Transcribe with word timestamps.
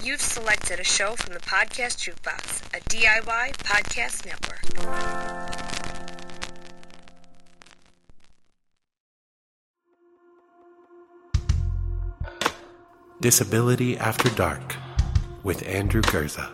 You've 0.00 0.20
selected 0.20 0.78
a 0.78 0.84
show 0.84 1.16
from 1.16 1.34
the 1.34 1.40
Podcast 1.40 1.98
Jukebox, 1.98 2.62
a 2.72 2.80
DIY 2.88 3.56
podcast 3.56 4.24
network. 4.24 4.62
Disability 13.20 13.98
After 13.98 14.28
Dark 14.30 14.76
with 15.42 15.66
Andrew 15.66 16.02
Gurza. 16.02 16.48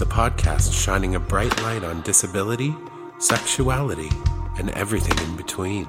The 0.00 0.06
podcast 0.06 0.74
shining 0.74 1.14
a 1.14 1.20
bright 1.20 1.62
light 1.62 1.84
on 1.84 2.02
disability, 2.02 2.74
sexuality, 3.20 4.10
and 4.58 4.70
everything 4.70 5.16
in 5.28 5.36
between. 5.36 5.88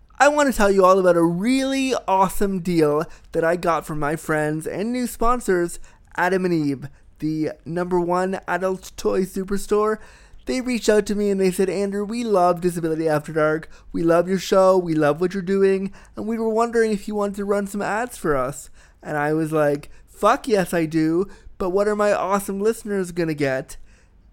I 0.21 0.27
want 0.27 0.51
to 0.51 0.55
tell 0.55 0.69
you 0.69 0.85
all 0.85 0.99
about 0.99 1.17
a 1.17 1.23
really 1.23 1.95
awesome 2.07 2.59
deal 2.59 3.05
that 3.31 3.43
I 3.43 3.55
got 3.55 3.87
from 3.87 3.97
my 3.97 4.15
friends 4.15 4.67
and 4.67 4.93
new 4.93 5.07
sponsors, 5.07 5.79
Adam 6.15 6.45
and 6.45 6.53
Eve, 6.53 6.89
the 7.17 7.53
number 7.65 7.99
one 7.99 8.39
adult 8.47 8.91
toy 8.97 9.21
superstore. 9.21 9.97
They 10.45 10.61
reached 10.61 10.89
out 10.89 11.07
to 11.07 11.15
me 11.15 11.31
and 11.31 11.41
they 11.41 11.49
said, 11.49 11.71
Andrew, 11.71 12.05
we 12.05 12.23
love 12.23 12.61
Disability 12.61 13.09
After 13.09 13.33
Dark. 13.33 13.67
We 13.91 14.03
love 14.03 14.29
your 14.29 14.37
show. 14.37 14.77
We 14.77 14.93
love 14.93 15.21
what 15.21 15.33
you're 15.33 15.41
doing. 15.41 15.91
And 16.15 16.27
we 16.27 16.37
were 16.37 16.49
wondering 16.49 16.91
if 16.91 17.07
you 17.07 17.15
wanted 17.15 17.37
to 17.37 17.45
run 17.45 17.65
some 17.65 17.81
ads 17.81 18.15
for 18.15 18.35
us. 18.37 18.69
And 19.01 19.17
I 19.17 19.33
was 19.33 19.51
like, 19.51 19.89
fuck 20.05 20.47
yes, 20.47 20.71
I 20.71 20.85
do. 20.85 21.25
But 21.57 21.71
what 21.71 21.87
are 21.87 21.95
my 21.95 22.13
awesome 22.13 22.59
listeners 22.59 23.11
going 23.11 23.29
to 23.29 23.33
get 23.33 23.77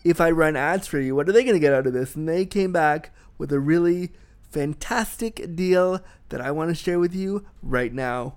if 0.05 0.21
I 0.21 0.33
run 0.33 0.55
ads 0.55 0.87
for 0.87 1.01
you? 1.01 1.17
What 1.17 1.31
are 1.31 1.33
they 1.33 1.45
going 1.45 1.57
to 1.57 1.61
get 1.61 1.73
out 1.73 1.87
of 1.87 1.95
this? 1.95 2.15
And 2.15 2.29
they 2.29 2.45
came 2.45 2.73
back 2.73 3.11
with 3.39 3.51
a 3.55 3.59
really 3.59 4.11
fantastic 4.51 5.55
deal 5.55 6.01
that 6.29 6.41
I 6.41 6.51
want 6.51 6.71
to 6.71 6.75
share 6.75 6.99
with 6.99 7.15
you 7.15 7.47
right 7.63 7.93
now. 7.93 8.37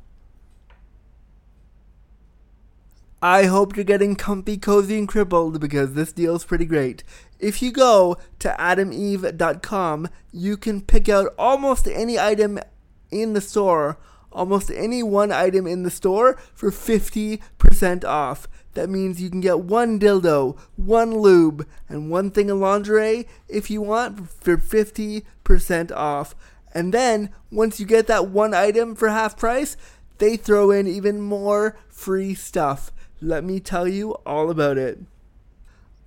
I 3.24 3.46
hope 3.46 3.76
you're 3.76 3.86
getting 3.86 4.16
comfy, 4.16 4.58
cozy, 4.58 4.98
and 4.98 5.08
crippled 5.08 5.60
because 5.60 5.94
this 5.94 6.12
deal 6.12 6.36
is 6.36 6.44
pretty 6.44 6.66
great. 6.66 7.04
If 7.40 7.62
you 7.62 7.72
go 7.72 8.18
to 8.40 8.56
adameve.com, 8.58 10.10
you 10.32 10.58
can 10.58 10.82
pick 10.82 11.08
out 11.08 11.34
almost 11.38 11.88
any 11.88 12.18
item 12.18 12.60
in 13.12 13.34
the 13.34 13.42
store, 13.42 14.00
almost 14.32 14.72
any 14.72 15.04
one 15.04 15.32
item 15.32 15.68
in 15.68 15.84
the 15.84 15.92
store 15.92 16.38
for 16.54 16.72
50% 16.72 18.06
off. 18.06 18.48
That 18.74 18.90
means 18.90 19.22
you 19.22 19.30
can 19.30 19.42
get 19.42 19.60
one 19.60 20.00
dildo, 20.00 20.58
one 20.78 21.20
lube, 21.20 21.68
and 21.90 22.10
one 22.10 22.32
thing 22.32 22.50
of 22.50 22.58
lingerie 22.58 23.28
if 23.50 23.70
you 23.70 23.82
want 23.82 24.30
for 24.30 24.58
50% 24.58 25.92
off. 25.92 26.36
And 26.74 26.94
then, 26.94 27.30
once 27.52 27.80
you 27.80 27.86
get 27.86 28.08
that 28.08 28.30
one 28.30 28.54
item 28.54 28.96
for 28.96 29.10
half 29.10 29.38
price, 29.38 29.76
they 30.20 30.38
throw 30.38 30.72
in 30.72 30.88
even 30.88 31.22
more 31.22 31.78
free 31.90 32.34
stuff. 32.34 32.92
Let 33.22 33.44
me 33.44 33.60
tell 33.60 33.88
you 33.88 34.12
all 34.26 34.50
about 34.50 34.78
it. 34.78 35.00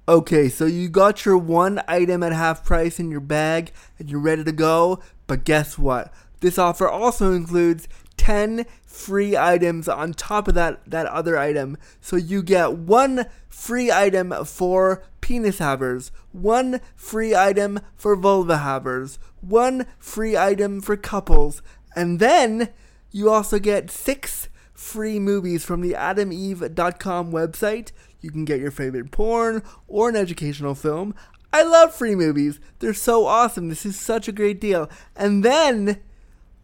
Okay, 0.07 0.49
so 0.49 0.67
you 0.67 0.89
got 0.89 1.25
your 1.25 1.39
one 1.39 1.83
item 1.89 2.23
at 2.23 2.33
half 2.33 2.65
price 2.65 3.01
in 3.01 3.11
your 3.11 3.21
bag 3.21 3.73
and 3.99 4.11
you're 4.11 4.21
ready 4.21 4.45
to 4.45 4.53
go, 4.53 5.01
but 5.27 5.45
guess 5.45 5.79
what? 5.79 6.13
This 6.41 6.59
offer 6.59 6.87
also 6.87 7.33
includes 7.33 7.89
10 8.17 8.67
free 8.87 9.37
items 9.37 9.89
on 9.89 10.13
top 10.13 10.49
of 10.49 10.55
that, 10.55 10.81
that 10.89 11.07
other 11.07 11.39
item. 11.39 11.77
So 12.01 12.17
you 12.17 12.43
get 12.43 12.75
one 12.75 13.27
free 13.49 13.91
item 13.91 14.33
for 14.45 15.03
penis 15.21 15.59
havers, 15.59 16.13
one 16.33 16.81
free 16.97 17.35
item 17.35 17.81
for 17.97 18.17
vulva 18.17 18.59
havers, 18.59 19.19
one 19.41 19.87
free 19.99 20.37
item 20.37 20.81
for 20.81 20.97
couples, 20.97 21.63
and 21.97 22.19
then 22.19 22.71
you 23.11 23.31
also 23.31 23.59
get 23.59 23.91
six 23.91 24.49
free 24.73 25.19
movies 25.19 25.65
from 25.65 25.81
the 25.81 25.93
adameve.com 25.93 27.33
website. 27.33 27.93
You 28.21 28.31
can 28.31 28.45
get 28.45 28.61
your 28.61 28.71
favorite 28.71 29.11
porn 29.11 29.63
or 29.87 30.09
an 30.09 30.17
educational 30.17 30.75
film. 30.75 31.15
I 31.53 31.63
love 31.63 31.95
free 31.95 32.17
movies. 32.17 32.59
They're 32.81 32.93
so 32.93 33.27
awesome. 33.27 33.69
This 33.69 33.87
is 33.87 33.99
such 33.99 34.27
a 34.27 34.33
great 34.33 34.61
deal. 34.61 34.91
And 35.15 35.45
then 35.45 36.01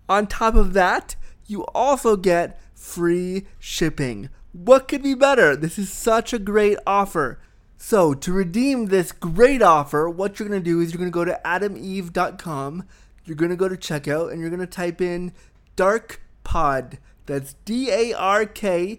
on 0.08 0.26
top 0.26 0.56
of 0.56 0.72
that, 0.72 1.14
you 1.50 1.64
also 1.66 2.16
get 2.16 2.58
free 2.74 3.46
shipping. 3.58 4.30
What 4.52 4.88
could 4.88 5.02
be 5.02 5.14
better? 5.14 5.56
This 5.56 5.78
is 5.78 5.92
such 5.92 6.32
a 6.32 6.38
great 6.38 6.78
offer. 6.86 7.40
So, 7.76 8.12
to 8.14 8.32
redeem 8.32 8.86
this 8.86 9.10
great 9.10 9.62
offer, 9.62 10.08
what 10.08 10.38
you're 10.38 10.48
going 10.48 10.60
to 10.60 10.64
do 10.64 10.80
is 10.80 10.92
you're 10.92 10.98
going 10.98 11.10
to 11.10 11.14
go 11.14 11.24
to 11.24 11.40
adameve.com, 11.44 12.84
you're 13.24 13.36
going 13.36 13.50
to 13.50 13.56
go 13.56 13.68
to 13.68 13.76
checkout, 13.76 14.30
and 14.30 14.40
you're 14.40 14.50
going 14.50 14.60
to 14.60 14.66
type 14.66 15.00
in 15.00 15.32
Dark 15.76 16.20
Pod. 16.44 16.98
That's 17.26 17.54
D 17.64 17.90
A 17.90 18.12
R 18.12 18.44
K 18.44 18.98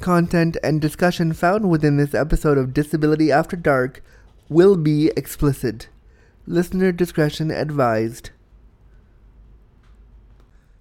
content, 0.00 0.56
and 0.62 0.80
discussion 0.80 1.32
found 1.32 1.68
within 1.68 1.96
this 1.96 2.14
episode 2.14 2.58
of 2.58 2.72
Disability 2.72 3.30
After 3.30 3.56
Dark 3.56 4.02
will 4.48 4.76
be 4.76 5.12
explicit. 5.16 5.88
Listener 6.46 6.90
discretion 6.90 7.50
advised. 7.50 8.30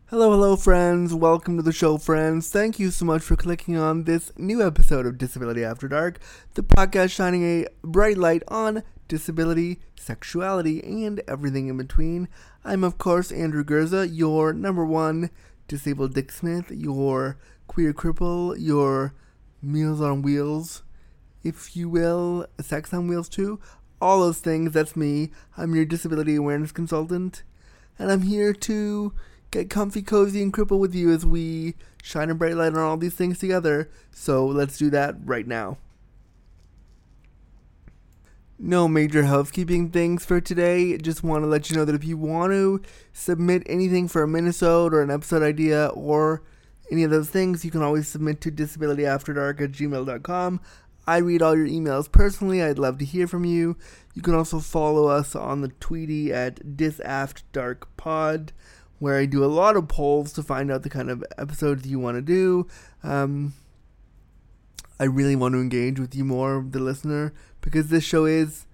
Hello, 0.07 0.31
hello, 0.31 0.56
friends. 0.56 1.13
Welcome 1.13 1.57
to 1.57 1.62
the 1.62 1.72
show, 1.72 1.97
friends. 1.97 2.50
Thank 2.50 2.80
you 2.80 2.90
so 2.90 3.06
much 3.06 3.22
for 3.22 3.35
clicking 3.35 3.78
on 3.78 4.06
this 4.06 4.31
new 4.38 4.66
episode 4.66 5.06
of 5.06 5.18
Disability 5.18 5.63
After 5.63 5.88
Dark, 5.88 6.19
the 6.56 6.63
podcast 6.63 7.12
shining 7.12 7.44
a 7.44 7.68
bright 7.84 8.18
light 8.18 8.41
on 8.47 8.84
disability, 9.07 9.80
sexuality, 10.00 10.81
and 10.81 11.22
everything 11.28 11.68
in 11.68 11.78
between. 11.78 12.28
I'm, 12.63 12.84
of 12.84 12.97
course, 12.97 13.31
Andrew 13.31 13.63
Gurza, 13.63 14.09
your 14.12 14.53
number 14.53 14.86
one 14.86 15.30
disabled 15.68 16.16
Dick 16.16 16.31
Smith, 16.31 16.72
your 16.72 17.38
queer 17.69 17.94
cripple, 17.94 18.56
your 18.59 19.13
Meals 19.62 20.02
on 20.02 20.22
Wheels, 20.24 20.84
if 21.44 21.75
you 21.75 21.88
will, 21.88 22.47
Sex 22.59 22.94
on 22.94 23.07
Wheels 23.07 23.30
too. 23.30 23.59
All 24.02 24.22
those 24.22 24.40
things, 24.40 24.74
that's 24.74 24.96
me. 24.96 25.30
I'm 25.56 25.75
your 25.75 25.85
disability 25.85 26.35
awareness 26.35 26.72
consultant. 26.72 27.44
And 27.97 28.12
I'm 28.12 28.24
here 28.24 28.53
to 28.53 29.13
get 29.52 29.69
comfy, 29.69 30.01
cozy, 30.01 30.42
and 30.42 30.51
cripple 30.51 30.80
with 30.80 30.95
you 30.95 31.12
as 31.12 31.25
we 31.25 31.75
shine 32.01 32.30
a 32.30 32.36
bright 32.36 32.56
light 32.56 32.74
on 32.74 32.80
all 32.80 32.98
these 32.98 33.13
things 33.13 33.38
together. 33.38 33.89
So 34.12 34.45
let's 34.45 34.77
do 34.77 34.89
that 34.89 35.15
right 35.24 35.45
now. 35.45 35.77
No 38.57 38.88
major 38.88 39.25
housekeeping 39.25 39.89
things 39.89 40.25
for 40.25 40.42
today. 40.42 40.98
Just 40.98 41.24
want 41.24 41.44
to 41.44 41.48
let 41.48 41.69
you 41.69 41.77
know 41.77 41.86
that 41.86 41.95
if 41.95 42.04
you 42.04 42.18
want 42.18 42.51
to 42.51 42.81
submit 43.13 43.63
anything 43.68 44.07
for 44.07 44.24
a 44.24 44.27
minisode 44.27 44.92
or 44.92 45.01
an 45.01 45.12
episode 45.12 45.44
idea 45.44 45.88
or 45.88 46.42
any 46.91 47.03
of 47.03 47.12
those 47.12 47.30
things, 47.30 47.63
you 47.63 47.71
can 47.71 47.81
always 47.81 48.07
submit 48.07 48.41
to 48.41 48.51
disabilityafterdark 48.51 49.62
at 49.62 49.71
gmail.com. 49.71 50.59
I 51.07 51.18
read 51.18 51.41
all 51.41 51.56
your 51.56 51.68
emails 51.68 52.12
personally. 52.12 52.62
I'd 52.62 52.77
love 52.77 53.00
to 53.00 53.06
hear 53.06 53.27
from 53.27 53.44
you. 53.44 53.77
You 54.13 54.21
can 54.21 54.36
also 54.36 54.59
follow 54.59 55.07
us 55.07 55.36
on 55.36 55.62
the 55.62 55.69
Tweety 55.80 56.31
at 56.31 56.59
disaftdarkpod, 56.77 58.50
where 59.00 59.18
I 59.18 59.25
do 59.25 59.44
a 59.44 59.47
lot 59.47 59.75
of 59.75 59.88
polls 59.88 60.33
to 60.33 60.44
find 60.44 60.71
out 60.71 60.83
the 60.83 60.89
kind 60.89 61.09
of 61.09 61.24
episodes 61.38 61.88
you 61.88 61.97
want 62.00 62.18
to 62.18 62.21
do. 62.21 62.68
Um, 63.01 63.53
I 65.00 65.06
really 65.06 65.36
want 65.36 65.53
to 65.53 65.62
engage 65.62 66.00
with 66.00 66.13
you 66.13 66.25
more, 66.25 66.63
the 66.69 66.80
listener, 66.80 67.33
because 67.62 67.88
this 67.88 68.03
show 68.03 68.25
is 68.25 68.68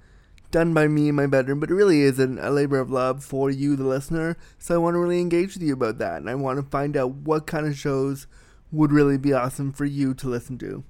done 0.55 0.73
by 0.73 0.87
me 0.87 1.09
in 1.09 1.15
my 1.15 1.27
bedroom, 1.27 1.59
but 1.59 1.69
it 1.69 1.73
really 1.73 1.99
is 1.99 2.17
an, 2.17 2.39
a 2.39 2.49
labor 2.49 2.79
of 2.79 2.89
love 2.89 3.21
for 3.21 3.51
you, 3.51 3.75
the 3.75 3.83
listener. 3.83 4.37
So 4.57 4.73
I 4.73 4.77
want 4.77 4.93
to 4.93 4.99
really 4.99 5.19
engage 5.19 5.53
with 5.53 5.63
you 5.63 5.73
about 5.73 5.97
that, 5.97 6.21
and 6.21 6.29
I 6.29 6.35
want 6.35 6.57
to 6.59 6.63
find 6.63 6.95
out 6.95 7.11
what 7.11 7.45
kind 7.45 7.67
of 7.67 7.77
shows 7.77 8.25
would 8.71 8.93
really 8.93 9.17
be 9.17 9.33
awesome 9.33 9.73
for 9.73 9.83
you 9.83 10.13
to 10.13 10.29
listen 10.29 10.57
to. 10.59 10.85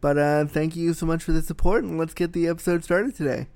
But 0.00 0.18
uh, 0.18 0.44
thank 0.46 0.74
you 0.74 0.92
so 0.92 1.06
much 1.06 1.22
for 1.22 1.30
the 1.30 1.40
support, 1.40 1.84
and 1.84 1.98
let's 1.98 2.14
get 2.14 2.32
the 2.32 2.48
episode 2.48 2.82
started 2.82 3.14
today. 3.14 3.46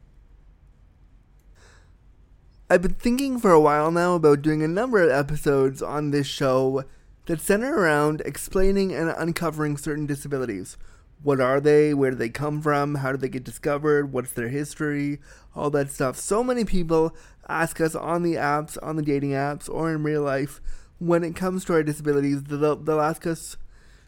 I've 2.71 2.83
been 2.83 2.95
thinking 2.95 3.41
for 3.41 3.51
a 3.51 3.61
while 3.61 3.91
now 3.91 4.15
about 4.15 4.41
doing 4.41 4.63
a 4.63 4.69
number 4.69 5.03
of 5.03 5.11
episodes 5.11 5.83
on 5.83 6.13
this 6.13 6.29
show 6.29 6.85
that 7.27 7.41
center 7.41 7.77
around 7.77 8.23
explaining 8.25 8.95
and 8.95 9.13
uncovering 9.19 9.79
certain 9.79 10.07
disabilities. 10.07 10.77
What 11.23 11.41
are 11.41 11.61
they? 11.61 11.95
Where 11.95 12.11
do 12.11 12.17
they 12.17 12.29
come 12.29 12.61
from? 12.61 12.97
How 12.97 13.13
did 13.13 13.21
they 13.21 13.29
get 13.29 13.45
discovered? 13.45 14.13
What's 14.13 14.33
their 14.33 14.49
history? 14.49 15.21
All 15.55 15.71
that 15.71 15.91
stuff. 15.91 16.17
So 16.17 16.45
many 16.45 16.65
people 16.65 17.17
ask 17.49 17.81
us 17.81 17.95
on 17.95 18.23
the 18.23 18.35
apps, 18.35 18.77
on 18.83 18.97
the 18.97 19.03
dating 19.03 19.31
apps, 19.31 19.69
or 19.69 19.91
in 19.91 20.03
real 20.03 20.23
life 20.23 20.61
when 20.99 21.25
it 21.25 21.37
comes 21.37 21.65
to 21.65 21.73
our 21.75 21.83
disabilities, 21.83 22.45
they'll, 22.45 22.77
they'll 22.77 23.01
ask 23.01 23.27
us, 23.27 23.57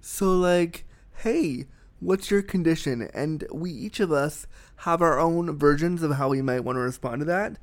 so 0.00 0.36
like, 0.36 0.84
hey, 1.18 1.66
what's 2.00 2.30
your 2.30 2.42
condition? 2.42 3.10
And 3.12 3.46
we 3.52 3.70
each 3.70 4.00
of 4.00 4.12
us 4.12 4.46
have 4.76 5.02
our 5.02 5.18
own 5.18 5.58
versions 5.58 6.02
of 6.02 6.12
how 6.12 6.28
we 6.28 6.42
might 6.42 6.64
want 6.64 6.76
to 6.76 6.80
respond 6.80 7.20
to 7.20 7.24
that. 7.26 7.58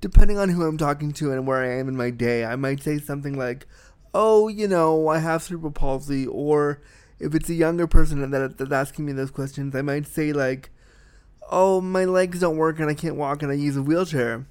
Depending 0.00 0.38
on 0.38 0.48
who 0.48 0.64
I'm 0.64 0.78
talking 0.78 1.12
to 1.12 1.32
and 1.32 1.46
where 1.46 1.62
I 1.62 1.78
am 1.78 1.88
in 1.88 1.96
my 1.96 2.10
day, 2.10 2.44
I 2.44 2.56
might 2.56 2.82
say 2.82 2.98
something 2.98 3.38
like, 3.38 3.66
oh, 4.14 4.48
you 4.48 4.66
know, 4.66 5.08
I 5.08 5.18
have 5.18 5.42
cerebral 5.42 5.72
palsy, 5.72 6.26
or 6.26 6.80
if 7.22 7.34
it's 7.34 7.48
a 7.48 7.54
younger 7.54 7.86
person 7.86 8.30
that, 8.30 8.58
that's 8.58 8.72
asking 8.72 9.06
me 9.06 9.12
those 9.12 9.30
questions, 9.30 9.74
I 9.74 9.82
might 9.82 10.06
say 10.06 10.32
like, 10.32 10.70
"Oh, 11.50 11.80
my 11.80 12.04
legs 12.04 12.40
don't 12.40 12.56
work 12.56 12.80
and 12.80 12.90
I 12.90 12.94
can't 12.94 13.16
walk 13.16 13.42
and 13.42 13.50
I 13.50 13.54
use 13.54 13.76
a 13.76 13.82
wheelchair." 13.82 14.46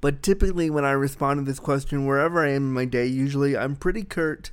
But 0.00 0.22
typically, 0.22 0.68
when 0.68 0.84
I 0.84 0.92
respond 0.92 1.38
to 1.38 1.44
this 1.44 1.60
question, 1.60 2.06
wherever 2.06 2.44
I 2.44 2.50
am 2.50 2.68
in 2.68 2.72
my 2.72 2.84
day, 2.84 3.06
usually 3.06 3.56
I'm 3.56 3.76
pretty 3.76 4.02
curt 4.02 4.50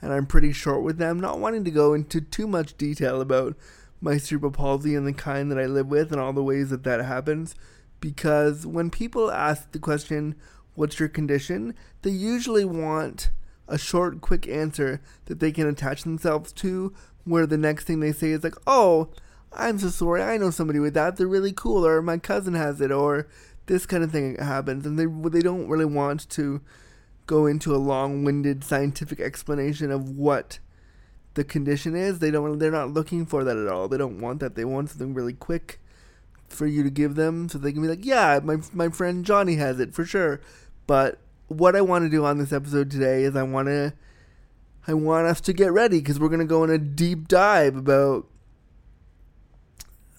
and 0.00 0.12
I'm 0.12 0.26
pretty 0.26 0.52
short 0.52 0.82
with 0.82 0.98
them, 0.98 1.20
not 1.20 1.38
wanting 1.40 1.64
to 1.64 1.70
go 1.70 1.92
into 1.92 2.20
too 2.20 2.46
much 2.46 2.76
detail 2.76 3.20
about 3.20 3.56
my 4.00 4.16
cerebral 4.16 4.52
palsy 4.52 4.94
and 4.94 5.06
the 5.06 5.12
kind 5.12 5.50
that 5.50 5.58
I 5.58 5.66
live 5.66 5.88
with 5.88 6.12
and 6.12 6.20
all 6.20 6.32
the 6.32 6.42
ways 6.42 6.70
that 6.70 6.84
that 6.84 7.04
happens. 7.04 7.54
Because 8.00 8.66
when 8.66 8.90
people 8.90 9.30
ask 9.30 9.70
the 9.72 9.78
question, 9.78 10.34
What's 10.74 10.98
your 10.98 11.08
condition? 11.08 11.74
they 12.02 12.10
usually 12.10 12.64
want 12.64 13.30
a 13.68 13.78
short, 13.78 14.20
quick 14.20 14.46
answer 14.48 15.00
that 15.26 15.40
they 15.40 15.52
can 15.52 15.68
attach 15.68 16.02
themselves 16.02 16.52
to, 16.52 16.92
where 17.24 17.46
the 17.46 17.58
next 17.58 17.84
thing 17.84 18.00
they 18.00 18.12
say 18.12 18.30
is 18.30 18.44
like, 18.44 18.56
oh, 18.66 19.10
I'm 19.52 19.78
so 19.78 19.88
sorry, 19.88 20.22
I 20.22 20.36
know 20.36 20.50
somebody 20.50 20.78
with 20.78 20.94
that, 20.94 21.16
they're 21.16 21.26
really 21.26 21.52
cool, 21.52 21.86
or 21.86 22.02
my 22.02 22.18
cousin 22.18 22.54
has 22.54 22.80
it, 22.80 22.90
or 22.90 23.28
this 23.66 23.86
kind 23.86 24.02
of 24.02 24.10
thing 24.10 24.36
happens, 24.36 24.86
and 24.86 24.98
they, 24.98 25.06
they 25.30 25.42
don't 25.42 25.68
really 25.68 25.84
want 25.84 26.28
to 26.30 26.60
go 27.26 27.46
into 27.46 27.74
a 27.74 27.78
long-winded 27.78 28.64
scientific 28.64 29.20
explanation 29.20 29.90
of 29.90 30.10
what 30.10 30.58
the 31.34 31.44
condition 31.44 31.96
is. 31.96 32.18
They 32.18 32.30
don't. 32.30 32.58
They're 32.58 32.70
not 32.70 32.90
looking 32.90 33.26
for 33.26 33.44
that 33.44 33.56
at 33.56 33.68
all. 33.68 33.88
They 33.88 33.98
don't 33.98 34.20
want 34.20 34.40
that. 34.40 34.54
They 34.54 34.64
want 34.64 34.90
something 34.90 35.14
really 35.14 35.32
quick 35.32 35.80
for 36.48 36.66
you 36.66 36.82
to 36.82 36.90
give 36.90 37.14
them, 37.14 37.48
so 37.48 37.58
they 37.58 37.72
can 37.72 37.82
be 37.82 37.88
like, 37.88 38.04
"Yeah, 38.04 38.40
my 38.42 38.58
my 38.72 38.88
friend 38.88 39.24
Johnny 39.24 39.56
has 39.56 39.80
it 39.80 39.94
for 39.94 40.04
sure." 40.04 40.40
But 40.86 41.18
what 41.52 41.76
I 41.76 41.80
want 41.80 42.04
to 42.04 42.08
do 42.08 42.24
on 42.24 42.38
this 42.38 42.52
episode 42.52 42.90
today 42.90 43.24
is 43.24 43.36
I 43.36 43.42
want 43.42 43.68
to 43.68 43.92
I 44.86 44.94
want 44.94 45.26
us 45.26 45.40
to 45.42 45.52
get 45.52 45.72
ready 45.72 45.98
because 45.98 46.18
we're 46.18 46.28
gonna 46.28 46.44
go 46.44 46.64
in 46.64 46.70
a 46.70 46.78
deep 46.78 47.28
dive 47.28 47.76
about 47.76 48.26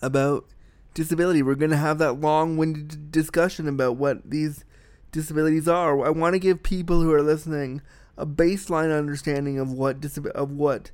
about 0.01 0.45
disability. 0.93 1.41
We're 1.41 1.55
gonna 1.55 1.77
have 1.77 1.97
that 1.97 2.13
long-winded 2.13 3.11
discussion 3.11 3.67
about 3.67 3.97
what 3.97 4.29
these 4.29 4.63
disabilities 5.11 5.67
are. 5.67 6.05
I 6.05 6.09
want 6.09 6.33
to 6.33 6.39
give 6.39 6.63
people 6.63 7.01
who 7.01 7.11
are 7.13 7.21
listening 7.21 7.81
a 8.17 8.25
baseline 8.25 8.95
understanding 8.95 9.59
of 9.59 9.71
what 9.71 10.03
of 10.35 10.51
what 10.51 10.91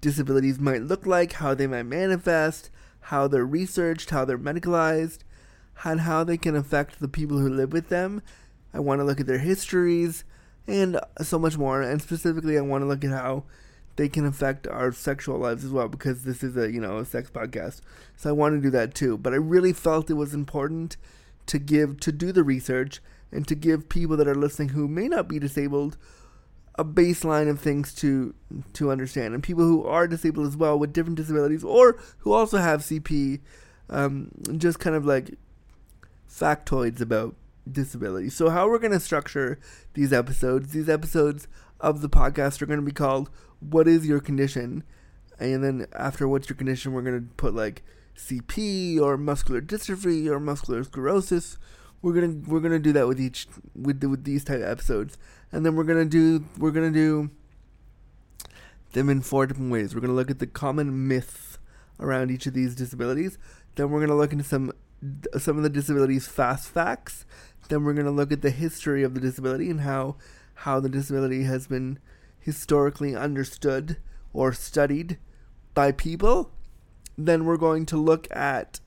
disabilities 0.00 0.58
might 0.58 0.82
look 0.82 1.06
like, 1.06 1.34
how 1.34 1.54
they 1.54 1.66
might 1.66 1.84
manifest, 1.84 2.70
how 3.00 3.26
they're 3.26 3.46
researched, 3.46 4.10
how 4.10 4.24
they're 4.24 4.38
medicalized, 4.38 5.20
and 5.84 6.00
how 6.00 6.24
they 6.24 6.36
can 6.36 6.54
affect 6.54 7.00
the 7.00 7.08
people 7.08 7.38
who 7.38 7.48
live 7.48 7.72
with 7.72 7.88
them, 7.88 8.22
I 8.74 8.80
want 8.80 9.00
to 9.00 9.04
look 9.04 9.20
at 9.20 9.26
their 9.26 9.38
histories 9.38 10.24
and 10.66 10.98
so 11.20 11.38
much 11.38 11.58
more. 11.58 11.82
And 11.82 12.00
specifically, 12.00 12.56
I 12.56 12.62
want 12.62 12.82
to 12.82 12.86
look 12.86 13.04
at 13.04 13.10
how 13.10 13.44
they 13.96 14.08
can 14.08 14.24
affect 14.26 14.66
our 14.66 14.92
sexual 14.92 15.38
lives 15.38 15.64
as 15.64 15.70
well 15.70 15.88
because 15.88 16.24
this 16.24 16.42
is 16.42 16.56
a 16.56 16.72
you 16.72 16.80
know 16.80 16.98
a 16.98 17.04
sex 17.04 17.30
podcast. 17.30 17.80
So 18.16 18.30
I 18.30 18.32
want 18.32 18.54
to 18.54 18.60
do 18.60 18.70
that 18.70 18.94
too. 18.94 19.18
But 19.18 19.32
I 19.32 19.36
really 19.36 19.72
felt 19.72 20.10
it 20.10 20.14
was 20.14 20.34
important 20.34 20.96
to 21.46 21.58
give 21.58 22.00
to 22.00 22.12
do 22.12 22.32
the 22.32 22.44
research 22.44 23.00
and 23.30 23.46
to 23.48 23.54
give 23.54 23.88
people 23.88 24.16
that 24.16 24.28
are 24.28 24.34
listening 24.34 24.70
who 24.70 24.88
may 24.88 25.08
not 25.08 25.28
be 25.28 25.38
disabled 25.38 25.96
a 26.76 26.84
baseline 26.84 27.50
of 27.50 27.60
things 27.60 27.94
to 27.94 28.34
to 28.72 28.90
understand 28.90 29.34
and 29.34 29.42
people 29.42 29.64
who 29.64 29.84
are 29.84 30.08
disabled 30.08 30.46
as 30.46 30.56
well 30.56 30.78
with 30.78 30.92
different 30.92 31.16
disabilities 31.16 31.62
or 31.62 31.98
who 32.18 32.32
also 32.32 32.56
have 32.56 32.80
CP 32.80 33.40
um, 33.90 34.30
just 34.56 34.78
kind 34.78 34.96
of 34.96 35.04
like 35.04 35.36
factoids 36.30 37.00
about 37.00 37.34
disability. 37.70 38.30
So, 38.30 38.50
how 38.50 38.68
we're 38.68 38.78
going 38.78 38.92
to 38.92 39.00
structure 39.00 39.58
these 39.94 40.12
episodes, 40.12 40.72
these 40.72 40.88
episodes 40.88 41.48
of 41.80 42.00
the 42.00 42.08
podcast 42.08 42.62
are 42.62 42.66
going 42.66 42.80
to 42.80 42.86
be 42.86 42.92
called 42.92 43.30
What 43.60 43.88
is 43.88 44.06
Your 44.06 44.20
Condition? 44.20 44.84
And 45.38 45.62
then, 45.62 45.86
after 45.94 46.28
What's 46.28 46.48
Your 46.48 46.56
Condition, 46.56 46.92
we're 46.92 47.02
going 47.02 47.20
to 47.20 47.34
put 47.36 47.54
like 47.54 47.82
CP 48.16 49.00
or 49.00 49.16
muscular 49.16 49.60
dystrophy 49.60 50.28
or 50.28 50.38
muscular 50.38 50.84
sclerosis. 50.84 51.58
We're 52.00 52.14
gonna 52.14 52.34
we're 52.46 52.60
gonna 52.60 52.80
do 52.80 52.92
that 52.92 53.06
with 53.06 53.20
each 53.20 53.46
with 53.74 54.00
the, 54.00 54.08
with 54.08 54.24
these 54.24 54.42
type 54.42 54.56
of 54.56 54.64
episodes, 54.64 55.16
and 55.52 55.64
then 55.64 55.76
we're 55.76 55.84
gonna 55.84 56.04
do 56.04 56.44
we're 56.58 56.72
gonna 56.72 56.90
do 56.90 57.30
them 58.92 59.08
in 59.08 59.22
four 59.22 59.46
different 59.46 59.70
ways. 59.70 59.94
We're 59.94 60.00
gonna 60.00 60.12
look 60.12 60.30
at 60.30 60.40
the 60.40 60.48
common 60.48 61.06
myths 61.06 61.58
around 62.00 62.30
each 62.30 62.46
of 62.46 62.54
these 62.54 62.74
disabilities. 62.74 63.38
Then 63.76 63.90
we're 63.90 64.00
gonna 64.00 64.16
look 64.16 64.32
into 64.32 64.44
some 64.44 64.72
some 65.38 65.56
of 65.56 65.62
the 65.62 65.70
disabilities 65.70 66.26
fast 66.26 66.68
facts, 66.68 67.24
then 67.72 67.84
we're 67.84 67.94
going 67.94 68.04
to 68.04 68.12
look 68.12 68.30
at 68.30 68.42
the 68.42 68.50
history 68.50 69.02
of 69.02 69.14
the 69.14 69.20
disability 69.20 69.70
and 69.70 69.80
how 69.80 70.14
how 70.56 70.78
the 70.78 70.90
disability 70.90 71.44
has 71.44 71.66
been 71.66 71.98
historically 72.38 73.16
understood 73.16 73.96
or 74.34 74.52
studied 74.52 75.16
by 75.72 75.90
people. 75.90 76.50
Then 77.16 77.46
we're 77.46 77.56
going 77.56 77.86
to 77.86 77.96
look 77.96 78.28
at 78.30 78.80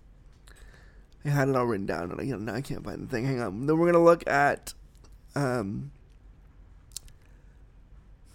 I 1.26 1.30
had 1.30 1.50
it 1.50 1.56
all 1.56 1.66
written 1.66 1.88
down 1.88 2.12
and 2.12 2.52
I, 2.52 2.58
I 2.58 2.62
can't 2.62 2.84
find 2.84 3.02
the 3.02 3.08
thing. 3.08 3.26
Hang 3.26 3.42
on. 3.42 3.66
Then 3.66 3.76
we're 3.76 3.92
going 3.92 3.94
to 3.94 4.12
look 4.12 4.28
at 4.28 4.76
um, 5.34 5.92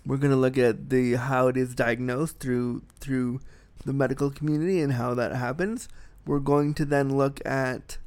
we're 0.05 0.17
going 0.17 0.33
to 0.33 0.37
look 0.37 0.59
at 0.59 0.91
the 0.91 1.13
how 1.15 1.47
it 1.47 1.57
is 1.57 1.77
diagnosed 1.77 2.41
through 2.41 2.83
through 2.99 3.41
the 3.85 3.93
medical 3.93 4.33
community 4.33 4.81
and 4.81 4.95
how 4.95 5.15
that 5.15 5.33
happens. 5.33 5.89
We're 6.27 6.41
going 6.41 6.75
to 6.75 6.85
then 6.85 7.17
look 7.17 7.41
at 7.47 7.99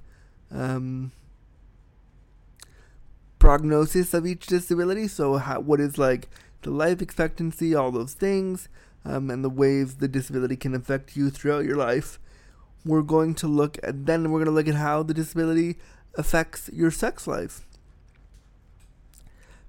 um, 0.52 1.14
prognosis 3.44 4.14
of 4.14 4.26
each 4.26 4.48
disability. 4.48 5.06
So, 5.06 5.36
how, 5.36 5.60
what 5.60 5.82
is 5.82 5.98
like 5.98 6.30
the 6.62 6.72
life 6.72 7.02
expectancy, 7.02 7.76
all 7.76 7.92
those 7.92 8.14
things, 8.14 8.70
um, 9.04 9.30
and 9.30 9.44
the 9.44 9.50
ways 9.50 9.96
the 9.96 10.08
disability 10.08 10.56
can 10.56 10.74
affect 10.74 11.18
you 11.18 11.30
throughout 11.30 11.66
your 11.66 11.76
life. 11.76 12.20
We're 12.86 13.02
going 13.02 13.36
to 13.36 13.48
look 13.48 13.78
at 13.84 14.06
then 14.06 14.32
we're 14.32 14.40
going 14.40 14.46
to 14.46 14.52
look 14.52 14.70
at 14.70 14.76
how 14.76 15.04
the 15.04 15.14
disability 15.14 15.76
affects 16.16 16.70
your 16.72 16.90
sex 16.90 17.28
life. 17.28 17.68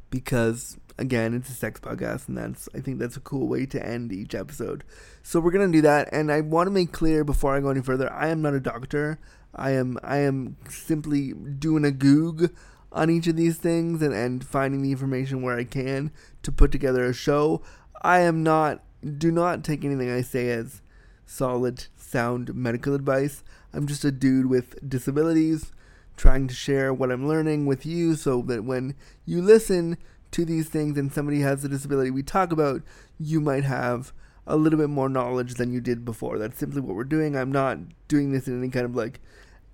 Because 0.09 0.77
again, 0.97 1.35
it's 1.35 1.49
a 1.49 1.55
sex 1.55 1.81
podcast, 1.81 2.29
and 2.29 2.39
that's 2.39 2.69
I 2.77 2.79
think 2.79 3.01
that's 3.01 3.17
a 3.17 3.21
cool 3.21 3.49
way 3.49 3.67
to 3.67 3.85
end 3.85 4.13
each 4.13 4.37
episode. 4.37 4.85
So 5.25 5.41
we're 5.41 5.51
gonna 5.51 5.73
do 5.73 5.83
that, 5.83 6.09
and 6.13 6.31
I 6.31 6.43
want 6.43 6.69
to 6.69 6.71
make 6.71 6.93
clear 6.93 7.25
before 7.25 7.57
I 7.57 7.61
go 7.61 7.71
any 7.71 7.83
further, 7.83 8.13
I 8.13 8.29
am 8.29 8.41
not 8.41 8.55
a 8.55 8.61
doctor. 8.61 9.19
I 9.53 9.73
am 9.73 9.99
I 10.05 10.19
am 10.19 10.59
simply 10.69 11.33
doing 11.33 11.85
a 11.85 11.91
goog 11.91 12.53
on 12.95 13.11
each 13.11 13.27
of 13.27 13.37
these 13.37 13.59
things 13.59 14.01
and, 14.01 14.15
and 14.15 14.47
finding 14.47 14.81
the 14.81 14.93
information 14.93 15.43
where 15.43 15.59
I 15.59 15.65
can 15.65 16.13
to 16.43 16.53
put 16.53 16.71
together 16.71 17.05
a 17.05 17.13
show. 17.13 17.61
I 18.01 18.21
am 18.21 18.43
not 18.43 18.83
do 19.19 19.31
not 19.31 19.63
take 19.63 19.85
anything 19.85 20.11
I 20.11 20.23
say 20.23 20.49
as 20.51 20.81
solid 21.27 21.89
sound 21.97 22.55
medical 22.55 22.95
advice. 22.95 23.43
I'm 23.73 23.87
just 23.87 24.05
a 24.05 24.13
dude 24.13 24.47
with 24.47 24.89
disabilities 24.89 25.73
trying 26.17 26.47
to 26.47 26.55
share 26.55 26.95
what 26.95 27.11
I'm 27.11 27.27
learning 27.27 27.67
with 27.67 27.85
you 27.85 28.15
so 28.15 28.41
that 28.43 28.65
when 28.65 28.95
you 29.27 29.43
listen 29.43 29.99
to 30.31 30.45
these 30.45 30.69
things 30.69 30.97
and 30.97 31.13
somebody 31.13 31.41
has 31.41 31.65
a 31.65 31.69
disability 31.69 32.11
we 32.11 32.23
talk 32.23 32.53
about, 32.53 32.83
you 33.19 33.41
might 33.41 33.65
have 33.65 34.13
a 34.47 34.57
little 34.57 34.79
bit 34.79 34.91
more 34.91 35.09
knowledge 35.09 35.55
than 35.55 35.73
you 35.73 35.81
did 35.81 36.05
before. 36.05 36.39
That's 36.39 36.59
simply 36.59 36.81
what 36.81 36.97
we're 36.97 37.05
doing. 37.05 37.37
I'm 37.37 37.53
not 37.53 37.79
doing 38.09 38.33
this 38.33 38.47
in 38.47 38.59
any 38.59 38.71
kind 38.71 38.87
of 38.87 38.95
like 38.95 39.21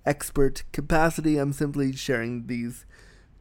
expert 0.05 0.63
capacity. 0.71 1.37
I'm 1.37 1.53
simply 1.53 1.93
sharing 1.93 2.47
these 2.47 2.85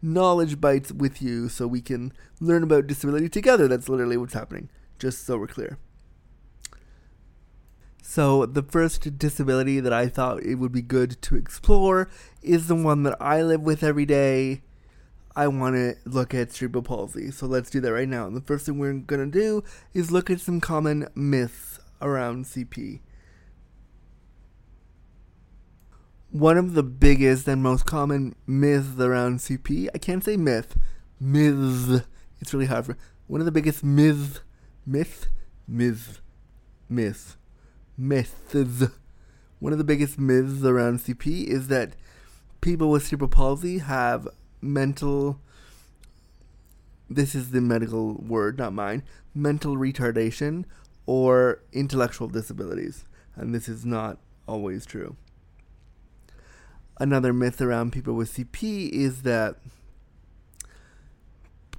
knowledge 0.02 0.60
bites 0.60 0.92
with 0.92 1.20
you 1.20 1.48
so 1.48 1.66
we 1.66 1.80
can 1.80 2.12
learn 2.40 2.62
about 2.62 2.86
disability 2.86 3.28
together. 3.28 3.68
That's 3.68 3.88
literally 3.88 4.16
what's 4.16 4.34
happening, 4.34 4.68
just 4.98 5.24
so 5.24 5.38
we're 5.38 5.46
clear. 5.46 5.78
So, 8.02 8.44
the 8.44 8.62
first 8.62 9.18
disability 9.18 9.78
that 9.78 9.92
I 9.92 10.08
thought 10.08 10.42
it 10.42 10.56
would 10.56 10.72
be 10.72 10.82
good 10.82 11.22
to 11.22 11.36
explore 11.36 12.08
is 12.42 12.66
the 12.66 12.74
one 12.74 13.04
that 13.04 13.16
I 13.20 13.42
live 13.42 13.60
with 13.60 13.84
every 13.84 14.04
day. 14.04 14.62
I 15.36 15.46
want 15.46 15.76
to 15.76 15.94
look 16.04 16.34
at 16.34 16.50
cerebral 16.50 16.82
palsy. 16.82 17.30
So, 17.30 17.46
let's 17.46 17.70
do 17.70 17.80
that 17.80 17.92
right 17.92 18.08
now. 18.08 18.26
And 18.26 18.34
the 18.34 18.40
first 18.40 18.66
thing 18.66 18.78
we're 18.78 18.94
going 18.94 19.30
to 19.30 19.38
do 19.38 19.62
is 19.94 20.10
look 20.10 20.28
at 20.28 20.40
some 20.40 20.60
common 20.60 21.06
myths 21.14 21.78
around 22.02 22.46
CP. 22.46 23.00
One 26.30 26.56
of 26.56 26.74
the 26.74 26.82
biggest 26.82 27.48
and 27.48 27.62
most 27.62 27.86
common 27.86 28.36
myths 28.46 29.00
around 29.00 29.38
CP, 29.38 29.88
I 29.94 29.98
can't 29.98 30.24
say 30.24 30.36
myth, 30.36 30.76
myths. 31.18 32.04
It's 32.40 32.54
really 32.54 32.66
hard 32.66 32.86
for 32.86 32.96
one 33.26 33.40
of 33.40 33.44
the 33.44 33.52
biggest 33.52 33.82
myths, 33.84 34.40
myth, 34.86 35.26
myth, 35.66 36.20
myth 36.88 37.36
myths. 38.00 38.86
One 39.58 39.72
of 39.72 39.78
the 39.78 39.84
biggest 39.84 40.18
myths 40.18 40.64
around 40.64 41.00
CP 41.00 41.46
is 41.46 41.68
that 41.68 41.94
people 42.60 42.90
with 42.90 43.06
cerebral 43.06 43.28
palsy 43.28 43.78
have 43.78 44.26
mental. 44.62 45.38
This 47.08 47.34
is 47.34 47.50
the 47.50 47.60
medical 47.60 48.14
word, 48.14 48.58
not 48.58 48.72
mine. 48.72 49.02
Mental 49.34 49.76
retardation 49.76 50.64
or 51.04 51.62
intellectual 51.72 52.28
disabilities. 52.28 53.04
And 53.36 53.54
this 53.54 53.68
is 53.68 53.84
not 53.84 54.18
always 54.48 54.86
true. 54.86 55.16
Another 57.00 57.32
myth 57.32 57.62
around 57.62 57.92
people 57.92 58.12
with 58.12 58.34
CP 58.34 58.90
is 58.90 59.22
that 59.22 59.56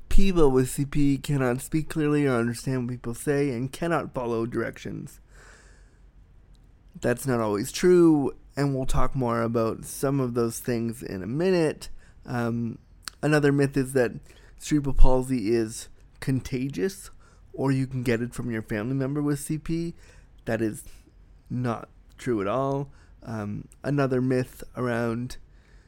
people 0.09 0.49
with 0.49 0.67
CP 0.67 1.21
cannot 1.21 1.61
speak 1.61 1.89
clearly 1.89 2.25
or 2.25 2.35
understand 2.35 2.87
what 2.87 2.91
people 2.91 3.13
say 3.13 3.51
and 3.51 3.71
cannot 3.71 4.15
follow 4.15 4.47
directions. 4.47 5.19
That's 6.99 7.27
not 7.27 7.39
always 7.39 7.71
true, 7.71 8.35
and 8.57 8.75
we'll 8.75 8.87
talk 8.87 9.15
more 9.15 9.43
about 9.43 9.85
some 9.85 10.19
of 10.19 10.33
those 10.33 10.57
things 10.57 11.03
in 11.03 11.21
a 11.21 11.27
minute. 11.27 11.89
Um, 12.25 12.79
another 13.21 13.51
myth 13.51 13.77
is 13.77 13.93
that 13.93 14.13
cerebral 14.57 14.95
palsy 14.95 15.53
is 15.53 15.87
contagious, 16.19 17.11
or 17.53 17.71
you 17.71 17.85
can 17.85 18.01
get 18.01 18.23
it 18.23 18.33
from 18.33 18.49
your 18.49 18.63
family 18.63 18.95
member 18.95 19.21
with 19.21 19.39
CP. 19.39 19.93
That 20.45 20.63
is 20.63 20.83
not 21.47 21.89
true 22.17 22.41
at 22.41 22.47
all. 22.47 22.89
Um, 23.23 23.67
another 23.83 24.21
myth 24.21 24.63
around 24.75 25.37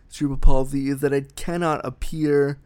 cerebral 0.07 0.37
palsy 0.37 0.89
is 0.89 1.01
that 1.01 1.13
it 1.13 1.35
cannot 1.35 1.81
appear 1.83 2.59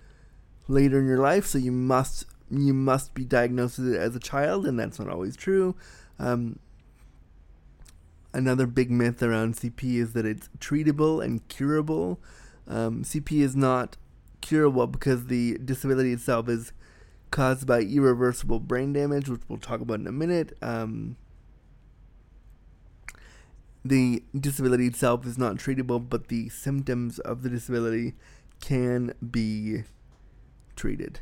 later 0.68 1.00
in 1.00 1.08
your 1.08 1.20
life, 1.20 1.46
so 1.46 1.58
you 1.58 1.72
must 1.72 2.26
you 2.50 2.74
must 2.74 3.14
be 3.14 3.26
diagnosed 3.26 3.80
as 3.80 4.16
a 4.16 4.20
child, 4.20 4.66
and 4.66 4.80
that's 4.80 5.00
not 5.00 5.10
always 5.10 5.36
true. 5.36 5.76
Um, 6.18 6.60
Another 8.38 8.68
big 8.68 8.92
myth 8.92 9.24
around 9.24 9.56
CP 9.56 9.96
is 9.96 10.14
that 10.14 10.24
it's 10.24 10.48
treatable 10.60 11.24
and 11.24 11.48
curable. 11.48 12.20
Um, 12.68 13.04
CP 13.04 13.40
is 13.40 13.56
not 13.56 13.98
curable 14.42 14.86
because 14.86 15.26
the 15.26 15.58
disability 15.58 16.14
itself 16.14 16.48
is 16.48 16.72
caused 17.32 17.66
by 17.66 17.82
irreversible 17.82 18.60
brain 18.60 18.94
damage, 18.94 19.28
which 19.28 19.42
we'll 19.48 19.58
talk 19.58 19.82
about 19.82 20.02
in 20.02 20.06
a 20.08 20.12
minute. 20.12 20.56
Um, 20.62 21.16
the 23.88 24.24
disability 24.38 24.88
itself 24.88 25.26
is 25.26 25.38
not 25.38 25.56
treatable, 25.56 26.04
but 26.08 26.28
the 26.28 26.50
symptoms 26.50 27.20
of 27.20 27.44
the 27.44 27.50
disability 27.50 28.14
can 28.62 29.14
be 29.32 29.84
treated. 30.76 31.20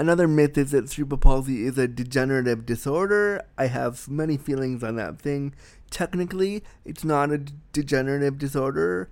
Another 0.00 0.28
myth 0.28 0.56
is 0.56 0.70
that 0.70 0.88
cerebral 0.88 1.18
palsy 1.18 1.64
is 1.66 1.76
a 1.76 1.88
degenerative 1.88 2.64
disorder. 2.64 3.42
I 3.56 3.66
have 3.66 4.08
many 4.08 4.36
feelings 4.36 4.84
on 4.84 4.94
that 4.94 5.20
thing. 5.20 5.54
Technically, 5.90 6.62
it's 6.84 7.02
not 7.02 7.32
a 7.32 7.38
degenerative 7.72 8.38
disorder, 8.38 9.10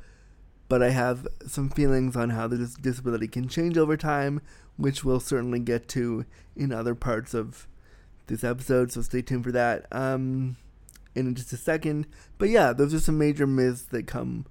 but 0.69 0.83
I 0.83 0.91
have 0.91 1.27
some 1.47 1.71
feelings 1.71 2.17
on 2.17 2.31
how 2.31 2.49
the 2.49 2.59
disability 2.81 3.29
can 3.29 3.49
change 3.49 3.79
over 3.79 3.97
time, 3.97 4.41
which 4.77 5.05
we'll 5.05 5.21
certainly 5.21 5.61
get 5.61 5.89
to 5.89 6.25
in 6.55 6.73
other 6.73 6.95
parts 6.95 7.35
of 7.35 7.67
this 8.27 8.43
episode, 8.43 8.91
so 8.91 9.03
stay 9.03 9.23
tuned 9.23 9.45
for 9.45 9.53
that 9.53 9.87
um, 9.93 10.57
in 11.15 11.35
just 11.35 11.53
a 11.53 11.57
second. 11.57 12.07
But 12.39 12.49
yeah, 12.49 12.73
those 12.73 12.93
are 12.93 13.01
some 13.01 13.19
major 13.19 13.47
myths 13.47 13.83
that 13.83 14.07
come 14.07 14.47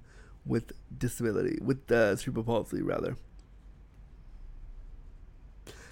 with 0.46 0.72
disability, 0.96 1.58
with 1.60 1.90
uh, 1.90 2.16
cerebral 2.16 2.44
palsy, 2.44 2.82
rather. 2.82 3.16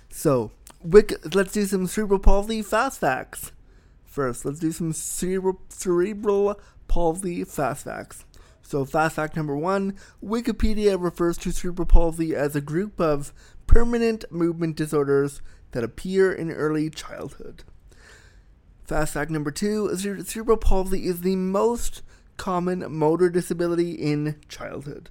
So, 0.09 0.53
let's 0.83 1.53
do 1.53 1.67
some 1.67 1.87
cerebral 1.87 2.21
palsy 2.21 2.63
fast 2.63 3.01
facts. 3.01 3.53
First, 4.05 4.45
let's 4.45 4.61
do 4.61 4.71
some 4.71 4.93
cerebral, 4.93 5.61
cerebral 5.69 6.61
palsy 6.87 7.43
fast 7.45 7.85
facts. 7.85 8.25
So, 8.67 8.87
fast 8.87 9.17
fact 9.17 9.37
number 9.37 9.57
one 9.57 9.95
Wikipedia 10.25 11.01
refers 11.01 11.37
to 11.39 11.53
cerebral 11.53 11.87
palsy 11.87 12.35
as 12.35 12.57
a 12.57 12.63
group 12.63 12.99
of 12.99 13.33
permanent 13.67 14.25
movement 14.33 14.77
disorders 14.77 15.43
that 15.73 15.85
appear 15.85 16.33
in 16.33 16.51
early 16.51 16.89
childhood. 16.89 17.63
Fast 18.85 19.13
fact 19.15 19.31
number 19.31 19.51
two 19.51 19.95
cerebral 20.25 20.57
palsy 20.57 21.07
is 21.07 21.21
the 21.21 21.37
most 21.37 22.03
common 22.39 22.91
motor 22.91 23.29
disability 23.29 23.93
in 23.93 24.37
childhood. 24.49 25.11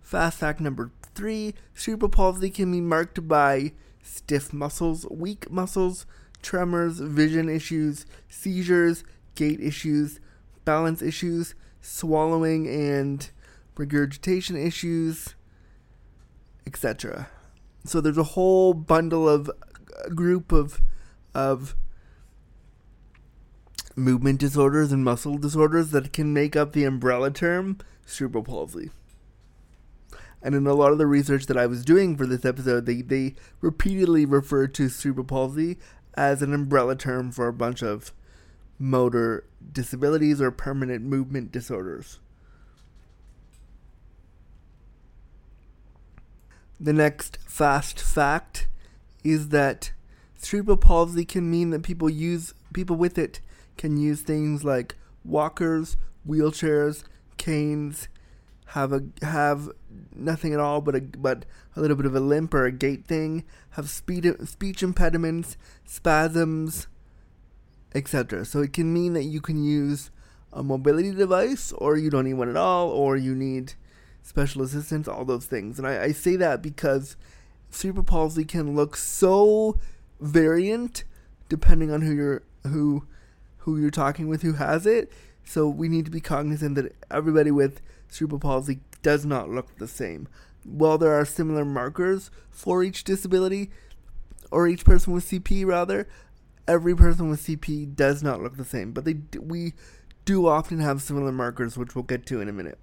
Fast 0.00 0.38
fact 0.38 0.60
number 0.60 0.90
three 1.14 1.54
cerebral 1.74 2.10
palsy 2.10 2.48
can 2.48 2.72
be 2.72 2.80
marked 2.80 3.28
by 3.28 3.72
stiff 4.02 4.54
muscles, 4.54 5.06
weak 5.10 5.50
muscles, 5.50 6.06
tremors, 6.42 6.98
vision 6.98 7.48
issues, 7.48 8.06
seizures, 8.28 9.04
gait 9.34 9.60
issues, 9.60 10.18
balance 10.64 11.02
issues, 11.02 11.54
swallowing 11.84 12.66
and 12.66 13.30
regurgitation 13.76 14.56
issues, 14.56 15.34
etc. 16.66 17.28
So 17.84 18.00
there's 18.00 18.18
a 18.18 18.22
whole 18.22 18.72
bundle 18.72 19.28
of 19.28 19.50
a 20.04 20.10
group 20.10 20.52
of 20.52 20.80
of 21.34 21.74
movement 23.96 24.40
disorders 24.40 24.92
and 24.92 25.04
muscle 25.04 25.36
disorders 25.38 25.90
that 25.90 26.12
can 26.12 26.32
make 26.32 26.56
up 26.56 26.72
the 26.72 26.84
umbrella 26.84 27.30
term 27.30 27.78
cerebral 28.06 28.44
palsy. 28.44 28.90
And 30.42 30.54
in 30.54 30.66
a 30.66 30.74
lot 30.74 30.92
of 30.92 30.98
the 30.98 31.06
research 31.06 31.46
that 31.46 31.56
I 31.56 31.66
was 31.66 31.84
doing 31.84 32.16
for 32.16 32.26
this 32.26 32.44
episode, 32.44 32.84
they, 32.84 33.00
they 33.00 33.34
repeatedly 33.62 34.26
referred 34.26 34.74
to 34.74 34.90
cerebral 34.90 35.24
palsy 35.24 35.78
as 36.14 36.42
an 36.42 36.52
umbrella 36.52 36.96
term 36.96 37.32
for 37.32 37.48
a 37.48 37.52
bunch 37.52 37.82
of 37.82 38.12
motor 38.78 39.44
disabilities 39.72 40.40
or 40.40 40.50
permanent 40.50 41.04
movement 41.04 41.52
disorders. 41.52 42.20
The 46.80 46.92
next 46.92 47.38
fast 47.46 48.00
fact 48.00 48.68
is 49.22 49.48
that 49.50 49.92
cerebral 50.36 50.76
palsy 50.76 51.24
can 51.24 51.50
mean 51.50 51.70
that 51.70 51.82
people 51.82 52.10
use 52.10 52.52
people 52.72 52.96
with 52.96 53.16
it 53.16 53.40
can 53.76 53.96
use 53.96 54.20
things 54.20 54.64
like 54.64 54.96
walkers, 55.24 55.96
wheelchairs, 56.28 57.04
canes, 57.36 58.08
have 58.66 58.92
a 58.92 59.04
have 59.22 59.70
nothing 60.14 60.52
at 60.52 60.60
all 60.60 60.80
but 60.80 60.94
a 60.94 61.00
but 61.00 61.44
a 61.76 61.80
little 61.80 61.96
bit 61.96 62.06
of 62.06 62.14
a 62.14 62.20
limp 62.20 62.54
or 62.54 62.64
a 62.64 62.72
gait 62.72 63.06
thing, 63.06 63.44
have 63.70 63.88
speed, 63.88 64.34
speech 64.48 64.82
impediments, 64.82 65.56
spasms, 65.84 66.86
etc. 67.94 68.44
So 68.44 68.60
it 68.60 68.72
can 68.72 68.92
mean 68.92 69.12
that 69.14 69.24
you 69.24 69.40
can 69.40 69.62
use 69.62 70.10
a 70.52 70.62
mobility 70.62 71.12
device 71.12 71.72
or 71.72 71.96
you 71.96 72.10
don't 72.10 72.24
need 72.24 72.34
one 72.34 72.48
at 72.48 72.56
all 72.56 72.88
or 72.88 73.16
you 73.16 73.34
need 73.34 73.74
special 74.22 74.62
assistance, 74.62 75.08
all 75.08 75.24
those 75.24 75.46
things. 75.46 75.78
And 75.78 75.86
I, 75.86 76.04
I 76.04 76.12
say 76.12 76.36
that 76.36 76.62
because 76.62 77.16
cerebral 77.70 78.04
palsy 78.04 78.44
can 78.44 78.74
look 78.74 78.96
so 78.96 79.78
variant 80.20 81.04
depending 81.48 81.90
on 81.90 82.02
who 82.02 82.12
you're 82.12 82.42
who 82.66 83.04
who 83.58 83.78
you're 83.78 83.90
talking 83.90 84.28
with 84.28 84.42
who 84.42 84.54
has 84.54 84.86
it. 84.86 85.12
So 85.44 85.68
we 85.68 85.88
need 85.88 86.04
to 86.06 86.10
be 86.10 86.20
cognizant 86.20 86.74
that 86.76 86.94
everybody 87.10 87.50
with 87.50 87.80
cerebral 88.08 88.40
palsy 88.40 88.80
does 89.02 89.26
not 89.26 89.50
look 89.50 89.76
the 89.76 89.88
same. 89.88 90.28
While 90.64 90.96
there 90.96 91.12
are 91.12 91.26
similar 91.26 91.64
markers 91.64 92.30
for 92.50 92.82
each 92.82 93.04
disability, 93.04 93.70
or 94.54 94.68
each 94.68 94.84
person 94.84 95.12
with 95.12 95.28
CP 95.28 95.66
rather, 95.66 96.06
every 96.66 96.94
person 96.94 97.30
with 97.30 97.42
CP 97.42 97.94
does 97.94 98.22
not 98.22 98.42
look 98.42 98.56
the 98.56 98.64
same. 98.64 98.92
But 98.92 99.04
they 99.04 99.16
we 99.38 99.74
do 100.24 100.46
often 100.46 100.80
have 100.80 101.02
similar 101.02 101.32
markers, 101.32 101.76
which 101.76 101.94
we'll 101.94 102.04
get 102.04 102.26
to 102.26 102.40
in 102.40 102.48
a 102.48 102.52
minute. 102.52 102.78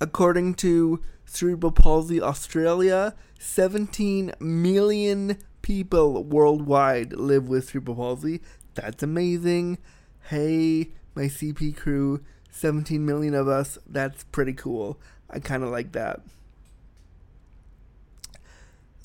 According 0.00 0.54
to 0.54 1.00
Cerebral 1.24 1.72
Palsy 1.72 2.20
Australia, 2.20 3.14
17 3.38 4.34
million 4.40 5.38
people 5.62 6.22
worldwide 6.24 7.14
live 7.14 7.48
with 7.48 7.70
cerebral 7.70 7.96
palsy. 7.96 8.40
That's 8.74 9.02
amazing 9.02 9.78
hey, 10.28 10.88
my 11.14 11.24
CP 11.24 11.76
crew, 11.76 12.24
17 12.50 13.04
million 13.04 13.34
of 13.34 13.46
us, 13.48 13.78
that's 13.86 14.24
pretty 14.24 14.54
cool. 14.54 14.98
I 15.28 15.38
kind 15.38 15.62
of 15.62 15.70
like 15.70 15.92
that. 15.92 16.20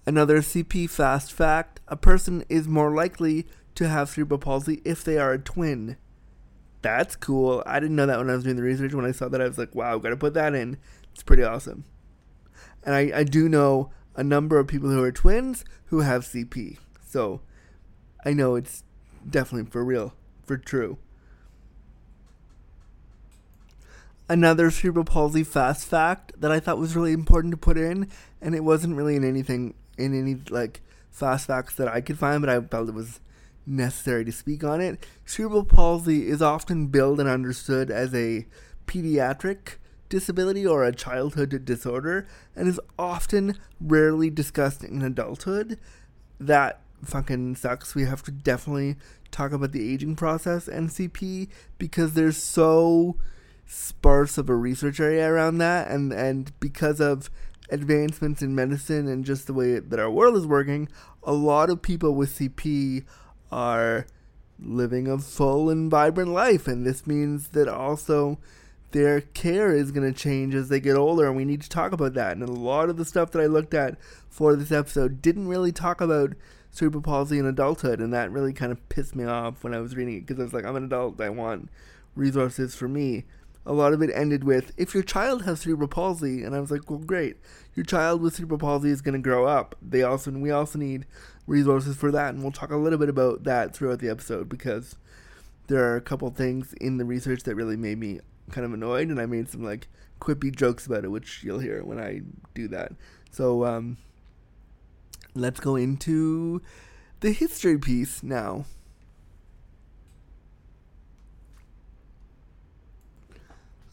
Another 0.05 0.39
CP 0.39 0.89
fast 0.89 1.31
fact 1.31 1.79
a 1.87 1.95
person 1.95 2.43
is 2.49 2.67
more 2.67 2.93
likely 2.93 3.45
to 3.75 3.87
have 3.87 4.09
cerebral 4.09 4.39
palsy 4.39 4.81
if 4.85 5.03
they 5.03 5.17
are 5.17 5.33
a 5.33 5.39
twin. 5.39 5.97
That's 6.81 7.15
cool. 7.15 7.61
I 7.65 7.79
didn't 7.79 7.95
know 7.95 8.05
that 8.05 8.17
when 8.17 8.29
I 8.29 8.35
was 8.35 8.43
doing 8.43 8.55
the 8.55 8.63
research. 8.63 8.93
When 8.93 9.05
I 9.05 9.11
saw 9.11 9.27
that, 9.27 9.41
I 9.41 9.47
was 9.47 9.57
like, 9.57 9.75
wow, 9.75 9.97
gotta 9.97 10.17
put 10.17 10.33
that 10.33 10.55
in. 10.55 10.77
It's 11.13 11.23
pretty 11.23 11.43
awesome. 11.43 11.85
And 12.83 12.95
I, 12.95 13.11
I 13.19 13.23
do 13.23 13.49
know 13.49 13.91
a 14.15 14.23
number 14.23 14.57
of 14.57 14.67
people 14.67 14.89
who 14.89 15.03
are 15.03 15.11
twins 15.11 15.65
who 15.85 16.01
have 16.01 16.23
CP. 16.23 16.77
So 17.05 17.41
I 18.25 18.33
know 18.33 18.55
it's 18.55 18.83
definitely 19.29 19.69
for 19.69 19.83
real, 19.83 20.13
for 20.43 20.57
true. 20.57 20.97
Another 24.27 24.69
cerebral 24.69 25.05
palsy 25.05 25.43
fast 25.43 25.87
fact 25.87 26.33
that 26.39 26.51
I 26.51 26.59
thought 26.59 26.77
was 26.77 26.95
really 26.95 27.13
important 27.13 27.51
to 27.51 27.57
put 27.57 27.77
in, 27.77 28.07
and 28.41 28.53
it 28.53 28.63
wasn't 28.63 28.95
really 28.95 29.15
in 29.15 29.23
anything 29.23 29.73
in 29.99 30.19
any 30.19 30.35
like 30.49 30.81
fast 31.11 31.47
facts 31.47 31.75
that 31.75 31.87
I 31.87 32.01
could 32.01 32.17
find, 32.17 32.41
but 32.41 32.49
I 32.49 32.59
felt 32.61 32.89
it 32.89 32.95
was 32.95 33.19
necessary 33.65 34.25
to 34.25 34.31
speak 34.31 34.63
on 34.63 34.81
it. 34.81 35.05
Cerebral 35.25 35.65
palsy 35.65 36.27
is 36.27 36.41
often 36.41 36.87
billed 36.87 37.19
and 37.19 37.29
understood 37.29 37.91
as 37.91 38.13
a 38.13 38.47
pediatric 38.87 39.75
disability 40.09 40.65
or 40.65 40.83
a 40.83 40.91
childhood 40.91 41.63
disorder 41.65 42.27
and 42.55 42.67
is 42.67 42.79
often 42.97 43.55
rarely 43.79 44.29
discussed 44.29 44.83
in 44.83 45.01
adulthood. 45.01 45.77
That 46.39 46.81
fucking 47.05 47.55
sucks. 47.57 47.95
We 47.95 48.05
have 48.05 48.23
to 48.23 48.31
definitely 48.31 48.95
talk 49.31 49.51
about 49.51 49.71
the 49.71 49.93
aging 49.93 50.15
process 50.15 50.67
and 50.67 50.89
CP 50.89 51.49
because 51.77 52.13
there's 52.13 52.37
so 52.37 53.17
sparse 53.65 54.39
of 54.39 54.49
a 54.49 54.55
research 54.55 54.99
area 54.99 55.31
around 55.31 55.59
that 55.59 55.87
and 55.91 56.11
and 56.11 56.51
because 56.59 56.99
of 56.99 57.29
advancements 57.71 58.41
in 58.41 58.55
medicine 58.55 59.07
and 59.07 59.25
just 59.25 59.47
the 59.47 59.53
way 59.53 59.79
that 59.79 59.99
our 59.99 60.09
world 60.09 60.35
is 60.35 60.47
working, 60.47 60.87
a 61.23 61.33
lot 61.33 61.69
of 61.69 61.81
people 61.81 62.15
with 62.15 62.37
CP 62.37 63.05
are 63.51 64.05
living 64.61 65.07
a 65.07 65.17
full 65.17 65.69
and 65.69 65.89
vibrant 65.89 66.31
life 66.31 66.67
and 66.67 66.85
this 66.85 67.07
means 67.07 67.49
that 67.49 67.67
also 67.67 68.37
their 68.91 69.21
care 69.21 69.71
is 69.71 69.91
going 69.91 70.11
to 70.11 70.17
change 70.17 70.55
as 70.55 70.69
they 70.69 70.79
get 70.79 70.95
older, 70.95 71.27
and 71.27 71.35
we 71.35 71.45
need 71.45 71.61
to 71.61 71.69
talk 71.69 71.91
about 71.91 72.13
that. 72.15 72.33
And 72.33 72.43
a 72.43 72.51
lot 72.51 72.89
of 72.89 72.97
the 72.97 73.05
stuff 73.05 73.31
that 73.31 73.41
I 73.41 73.45
looked 73.45 73.73
at 73.73 73.97
for 74.29 74.55
this 74.55 74.71
episode 74.71 75.21
didn't 75.21 75.47
really 75.47 75.71
talk 75.71 76.01
about 76.01 76.33
cerebral 76.71 77.03
palsy 77.03 77.37
in 77.37 77.45
adulthood, 77.45 77.99
and 77.99 78.13
that 78.13 78.31
really 78.31 78.53
kind 78.53 78.71
of 78.71 78.89
pissed 78.89 79.15
me 79.15 79.25
off 79.25 79.63
when 79.63 79.73
I 79.73 79.79
was 79.79 79.95
reading 79.95 80.17
it 80.17 80.21
because 80.21 80.39
I 80.39 80.43
was 80.43 80.53
like, 80.53 80.65
I'm 80.65 80.75
an 80.75 80.85
adult, 80.85 81.21
I 81.21 81.29
want 81.29 81.69
resources 82.15 82.75
for 82.75 82.87
me. 82.87 83.25
A 83.69 83.73
lot 83.73 83.93
of 83.93 84.01
it 84.01 84.09
ended 84.15 84.43
with, 84.43 84.71
if 84.77 84.95
your 84.95 85.03
child 85.03 85.43
has 85.43 85.61
cerebral 85.61 85.87
palsy, 85.87 86.43
and 86.43 86.55
I 86.55 86.59
was 86.59 86.71
like, 86.71 86.89
well, 86.89 86.97
great. 86.97 87.37
Your 87.75 87.85
child 87.85 88.19
with 88.19 88.35
cerebral 88.35 88.57
palsy 88.57 88.89
is 88.89 89.01
going 89.01 89.13
to 89.13 89.19
grow 89.19 89.45
up. 89.45 89.75
They 89.79 90.01
also, 90.01 90.31
we 90.31 90.49
also 90.49 90.79
need 90.79 91.05
resources 91.45 91.95
for 91.95 92.11
that, 92.11 92.33
and 92.33 92.41
we'll 92.41 92.51
talk 92.51 92.71
a 92.71 92.77
little 92.77 92.97
bit 92.97 93.09
about 93.09 93.43
that 93.43 93.75
throughout 93.75 93.99
the 93.99 94.09
episode 94.09 94.49
because 94.49 94.95
there 95.67 95.83
are 95.83 95.95
a 95.95 96.01
couple 96.01 96.27
things 96.31 96.73
in 96.81 96.97
the 96.97 97.05
research 97.05 97.43
that 97.43 97.53
really 97.53 97.77
made 97.77 97.99
me 97.99 98.21
kind 98.49 98.65
of 98.65 98.73
annoyed, 98.73 99.09
and 99.09 99.21
I 99.21 99.27
made 99.27 99.47
some 99.49 99.63
like 99.63 99.87
quippy 100.19 100.53
jokes 100.53 100.87
about 100.87 101.05
it, 101.05 101.09
which 101.09 101.43
you'll 101.43 101.59
hear 101.59 101.83
when 101.83 101.99
I 101.99 102.21
do 102.55 102.67
that. 102.69 102.93
So 103.29 103.65
um, 103.65 103.97
let's 105.35 105.59
go 105.59 105.75
into 105.75 106.63
the 107.19 107.31
history 107.31 107.77
piece 107.77 108.23
now. 108.23 108.65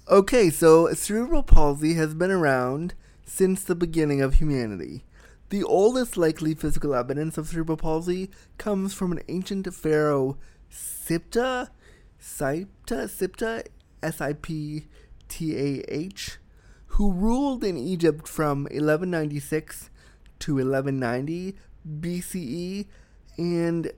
Okay, 0.08 0.50
so 0.50 0.92
cerebral 0.94 1.42
palsy 1.42 1.94
has 1.94 2.14
been 2.14 2.30
around 2.30 2.94
since 3.24 3.64
the 3.64 3.74
beginning 3.74 4.22
of 4.22 4.34
humanity. 4.34 5.04
The 5.48 5.64
oldest 5.64 6.16
likely 6.16 6.54
physical 6.54 6.94
evidence 6.94 7.36
of 7.36 7.48
cerebral 7.48 7.76
palsy 7.76 8.30
comes 8.56 8.94
from 8.94 9.10
an 9.10 9.22
ancient 9.26 9.74
pharaoh, 9.74 10.38
Siptah, 10.70 11.70
Siptah, 12.22 13.08
Siptah 13.08 13.66
S 14.00 14.20
I 14.20 14.34
P 14.34 14.86
T 15.28 15.56
A 15.56 15.82
H, 15.88 16.38
who 16.86 17.10
ruled 17.10 17.64
in 17.64 17.76
Egypt 17.76 18.28
from 18.28 18.62
1196 18.66 19.90
to 20.38 20.54
1190 20.54 21.56
BCE. 22.00 22.86
And 23.38 23.90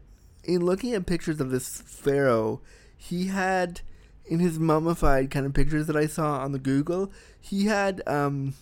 in 0.42 0.64
looking 0.64 0.94
at 0.94 1.04
pictures 1.04 1.38
of 1.38 1.50
this 1.50 1.82
pharaoh, 1.82 2.62
he 2.96 3.26
had 3.26 3.82
in 4.28 4.40
his 4.40 4.58
mummified 4.58 5.30
kind 5.30 5.46
of 5.46 5.54
pictures 5.54 5.86
that 5.86 5.96
I 5.96 6.06
saw 6.06 6.38
on 6.38 6.52
the 6.52 6.58
Google, 6.58 7.10
he 7.40 7.66
had 7.66 8.02
um, 8.06 8.54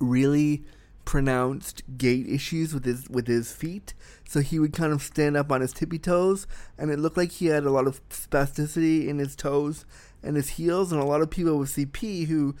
really 0.00 0.64
pronounced 1.04 1.82
gait 1.98 2.28
issues 2.28 2.72
with 2.72 2.84
his 2.84 3.08
with 3.08 3.26
his 3.26 3.52
feet. 3.52 3.94
So 4.28 4.40
he 4.40 4.58
would 4.58 4.72
kind 4.72 4.92
of 4.92 5.02
stand 5.02 5.36
up 5.36 5.52
on 5.52 5.60
his 5.60 5.72
tippy 5.72 5.98
toes, 5.98 6.46
and 6.78 6.90
it 6.90 6.98
looked 6.98 7.16
like 7.16 7.32
he 7.32 7.46
had 7.46 7.64
a 7.64 7.70
lot 7.70 7.86
of 7.86 8.06
spasticity 8.08 9.06
in 9.06 9.18
his 9.18 9.36
toes 9.36 9.84
and 10.22 10.36
his 10.36 10.50
heels. 10.50 10.92
And 10.92 11.00
a 11.00 11.04
lot 11.04 11.22
of 11.22 11.30
people 11.30 11.58
with 11.58 11.70
CP 11.70 12.26
who 12.26 12.54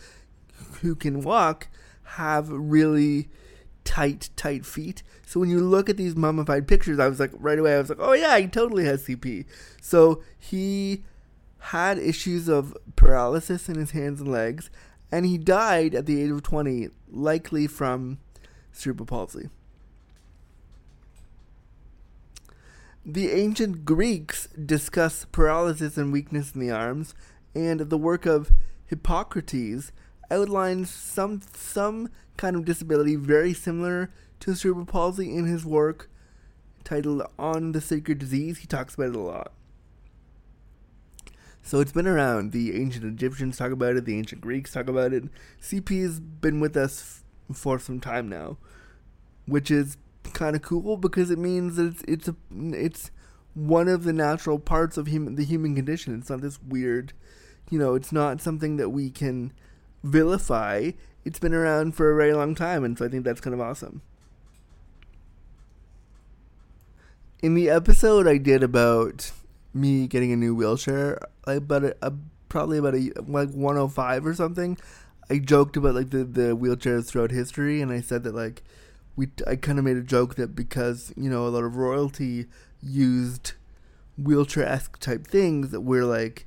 who 0.80 0.94
can 0.94 1.22
walk 1.22 1.68
have 2.04 2.48
really 2.50 3.28
tight, 3.84 4.30
tight 4.36 4.64
feet. 4.64 5.02
So 5.26 5.40
when 5.40 5.50
you 5.50 5.60
look 5.60 5.88
at 5.88 5.96
these 5.96 6.14
mummified 6.14 6.68
pictures, 6.68 6.98
I 6.98 7.08
was 7.08 7.18
like 7.18 7.30
right 7.34 7.58
away, 7.58 7.74
I 7.74 7.78
was 7.78 7.88
like, 7.88 7.98
oh 8.00 8.12
yeah, 8.12 8.38
he 8.38 8.46
totally 8.46 8.84
has 8.84 9.06
CP. 9.06 9.44
So 9.80 10.22
he 10.38 11.02
had 11.66 11.96
issues 11.96 12.48
of 12.48 12.76
paralysis 12.96 13.68
in 13.68 13.76
his 13.76 13.92
hands 13.92 14.20
and 14.20 14.30
legs, 14.30 14.68
and 15.12 15.24
he 15.24 15.38
died 15.38 15.94
at 15.94 16.06
the 16.06 16.20
age 16.20 16.30
of 16.30 16.42
20, 16.42 16.88
likely 17.08 17.68
from 17.68 18.18
cerebral 18.72 19.06
palsy. 19.06 19.48
The 23.06 23.30
ancient 23.30 23.84
Greeks 23.84 24.48
discuss 24.48 25.24
paralysis 25.30 25.96
and 25.96 26.12
weakness 26.12 26.52
in 26.52 26.60
the 26.60 26.70
arms, 26.70 27.14
and 27.54 27.80
the 27.80 27.98
work 27.98 28.26
of 28.26 28.50
Hippocrates 28.86 29.92
outlines 30.30 30.90
some 30.90 31.42
some 31.54 32.08
kind 32.36 32.56
of 32.56 32.64
disability 32.64 33.14
very 33.16 33.54
similar 33.54 34.10
to 34.40 34.54
cerebral 34.54 34.86
palsy 34.86 35.34
in 35.34 35.46
his 35.46 35.64
work 35.64 36.10
titled 36.82 37.22
On 37.38 37.72
the 37.72 37.80
Sacred 37.80 38.18
Disease. 38.18 38.58
He 38.58 38.66
talks 38.66 38.94
about 38.94 39.10
it 39.10 39.16
a 39.16 39.20
lot. 39.20 39.52
So 41.62 41.80
it's 41.80 41.92
been 41.92 42.08
around. 42.08 42.52
The 42.52 42.80
ancient 42.80 43.04
Egyptians 43.04 43.56
talk 43.56 43.70
about 43.70 43.96
it, 43.96 44.04
the 44.04 44.18
ancient 44.18 44.40
Greeks 44.40 44.72
talk 44.72 44.88
about 44.88 45.12
it. 45.12 45.24
CP's 45.60 46.18
been 46.20 46.60
with 46.60 46.76
us 46.76 47.22
f- 47.50 47.56
for 47.56 47.78
some 47.78 48.00
time 48.00 48.28
now, 48.28 48.58
which 49.46 49.70
is 49.70 49.96
kind 50.32 50.56
of 50.56 50.62
cool 50.62 50.96
because 50.96 51.30
it 51.30 51.38
means 51.38 51.76
that 51.76 51.86
it's 51.86 52.02
it's 52.08 52.28
a 52.28 52.36
it's 52.50 53.10
one 53.54 53.88
of 53.88 54.04
the 54.04 54.12
natural 54.12 54.58
parts 54.58 54.96
of 54.96 55.06
human 55.06 55.36
the 55.36 55.44
human 55.44 55.74
condition. 55.74 56.18
It's 56.18 56.30
not 56.30 56.40
this 56.40 56.60
weird, 56.60 57.12
you 57.70 57.78
know, 57.78 57.94
it's 57.94 58.12
not 58.12 58.40
something 58.40 58.76
that 58.76 58.90
we 58.90 59.10
can 59.10 59.52
vilify. 60.02 60.90
It's 61.24 61.38
been 61.38 61.54
around 61.54 61.94
for 61.94 62.10
a 62.10 62.16
very 62.16 62.34
long 62.34 62.56
time, 62.56 62.82
and 62.82 62.98
so 62.98 63.04
I 63.04 63.08
think 63.08 63.24
that's 63.24 63.40
kind 63.40 63.54
of 63.54 63.60
awesome. 63.60 64.02
In 67.40 67.54
the 67.54 67.70
episode 67.70 68.26
I 68.26 68.38
did 68.38 68.62
about 68.62 69.30
me 69.74 70.06
getting 70.06 70.32
a 70.32 70.36
new 70.36 70.54
wheelchair, 70.54 71.18
like 71.46 71.58
about 71.58 71.84
a, 71.84 71.94
uh, 72.04 72.10
a 72.10 72.12
probably 72.48 72.78
about 72.78 72.94
a 72.94 73.12
like 73.26 73.50
105 73.50 74.26
or 74.26 74.34
something. 74.34 74.76
I 75.30 75.38
joked 75.38 75.76
about 75.76 75.94
like 75.94 76.10
the 76.10 76.24
the 76.24 76.56
wheelchairs 76.56 77.06
throughout 77.06 77.30
history, 77.30 77.80
and 77.80 77.92
I 77.92 78.00
said 78.00 78.22
that 78.24 78.34
like 78.34 78.62
we 79.16 79.28
I 79.46 79.56
kind 79.56 79.78
of 79.78 79.84
made 79.84 79.96
a 79.96 80.02
joke 80.02 80.34
that 80.36 80.54
because 80.54 81.12
you 81.16 81.30
know 81.30 81.46
a 81.46 81.48
lot 81.48 81.64
of 81.64 81.76
royalty 81.76 82.46
used 82.82 83.52
wheelchair 84.18 84.66
esque 84.66 84.98
type 84.98 85.26
things 85.26 85.70
that 85.70 85.80
we're 85.80 86.04
like 86.04 86.46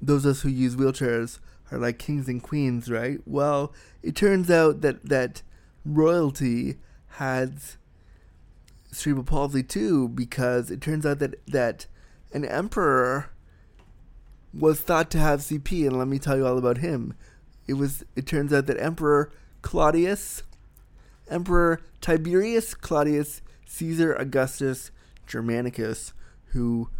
those 0.00 0.24
of 0.24 0.32
us 0.32 0.42
who 0.42 0.48
use 0.48 0.76
wheelchairs 0.76 1.38
are 1.70 1.78
like 1.78 1.98
kings 1.98 2.28
and 2.28 2.42
queens, 2.42 2.90
right? 2.90 3.20
Well, 3.24 3.72
it 4.02 4.14
turns 4.14 4.50
out 4.50 4.80
that 4.82 5.08
that 5.08 5.42
royalty 5.84 6.76
has 7.16 7.78
cerebral 8.90 9.24
palsy 9.24 9.62
too 9.62 10.08
because 10.08 10.70
it 10.70 10.80
turns 10.80 11.06
out 11.06 11.18
that 11.18 11.34
that 11.46 11.86
an 12.32 12.44
emperor 12.44 13.30
was 14.52 14.80
thought 14.80 15.10
to 15.10 15.18
have 15.18 15.40
CP, 15.40 15.86
and 15.86 15.98
let 15.98 16.08
me 16.08 16.18
tell 16.18 16.36
you 16.36 16.46
all 16.46 16.58
about 16.58 16.78
him. 16.78 17.14
It 17.66 17.74
was. 17.74 18.04
It 18.16 18.26
turns 18.26 18.52
out 18.52 18.66
that 18.66 18.80
Emperor 18.80 19.30
Claudius, 19.62 20.42
Emperor 21.28 21.80
Tiberius 22.00 22.74
Claudius 22.74 23.40
Caesar 23.66 24.14
Augustus 24.14 24.90
Germanicus, 25.26 26.12
who 26.46 26.90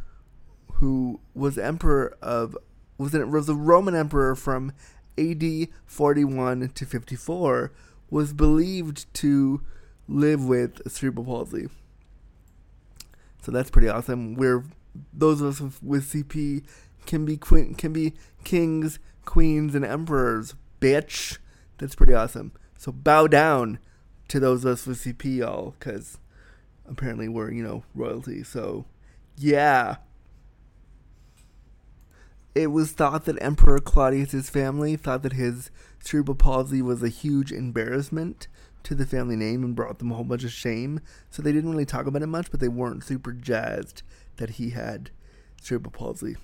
who 0.74 1.20
was 1.34 1.58
emperor 1.58 2.16
of 2.22 2.56
was 2.98 3.12
was 3.12 3.48
a 3.48 3.54
Roman 3.54 3.94
emperor 3.94 4.34
from 4.34 4.72
AD 5.18 5.68
41 5.84 6.70
to 6.70 6.86
54, 6.86 7.72
was 8.10 8.32
believed 8.32 9.12
to 9.14 9.60
live 10.08 10.44
with 10.44 10.80
cerebral 10.90 11.24
palsy. 11.24 11.68
So 13.42 13.52
that's 13.52 13.70
pretty 13.70 13.88
awesome. 13.88 14.34
We're 14.34 14.64
those 15.12 15.40
of 15.40 15.60
us 15.60 15.82
with 15.82 16.12
CP 16.12 16.64
can 17.06 17.24
be 17.24 17.36
queen, 17.36 17.74
can 17.74 17.92
be 17.92 18.14
kings, 18.44 18.98
queens, 19.24 19.74
and 19.74 19.84
emperors. 19.84 20.54
Bitch, 20.80 21.38
that's 21.78 21.94
pretty 21.94 22.14
awesome. 22.14 22.52
So 22.76 22.92
bow 22.92 23.26
down 23.26 23.78
to 24.28 24.40
those 24.40 24.64
of 24.64 24.72
us 24.72 24.86
with 24.86 25.02
CP, 25.02 25.36
y'all, 25.36 25.74
because 25.78 26.18
apparently 26.86 27.28
we're, 27.28 27.50
you 27.52 27.62
know, 27.62 27.84
royalty. 27.94 28.42
So, 28.42 28.86
yeah. 29.36 29.96
It 32.54 32.66
was 32.68 32.92
thought 32.92 33.24
that 33.24 33.40
Emperor 33.40 33.78
Claudius's 33.78 34.50
family 34.50 34.96
thought 34.96 35.22
that 35.22 35.32
his 35.32 35.70
cerebral 36.00 36.34
palsy 36.34 36.82
was 36.82 37.02
a 37.02 37.08
huge 37.08 37.50
embarrassment 37.50 38.48
to 38.82 38.94
the 38.94 39.06
family 39.06 39.36
name 39.36 39.62
and 39.62 39.76
brought 39.76 39.98
them 39.98 40.12
a 40.12 40.14
whole 40.16 40.24
bunch 40.24 40.44
of 40.44 40.52
shame. 40.52 41.00
So 41.30 41.40
they 41.40 41.52
didn't 41.52 41.70
really 41.70 41.86
talk 41.86 42.06
about 42.06 42.22
it 42.22 42.26
much, 42.26 42.50
but 42.50 42.60
they 42.60 42.68
weren't 42.68 43.04
super 43.04 43.32
jazzed 43.32 44.02
that 44.36 44.50
he 44.50 44.70
had 44.70 45.10
cerebral 45.60 45.92
palsy. 45.92 46.36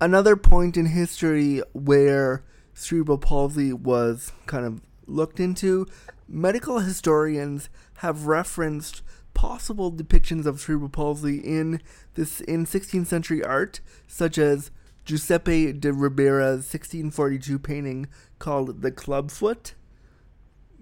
Another 0.00 0.36
point 0.36 0.76
in 0.76 0.86
history 0.86 1.62
where 1.72 2.42
cerebral 2.74 3.18
palsy 3.18 3.72
was 3.72 4.32
kind 4.46 4.66
of 4.66 4.80
looked 5.06 5.38
into, 5.38 5.86
medical 6.26 6.80
historians 6.80 7.68
have 7.98 8.26
referenced 8.26 9.02
possible 9.34 9.92
depictions 9.92 10.46
of 10.46 10.60
cerebral 10.60 10.88
palsy 10.88 11.38
in 11.38 11.80
this 12.14 12.40
in 12.42 12.66
16th 12.66 13.06
century 13.06 13.44
art, 13.44 13.80
such 14.06 14.38
as 14.38 14.70
Giuseppe 15.04 15.72
de 15.72 15.92
Ribera's 15.92 16.66
1642 16.66 17.58
painting 17.58 18.06
called 18.38 18.82
"The 18.82 18.90
Clubfoot." 18.90 19.74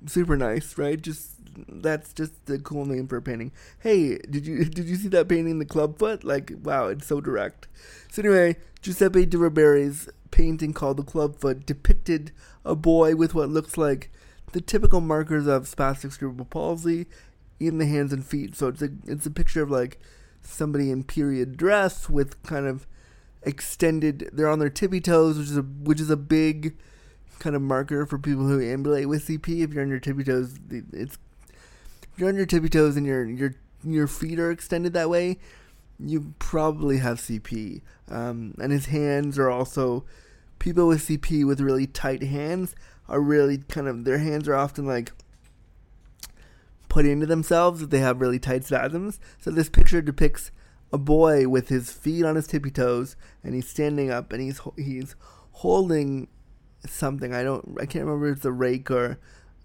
Super 0.07 0.37
nice, 0.37 0.79
right? 0.79 1.01
Just 1.01 1.40
that's 1.69 2.13
just 2.13 2.33
a 2.49 2.59
cool 2.59 2.87
name 2.87 3.09
for 3.09 3.17
a 3.17 3.23
painting. 3.23 3.53
Hey, 3.79 4.19
did 4.19 4.47
you 4.47 4.65
did 4.65 4.87
you 4.87 4.97
see 4.97 5.09
that 5.09 5.29
painting, 5.29 5.59
"The 5.59 5.65
Clubfoot"? 5.65 6.25
Like, 6.25 6.53
wow, 6.63 6.87
it's 6.87 7.07
so 7.07 7.21
direct. 7.21 7.69
So 8.11 8.23
anyway, 8.23 8.57
Giuseppe 8.83 9.27
de 9.27 9.39
Ribera's 9.39 10.09
painting 10.31 10.73
called 10.73 10.97
"The 10.97 11.03
Clubfoot" 11.05 11.67
depicted 11.67 12.33
a 12.65 12.75
boy 12.75 13.17
with 13.17 13.35
what 13.35 13.49
looks 13.49 13.77
like 13.79 14.11
the 14.53 14.61
typical 14.61 15.01
markers 15.01 15.47
of 15.47 15.65
spastic 15.65 16.13
cerebral 16.13 16.47
palsy 16.47 17.07
in 17.59 17.79
the 17.79 17.87
hands 17.87 18.13
and 18.13 18.25
feet. 18.27 18.57
So 18.57 18.69
it's 18.69 18.83
a 18.83 18.91
it's 19.07 19.27
a 19.27 19.31
picture 19.31 19.63
of 19.63 19.71
like 19.71 19.99
somebody 20.43 20.91
in 20.91 21.05
period 21.05 21.57
dress 21.57 22.09
with 22.09 22.43
kind 22.43 22.67
of 22.67 22.87
extended. 23.43 24.31
They're 24.33 24.49
on 24.49 24.59
their 24.59 24.71
tippy 24.71 25.01
toes, 25.01 25.39
which 25.39 25.49
is 25.49 25.57
a 25.57 25.63
which 25.63 26.01
is 26.01 26.11
a 26.11 26.17
big 26.17 26.77
kind 27.39 27.57
of 27.57 27.63
marker 27.63 28.07
for 28.07 28.19
people 28.19 28.47
who 28.47 28.63
ambulate 28.63 29.09
with 29.09 29.27
CP. 29.27 29.63
If 29.63 29.73
you're 29.73 29.83
on 29.83 29.89
your 29.89 30.01
tippy 30.01 30.25
toes, 30.25 30.59
it's 30.93 31.19
you're 32.17 32.29
on 32.29 32.37
your 32.37 32.47
tippy 32.47 32.69
toes 32.69 32.97
and 32.97 33.07
your 33.07 33.25
your 33.25 33.55
your 33.85 34.07
feet 34.07 34.39
are 34.39 34.51
extended 34.51 34.93
that 34.93 35.11
way, 35.11 35.39
you 35.99 36.35
probably 36.39 36.99
have 36.99 37.19
CP. 37.19 37.83
Um, 38.09 38.55
and 38.61 38.73
his 38.73 38.87
hands 38.87 39.39
are 39.39 39.51
also 39.51 40.05
people 40.59 40.87
with 40.89 41.07
CP 41.07 41.47
with 41.47 41.61
really 41.61 41.87
tight 41.87 42.23
hands 42.23 42.75
are 43.09 43.21
really 43.21 43.59
kind 43.59 43.89
of 43.89 44.05
their 44.05 44.19
hands 44.19 44.47
are 44.49 44.55
often 44.55 44.87
like 44.87 45.13
put 46.89 47.07
into 47.07 47.27
themselves 47.27 47.83
if 47.83 47.91
they 47.91 47.99
have 47.99 48.21
really 48.21 48.39
tight 48.39 48.65
spasms. 48.65 49.19
So 49.39 49.51
this 49.51 49.69
picture 49.69 50.03
depicts 50.03 50.51
a 50.93 50.99
boy 50.99 51.49
with 51.49 51.69
his 51.69 51.93
feet 51.93 52.25
on 52.25 52.37
his 52.37 52.47
tippy 52.47 52.71
toes 52.71 53.17
and 53.43 53.55
he's 53.55 53.69
standing 53.69 54.11
up 54.11 54.33
and 54.33 54.43
he's 54.43 54.61
he's 54.77 55.17
holding 55.53 56.29
something. 56.87 57.35
I 57.35 57.43
don't 57.43 57.77
I 57.81 57.87
can't 57.87 58.05
remember 58.05 58.29
if 58.29 58.39
it's 58.39 58.45
a 58.45 58.53
rake 58.53 58.91
or 58.91 59.19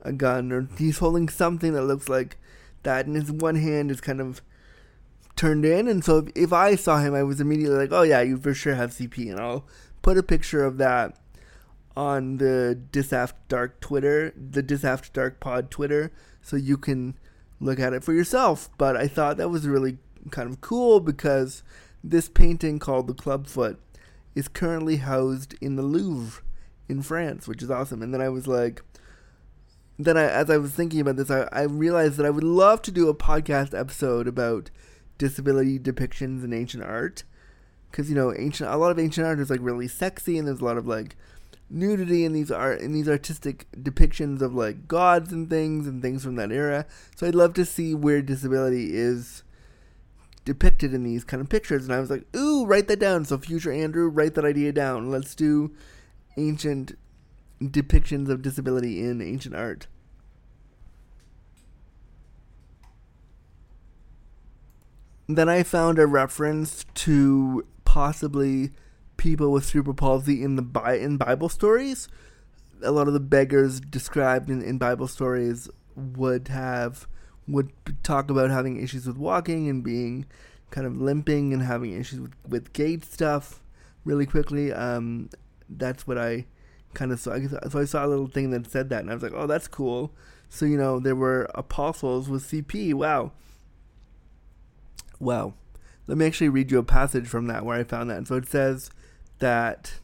a 0.06 0.14
gun 0.14 0.52
or 0.52 0.68
he's 0.78 1.00
holding 1.00 1.28
something 1.28 1.74
that 1.74 1.84
looks 1.84 2.08
like 2.08 2.38
that 2.84 3.06
and 3.06 3.16
his 3.16 3.32
one 3.32 3.56
hand 3.56 3.92
is 3.92 4.00
kind 4.00 4.22
of 4.22 4.42
turned 5.36 5.66
in 5.66 5.88
and 5.88 6.04
so 6.04 6.20
if, 6.20 6.32
if 6.36 6.54
I 6.54 6.76
saw 6.76 7.00
him 7.00 7.14
I 7.14 7.24
was 7.24 7.42
immediately 7.42 7.78
like, 7.78 7.92
"Oh 7.92 8.04
yeah, 8.04 8.22
you 8.22 8.38
for 8.38 8.54
sure 8.54 8.76
have 8.76 8.92
CP." 8.92 9.30
And 9.30 9.40
I'll 9.40 9.66
put 10.02 10.18
a 10.18 10.24
picture 10.24 10.64
of 10.64 10.78
that 10.78 11.18
on 11.98 12.38
the 12.38 12.80
Dis 12.92 13.14
Dark 13.48 13.80
Twitter, 13.80 14.34
the 14.36 14.62
Dis 14.62 14.86
Dark 15.14 15.40
Pod 15.40 15.72
Twitter, 15.72 16.12
so 16.42 16.56
you 16.56 16.78
can 16.78 17.18
look 17.60 17.80
at 17.80 17.94
it 17.94 18.04
for 18.04 18.14
yourself. 18.14 18.70
But 18.78 18.96
I 18.96 19.08
thought 19.08 19.38
that 19.38 19.50
was 19.50 19.68
really 19.68 19.98
kind 20.32 20.50
of 20.50 20.62
cool 20.62 21.00
because 21.00 21.64
this 22.04 22.30
painting 22.30 22.80
called 22.80 23.08
the 23.08 23.14
Clubfoot 23.14 23.78
is 24.36 24.48
currently 24.48 24.98
housed 24.98 25.56
in 25.62 25.76
the 25.76 25.82
Louvre 25.82 26.44
in 26.88 27.02
France, 27.02 27.48
which 27.48 27.64
is 27.64 27.72
awesome. 27.72 28.02
And 28.02 28.14
then 28.14 28.22
I 28.22 28.30
was 28.30 28.48
like, 28.48 28.84
then 29.98 30.18
I, 30.18 30.24
as 30.24 30.50
I 30.50 30.58
was 30.58 30.72
thinking 30.72 31.00
about 31.00 31.16
this, 31.16 31.32
I, 31.32 31.48
I 31.52 31.64
realized 31.64 32.18
that 32.18 32.26
I 32.26 32.30
would 32.30 32.44
love 32.44 32.82
to 32.84 32.92
do 32.92 33.10
a 33.10 33.16
podcast 33.16 33.78
episode 33.78 34.28
about 34.28 34.70
disability 35.18 35.80
depictions 35.80 36.44
in 36.44 36.54
ancient 36.54 36.84
art, 36.84 37.24
because 37.90 38.10
you 38.10 38.16
know, 38.16 38.34
ancient 38.38 38.70
a 38.70 38.78
lot 38.78 38.92
of 38.92 39.00
ancient 39.00 39.26
art 39.26 39.40
is 39.40 39.50
like 39.50 39.62
really 39.62 39.88
sexy, 39.88 40.38
and 40.38 40.48
there's 40.48 40.60
a 40.60 40.66
lot 40.66 40.78
of 40.78 40.88
like 40.88 41.16
nudity 41.70 42.24
in 42.26 42.34
these 42.34 42.52
art 42.52 42.80
in 42.80 42.94
these 42.94 43.10
artistic 43.10 43.66
depictions 43.76 44.42
of 44.42 44.54
like 44.54 44.88
gods 44.88 45.32
and 45.34 45.50
things 45.50 45.88
and 45.88 46.02
things 46.02 46.24
from 46.24 46.36
that 46.36 46.52
era. 46.52 46.86
So 47.16 47.26
I'd 47.26 47.36
love 47.36 47.54
to 47.56 47.66
see 47.66 47.96
where 47.96 48.22
disability 48.22 48.96
is 48.96 49.44
depicted 50.44 50.94
in 50.94 51.04
these 51.04 51.24
kind 51.24 51.42
of 51.42 51.50
pictures. 51.50 51.86
And 51.86 51.94
I 51.94 52.00
was 52.00 52.12
like, 52.12 52.24
ooh, 52.36 52.66
write 52.66 52.88
that 52.88 53.00
down. 53.00 53.26
So 53.26 53.38
future 53.38 53.72
Andrew, 53.72 54.08
write 54.08 54.36
that 54.36 54.46
idea 54.46 54.72
down. 54.72 55.10
Let's 55.10 55.34
do 55.34 55.74
ancient 56.38 56.98
depictions 57.62 58.30
of 58.30 58.42
disability 58.42 59.02
in 59.02 59.22
ancient 59.22 59.56
art. 59.56 59.88
Then 65.28 65.50
I 65.50 65.64
found 65.64 65.98
a 65.98 66.06
reference 66.06 66.86
to 66.96 67.66
possibly 67.84 68.72
people 69.18 69.52
with 69.52 69.66
cerebral 69.66 69.96
palsy 69.96 70.44
in 70.44 70.56
the 70.56 70.62
Bi- 70.62 70.98
in 70.98 71.18
Bible 71.18 71.50
stories. 71.50 72.08
A 72.84 72.92
lot 72.92 73.08
of 73.08 73.14
the 73.14 73.20
beggars 73.20 73.80
described 73.80 74.50
in, 74.50 74.62
in 74.62 74.78
Bible 74.78 75.08
stories 75.08 75.70
would 75.96 76.50
have 76.50 77.08
would 77.48 77.72
talk 78.04 78.30
about 78.30 78.50
having 78.50 78.82
issues 78.82 79.08
with 79.08 79.18
walking 79.18 79.70
and 79.70 79.84
being 79.84 80.26
kind 80.72 80.86
of 80.86 81.00
limping 81.00 81.54
and 81.54 81.62
having 81.62 81.94
issues 81.94 82.20
with, 82.20 82.34
with 82.48 82.74
gait 82.74 83.06
stuff 83.06 83.62
really 84.04 84.26
quickly. 84.26 84.74
Um, 84.74 85.30
that's 85.70 86.06
what 86.06 86.18
I 86.18 86.46
kind 86.96 87.12
of 87.12 87.20
saw. 87.20 87.38
So 87.70 87.80
I 87.80 87.86
saw 87.86 88.06
a 88.06 88.08
little 88.08 88.28
thing 88.28 88.50
that 88.52 88.70
said 88.70 88.90
that, 88.90 89.02
and 89.02 89.12
I 89.12 89.14
was 89.14 89.24
like, 89.24 89.34
oh, 89.36 89.48
that's 89.48 89.68
cool. 89.68 90.14
So, 90.50 90.66
you 90.66 90.78
know, 90.78 91.00
there 91.00 91.16
were 91.16 91.50
apostles 91.54 92.30
with 92.30 92.50
CP. 92.50 92.94
Wow. 92.94 93.32
Wow. 95.20 95.54
Let 96.08 96.18
me 96.18 96.26
actually 96.26 96.50
read 96.50 96.72
you 96.72 96.80
a 96.80 96.84
passage 96.84 97.28
from 97.28 97.48
that 97.48 97.66
where 97.66 97.80
I 97.80 97.84
found 97.84 98.10
that. 98.10 98.18
And 98.18 98.28
so 98.28 98.36
it 98.36 98.48
says, 98.48 98.90
that 99.40 100.00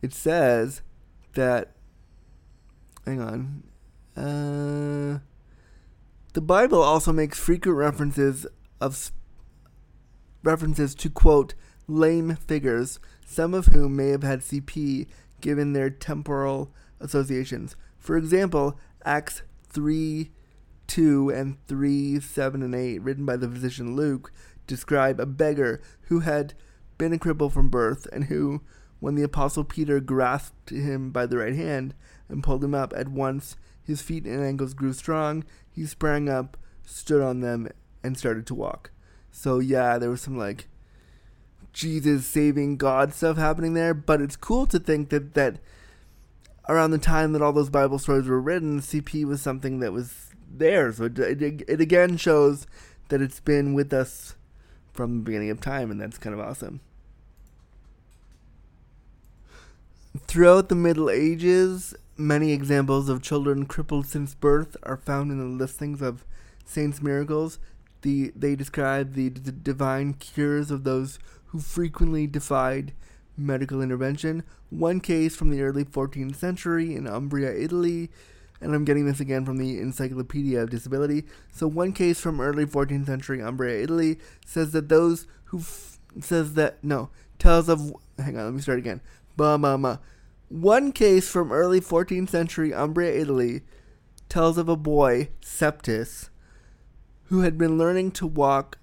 it 0.00 0.12
says 0.12 0.82
that 1.34 1.72
hang 3.04 3.20
on 3.20 3.62
uh, 4.16 5.18
the 6.32 6.40
bible 6.40 6.82
also 6.82 7.12
makes 7.12 7.38
frequent 7.38 7.76
references 7.76 8.46
of 8.80 9.12
references 10.42 10.94
to 10.94 11.10
quote 11.10 11.54
lame 11.86 12.36
figures 12.36 12.98
some 13.24 13.54
of 13.54 13.66
whom 13.66 13.96
may 13.96 14.08
have 14.08 14.22
had 14.22 14.40
cp 14.40 15.06
given 15.40 15.72
their 15.72 15.90
temporal 15.90 16.72
associations 17.00 17.76
for 17.98 18.16
example 18.16 18.78
acts 19.04 19.42
3 19.68 20.30
2 20.86 21.30
and 21.30 21.56
3 21.66 22.20
7 22.20 22.62
and 22.62 22.74
8 22.74 23.02
written 23.02 23.24
by 23.24 23.36
the 23.36 23.48
physician 23.48 23.96
luke 23.96 24.32
describe 24.66 25.18
a 25.20 25.26
beggar 25.26 25.80
who 26.02 26.20
had 26.20 26.54
been 26.98 27.12
a 27.12 27.18
cripple 27.18 27.50
from 27.50 27.68
birth, 27.68 28.06
and 28.12 28.24
who, 28.24 28.62
when 29.00 29.14
the 29.14 29.22
apostle 29.22 29.64
Peter 29.64 30.00
grasped 30.00 30.70
him 30.70 31.10
by 31.10 31.26
the 31.26 31.38
right 31.38 31.54
hand 31.54 31.94
and 32.28 32.44
pulled 32.44 32.62
him 32.62 32.74
up, 32.74 32.92
at 32.96 33.08
once 33.08 33.56
his 33.82 34.00
feet 34.00 34.24
and 34.24 34.42
ankles 34.42 34.74
grew 34.74 34.92
strong. 34.92 35.44
He 35.68 35.84
sprang 35.86 36.28
up, 36.28 36.56
stood 36.86 37.20
on 37.20 37.40
them, 37.40 37.68
and 38.04 38.16
started 38.16 38.46
to 38.46 38.54
walk. 38.54 38.92
So 39.30 39.58
yeah, 39.58 39.98
there 39.98 40.10
was 40.10 40.20
some 40.20 40.38
like 40.38 40.68
Jesus 41.72 42.26
saving 42.26 42.76
God 42.76 43.12
stuff 43.14 43.36
happening 43.36 43.74
there, 43.74 43.94
but 43.94 44.20
it's 44.20 44.36
cool 44.36 44.66
to 44.66 44.78
think 44.78 45.08
that 45.08 45.34
that 45.34 45.56
around 46.68 46.90
the 46.90 46.98
time 46.98 47.32
that 47.32 47.42
all 47.42 47.52
those 47.52 47.70
Bible 47.70 47.98
stories 47.98 48.26
were 48.26 48.40
written, 48.40 48.80
CP 48.80 49.24
was 49.24 49.40
something 49.40 49.80
that 49.80 49.92
was 49.92 50.30
there. 50.50 50.92
So 50.92 51.04
it, 51.04 51.18
it, 51.18 51.62
it 51.66 51.80
again 51.80 52.16
shows 52.16 52.66
that 53.08 53.20
it's 53.20 53.40
been 53.40 53.74
with 53.74 53.92
us 53.92 54.36
from 54.92 55.18
the 55.18 55.24
beginning 55.24 55.50
of 55.50 55.60
time, 55.60 55.90
and 55.90 56.00
that's 56.00 56.18
kind 56.18 56.34
of 56.34 56.40
awesome. 56.40 56.80
Throughout 60.26 60.68
the 60.68 60.74
Middle 60.74 61.08
Ages, 61.08 61.94
many 62.16 62.52
examples 62.52 63.08
of 63.08 63.22
children 63.22 63.64
crippled 63.64 64.06
since 64.06 64.34
birth 64.34 64.76
are 64.82 64.98
found 64.98 65.30
in 65.30 65.38
the 65.38 65.44
listings 65.44 66.02
of 66.02 66.24
saints' 66.64 67.02
miracles. 67.02 67.58
The, 68.02 68.32
they 68.36 68.54
describe 68.54 69.14
the, 69.14 69.30
the 69.30 69.52
divine 69.52 70.14
cures 70.14 70.70
of 70.70 70.84
those 70.84 71.18
who 71.52 71.60
frequently 71.60 72.26
defied 72.26 72.94
medical 73.36 73.82
intervention. 73.82 74.42
One 74.70 75.00
case 75.00 75.36
from 75.36 75.50
the 75.50 75.62
early 75.62 75.84
14th 75.84 76.34
century 76.36 76.94
in 76.94 77.06
Umbria, 77.06 77.52
Italy, 77.52 78.10
and 78.62 78.74
I'm 78.74 78.86
getting 78.86 79.04
this 79.04 79.20
again 79.20 79.44
from 79.44 79.58
the 79.58 79.78
Encyclopedia 79.78 80.62
of 80.62 80.70
Disability. 80.70 81.24
So, 81.52 81.66
one 81.66 81.92
case 81.92 82.20
from 82.20 82.40
early 82.40 82.64
14th 82.64 83.06
century 83.06 83.42
Umbria, 83.42 83.82
Italy, 83.82 84.18
says 84.46 84.72
that 84.72 84.88
those 84.88 85.26
who 85.46 85.58
f- 85.58 85.98
says 86.20 86.54
that 86.54 86.82
no 86.82 87.10
tells 87.38 87.68
of 87.68 87.92
hang 88.18 88.38
on, 88.38 88.44
let 88.46 88.54
me 88.54 88.62
start 88.62 88.78
again. 88.78 89.02
Ba 89.36 89.58
ma 89.58 89.76
ma. 89.76 89.98
One 90.48 90.92
case 90.92 91.28
from 91.28 91.52
early 91.52 91.80
14th 91.80 92.30
century 92.30 92.72
Umbria, 92.72 93.12
Italy, 93.12 93.62
tells 94.28 94.56
of 94.56 94.68
a 94.68 94.76
boy, 94.76 95.28
Septis, 95.42 96.30
who 97.24 97.40
had 97.40 97.58
been 97.58 97.76
learning 97.76 98.12
to 98.12 98.26
walk 98.26 98.78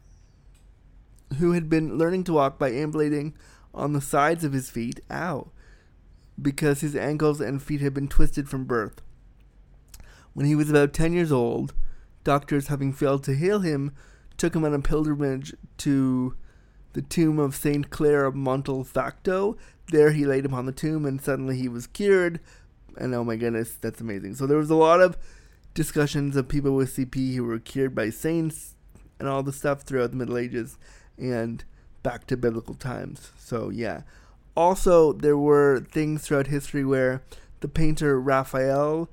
who 1.37 1.51
had 1.53 1.69
been 1.69 1.97
learning 1.97 2.23
to 2.25 2.33
walk 2.33 2.57
by 2.57 2.71
ambulating 2.71 3.33
on 3.73 3.93
the 3.93 4.01
sides 4.01 4.43
of 4.43 4.53
his 4.53 4.69
feet, 4.69 4.99
ow, 5.11 5.51
because 6.41 6.81
his 6.81 6.95
ankles 6.95 7.39
and 7.39 7.61
feet 7.61 7.81
had 7.81 7.93
been 7.93 8.07
twisted 8.07 8.49
from 8.49 8.65
birth. 8.65 9.01
When 10.33 10.45
he 10.45 10.55
was 10.55 10.69
about 10.69 10.93
10 10.93 11.13
years 11.13 11.31
old, 11.31 11.73
doctors, 12.23 12.67
having 12.67 12.93
failed 12.93 13.23
to 13.25 13.35
heal 13.35 13.59
him, 13.59 13.93
took 14.37 14.55
him 14.55 14.63
on 14.63 14.73
a 14.73 14.79
pilgrimage 14.79 15.53
to 15.77 16.35
the 16.93 17.01
tomb 17.01 17.39
of 17.39 17.55
Saint 17.55 17.89
Clare 17.89 18.25
of 18.25 18.35
Montefalco. 18.35 19.57
There 19.91 20.11
he 20.11 20.25
laid 20.25 20.45
upon 20.45 20.65
the 20.65 20.71
tomb, 20.71 21.05
and 21.05 21.21
suddenly 21.21 21.57
he 21.57 21.67
was 21.67 21.87
cured. 21.87 22.39
And 22.97 23.13
oh 23.13 23.23
my 23.23 23.35
goodness, 23.35 23.75
that's 23.79 24.01
amazing. 24.01 24.35
So 24.35 24.47
there 24.47 24.57
was 24.57 24.69
a 24.69 24.75
lot 24.75 25.01
of 25.01 25.17
discussions 25.73 26.35
of 26.35 26.47
people 26.47 26.75
with 26.75 26.95
CP 26.95 27.35
who 27.35 27.43
were 27.43 27.59
cured 27.59 27.93
by 27.93 28.09
saints 28.09 28.75
and 29.19 29.27
all 29.27 29.43
the 29.43 29.53
stuff 29.53 29.81
throughout 29.81 30.11
the 30.11 30.17
Middle 30.17 30.37
Ages 30.37 30.77
and 31.19 31.63
back 32.03 32.27
to 32.27 32.37
biblical 32.37 32.75
times. 32.75 33.31
So 33.37 33.69
yeah. 33.69 34.01
Also, 34.55 35.13
there 35.13 35.37
were 35.37 35.85
things 35.91 36.23
throughout 36.23 36.47
history 36.47 36.83
where 36.83 37.21
the 37.61 37.67
painter 37.67 38.19
Raphael 38.19 39.09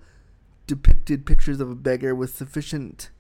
depicted 0.67 1.27
pictures 1.27 1.61
of 1.61 1.71
a 1.71 1.75
beggar 1.75 2.15
with 2.15 2.35
sufficient 2.35 3.11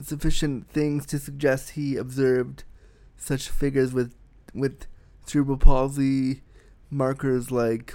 sufficient 0.00 0.70
things 0.70 1.04
to 1.04 1.18
suggest 1.18 1.70
he 1.70 1.96
observed 1.96 2.64
such 3.16 3.48
figures 3.48 3.92
with 3.92 4.14
with 4.54 4.86
cerebral 5.26 5.58
palsy 5.58 6.42
markers 6.90 7.50
like 7.50 7.94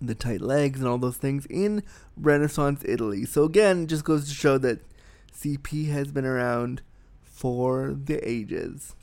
the 0.00 0.14
tight 0.14 0.40
legs 0.40 0.78
and 0.78 0.88
all 0.88 0.96
those 0.98 1.16
things 1.16 1.44
in 1.46 1.82
Renaissance 2.16 2.82
Italy. 2.86 3.24
So 3.24 3.44
again, 3.44 3.86
just 3.86 4.04
goes 4.04 4.28
to 4.28 4.34
show 4.34 4.56
that 4.58 4.80
CP 5.38 5.88
has 5.90 6.10
been 6.10 6.24
around 6.24 6.82
for 7.22 7.94
the 7.94 8.18
ages. 8.28 8.96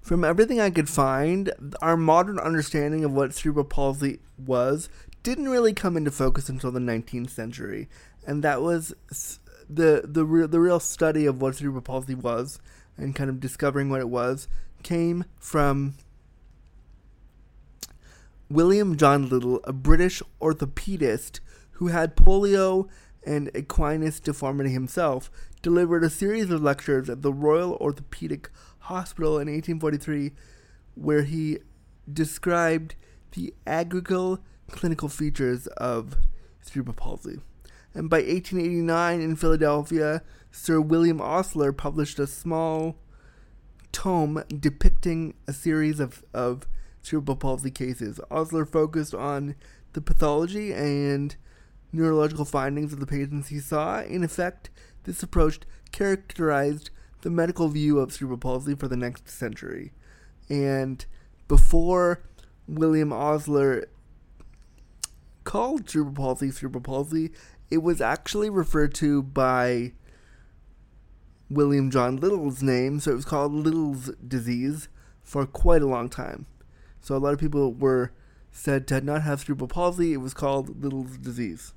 From 0.00 0.24
everything 0.24 0.60
I 0.60 0.70
could 0.70 0.88
find, 0.88 1.52
our 1.80 1.96
modern 1.96 2.38
understanding 2.38 3.04
of 3.04 3.12
what 3.12 3.34
cerebral 3.34 3.64
palsy 3.64 4.20
was 4.44 4.88
didn't 5.22 5.48
really 5.48 5.72
come 5.72 5.96
into 5.96 6.10
focus 6.10 6.48
until 6.48 6.70
the 6.70 6.80
19th 6.80 7.30
century, 7.30 7.88
and 8.26 8.42
that 8.42 8.62
was 8.62 8.94
the 9.68 10.02
the 10.04 10.24
real 10.24 10.46
the 10.46 10.60
real 10.60 10.78
study 10.78 11.26
of 11.26 11.40
what 11.40 11.56
cerebral 11.56 11.82
palsy 11.82 12.14
was 12.14 12.60
and 12.96 13.16
kind 13.16 13.28
of 13.28 13.40
discovering 13.40 13.90
what 13.90 14.00
it 14.00 14.08
was 14.08 14.46
came 14.82 15.24
from 15.38 15.94
William 18.48 18.96
John 18.96 19.28
Little, 19.28 19.60
a 19.64 19.72
British 19.72 20.22
orthopedist 20.40 21.40
who 21.76 21.88
had 21.88 22.16
polio 22.16 22.88
and 23.24 23.52
equinus 23.54 24.22
deformity 24.22 24.70
himself, 24.70 25.30
delivered 25.62 26.04
a 26.04 26.10
series 26.10 26.50
of 26.50 26.62
lectures 26.62 27.10
at 27.10 27.22
the 27.22 27.32
Royal 27.32 27.74
Orthopedic 27.80 28.50
Hospital 28.80 29.32
in 29.34 29.48
1843 29.48 30.32
where 30.94 31.22
he 31.22 31.58
described 32.10 32.94
the 33.32 33.52
aggregate 33.66 34.38
clinical 34.70 35.08
features 35.08 35.66
of 35.68 36.16
cerebral 36.62 36.94
palsy. 36.94 37.38
And 37.94 38.08
by 38.08 38.18
1889 38.18 39.20
in 39.20 39.36
Philadelphia, 39.36 40.22
Sir 40.50 40.80
William 40.80 41.20
Osler 41.20 41.72
published 41.72 42.18
a 42.18 42.26
small 42.26 42.96
tome 43.92 44.42
depicting 44.48 45.34
a 45.46 45.52
series 45.52 46.00
of, 46.00 46.22
of 46.32 46.66
cerebral 47.02 47.36
palsy 47.36 47.70
cases. 47.70 48.20
Osler 48.30 48.64
focused 48.64 49.14
on 49.14 49.54
the 49.94 50.00
pathology 50.00 50.72
and 50.72 51.36
neurological 51.92 52.44
findings 52.44 52.92
of 52.92 53.00
the 53.00 53.06
patients 53.06 53.48
he 53.48 53.60
saw. 53.60 54.02
In 54.02 54.24
effect, 54.24 54.70
this 55.04 55.22
approach 55.22 55.60
characterized 55.92 56.90
the 57.22 57.30
medical 57.30 57.68
view 57.68 57.98
of 57.98 58.12
cerebral 58.12 58.38
palsy 58.38 58.74
for 58.74 58.88
the 58.88 58.96
next 58.96 59.28
century. 59.28 59.92
And 60.48 61.04
before 61.48 62.22
William 62.68 63.12
Osler 63.12 63.86
called 65.44 65.88
cerebral 65.88 66.14
palsy 66.14 66.50
cerebral 66.50 66.82
palsy, 66.82 67.32
it 67.70 67.78
was 67.78 68.00
actually 68.00 68.50
referred 68.50 68.94
to 68.94 69.22
by 69.22 69.92
William 71.48 71.90
John 71.90 72.16
Little's 72.16 72.62
name, 72.62 73.00
so 73.00 73.12
it 73.12 73.16
was 73.16 73.24
called 73.24 73.52
Little's 73.52 74.10
disease 74.26 74.88
for 75.22 75.46
quite 75.46 75.82
a 75.82 75.86
long 75.86 76.08
time. 76.08 76.46
So 77.00 77.16
a 77.16 77.18
lot 77.18 77.34
of 77.34 77.40
people 77.40 77.72
were 77.72 78.12
said 78.50 78.86
to 78.88 79.00
not 79.00 79.22
have 79.22 79.40
cerebral 79.40 79.68
palsy. 79.68 80.12
It 80.12 80.18
was 80.18 80.34
called 80.34 80.82
Little's 80.82 81.18
disease. 81.18 81.72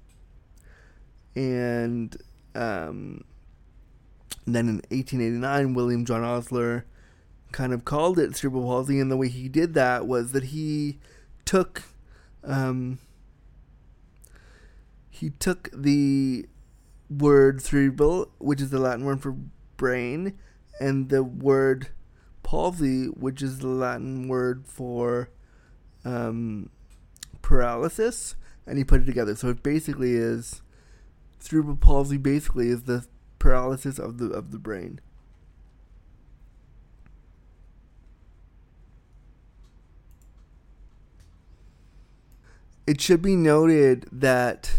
And 1.35 2.15
um, 2.55 3.23
then 4.45 4.67
in 4.67 4.75
1889, 4.89 5.73
William 5.73 6.05
John 6.05 6.23
Osler 6.23 6.85
kind 7.51 7.73
of 7.73 7.85
called 7.85 8.19
it 8.19 8.35
cerebral 8.35 8.63
palsy, 8.63 8.99
and 8.99 9.11
the 9.11 9.17
way 9.17 9.29
he 9.29 9.49
did 9.49 9.73
that 9.73 10.07
was 10.07 10.31
that 10.31 10.45
he 10.45 10.99
took 11.45 11.83
um, 12.43 12.99
he 15.09 15.31
took 15.31 15.69
the 15.73 16.45
word 17.09 17.61
cerebral, 17.61 18.31
which 18.37 18.61
is 18.61 18.69
the 18.69 18.79
Latin 18.79 19.05
word 19.05 19.21
for 19.21 19.35
brain, 19.77 20.37
and 20.79 21.09
the 21.09 21.23
word 21.23 21.89
palsy, 22.43 23.07
which 23.07 23.41
is 23.41 23.59
the 23.59 23.67
Latin 23.67 24.27
word 24.27 24.65
for 24.65 25.29
um, 26.05 26.69
paralysis, 27.41 28.35
and 28.65 28.77
he 28.77 28.83
put 28.83 29.01
it 29.01 29.05
together. 29.05 29.35
So 29.35 29.49
it 29.49 29.61
basically 29.61 30.13
is 30.13 30.61
cerebral 31.39 31.77
palsy. 31.77 32.17
Basically, 32.17 32.69
is 32.69 32.83
the 32.83 33.05
paralysis 33.39 33.99
of 33.99 34.17
the 34.17 34.29
of 34.29 34.51
the 34.51 34.59
brain. 34.59 34.99
It 42.85 42.99
should 42.99 43.21
be 43.21 43.35
noted 43.35 44.07
that 44.11 44.73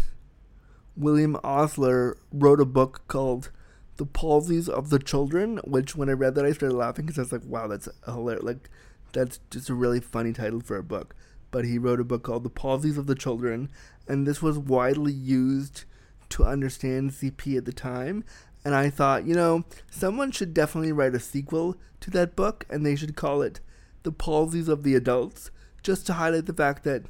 William 0.97 1.37
Osler 1.43 2.17
wrote 2.31 2.59
a 2.59 2.65
book 2.65 3.01
called 3.07 3.51
the 3.97 4.05
palsies 4.05 4.67
of 4.67 4.89
the 4.89 4.99
children, 4.99 5.59
which 5.63 5.95
when 5.95 6.09
I 6.09 6.13
read 6.13 6.35
that 6.35 6.45
I 6.45 6.51
started 6.51 6.75
laughing 6.75 7.05
because 7.05 7.19
I 7.19 7.21
was 7.21 7.31
like, 7.31 7.45
wow, 7.45 7.67
that's 7.67 7.87
hilarious. 8.05 8.43
Like, 8.43 8.69
that's 9.13 9.39
just 9.49 9.69
a 9.69 9.73
really 9.73 9.99
funny 9.99 10.33
title 10.33 10.59
for 10.59 10.77
a 10.77 10.83
book. 10.83 11.15
But 11.51 11.65
he 11.65 11.77
wrote 11.77 11.99
a 11.99 12.03
book 12.03 12.23
called 12.23 12.43
The 12.43 12.49
Palsies 12.49 12.97
of 12.97 13.07
the 13.07 13.15
Children, 13.15 13.69
and 14.07 14.25
this 14.25 14.41
was 14.41 14.57
widely 14.57 15.13
used 15.13 15.83
to 16.31 16.43
understand 16.43 17.11
CP 17.11 17.57
at 17.57 17.65
the 17.65 17.73
time. 17.73 18.23
And 18.63 18.75
I 18.75 18.89
thought, 18.89 19.25
you 19.25 19.33
know, 19.33 19.63
someone 19.89 20.31
should 20.31 20.53
definitely 20.53 20.91
write 20.91 21.15
a 21.15 21.19
sequel 21.19 21.77
to 22.01 22.11
that 22.11 22.35
book, 22.35 22.65
and 22.69 22.85
they 22.85 22.95
should 22.95 23.15
call 23.15 23.41
it 23.41 23.59
The 24.03 24.11
Palsies 24.11 24.67
of 24.67 24.83
the 24.83 24.95
Adults, 24.95 25.49
just 25.81 26.05
to 26.07 26.13
highlight 26.13 26.45
the 26.45 26.53
fact 26.53 26.83
that 26.83 27.05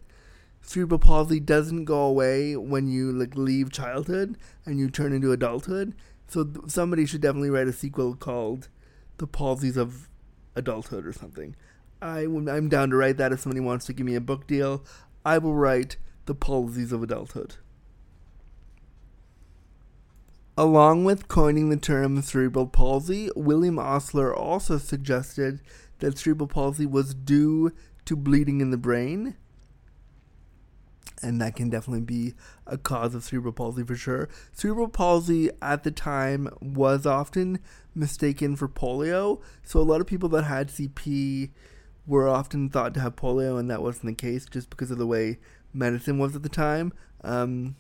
cerebral 0.62 1.00
palsy 1.00 1.40
doesn't 1.40 1.86
go 1.86 2.02
away 2.02 2.56
when 2.56 2.88
you 2.88 3.12
like 3.12 3.36
leave 3.36 3.72
childhood 3.72 4.38
and 4.66 4.80
you 4.80 4.90
turn 4.90 5.14
into 5.14 5.32
adulthood. 5.32 5.96
So 6.28 6.44
th- 6.44 6.70
somebody 6.70 7.06
should 7.06 7.22
definitely 7.22 7.50
write 7.50 7.68
a 7.68 7.74
sequel 7.74 8.16
called 8.16 8.70
"The 9.18 9.28
Palsies 9.28 9.78
of 9.78 10.08
Adulthood" 10.56 11.06
or 11.06 11.14
something. 11.14 11.56
I 12.02 12.22
I'm 12.22 12.70
down 12.70 12.90
to 12.92 12.96
write 12.96 13.18
that 13.18 13.32
if 13.32 13.42
somebody 13.42 13.60
wants 13.60 13.86
to 13.88 13.94
give 13.94 14.06
me 14.06 14.16
a 14.16 14.22
book 14.22 14.48
deal. 14.48 14.84
I 15.26 15.38
will 15.38 15.56
write 15.56 15.98
"The 16.26 16.36
Palsies 16.36 16.92
of 16.92 17.04
Adulthood." 17.04 17.56
Along 20.62 21.06
with 21.06 21.28
coining 21.28 21.70
the 21.70 21.76
term 21.76 22.22
cerebral 22.22 22.68
palsy, 22.68 23.32
William 23.36 23.80
Osler 23.80 24.32
also 24.32 24.78
suggested 24.78 25.60
that 25.98 26.20
cerebral 26.20 26.46
palsy 26.46 26.86
was 26.86 27.16
due 27.16 27.72
to 28.06 28.16
bleeding 28.16 28.62
in 28.62 28.70
the 28.70 28.78
brain 28.78 29.36
and 31.24 31.42
that 31.42 31.56
can 31.56 31.72
definitely 31.72 32.02
be 32.02 32.36
a 32.68 32.78
cause 32.78 33.16
of 33.16 33.24
cerebral 33.24 33.54
palsy 33.54 33.82
for 33.82 33.96
sure. 33.96 34.30
Cerebral 34.54 34.88
palsy 34.88 35.50
at 35.64 35.82
the 35.82 35.90
time 35.90 36.48
was 36.62 37.08
often 37.08 37.58
mistaken 37.96 38.56
for 38.56 38.68
polio, 38.68 39.42
so 39.64 39.80
a 39.80 39.82
lot 39.82 40.00
of 40.00 40.06
people 40.06 40.30
that 40.30 40.44
had 40.44 40.68
CP 40.68 41.50
were 42.06 42.28
often 42.28 42.70
thought 42.70 42.94
to 42.94 43.00
have 43.00 43.16
polio, 43.16 43.58
and 43.58 43.68
that 43.72 43.82
wasn't 43.82 44.06
the 44.06 44.14
case 44.14 44.46
just 44.46 44.70
because 44.70 44.92
of 44.92 45.00
the 45.00 45.08
way 45.08 45.40
medicine 45.74 46.20
was 46.20 46.36
at 46.36 46.44
the 46.44 46.50
time. 46.50 46.94
Um, 47.24 47.78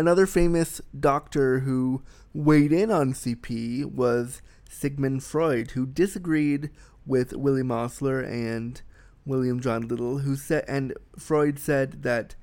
another 0.00 0.26
famous 0.26 0.80
doctor 0.98 1.60
who 1.60 2.02
weighed 2.32 2.72
in 2.72 2.90
on 2.90 3.12
CP 3.12 3.84
was 3.84 4.40
Sigmund 4.66 5.22
Freud, 5.22 5.72
who 5.72 5.84
disagreed 5.84 6.70
with 7.04 7.34
William 7.34 7.70
Osler 7.70 8.20
and 8.20 8.80
William 9.26 9.60
John 9.60 9.86
Little, 9.86 10.18
who 10.18 10.36
said, 10.36 10.64
and 10.66 10.94
Freud 11.18 11.58
said 11.58 12.02
that 12.02 12.34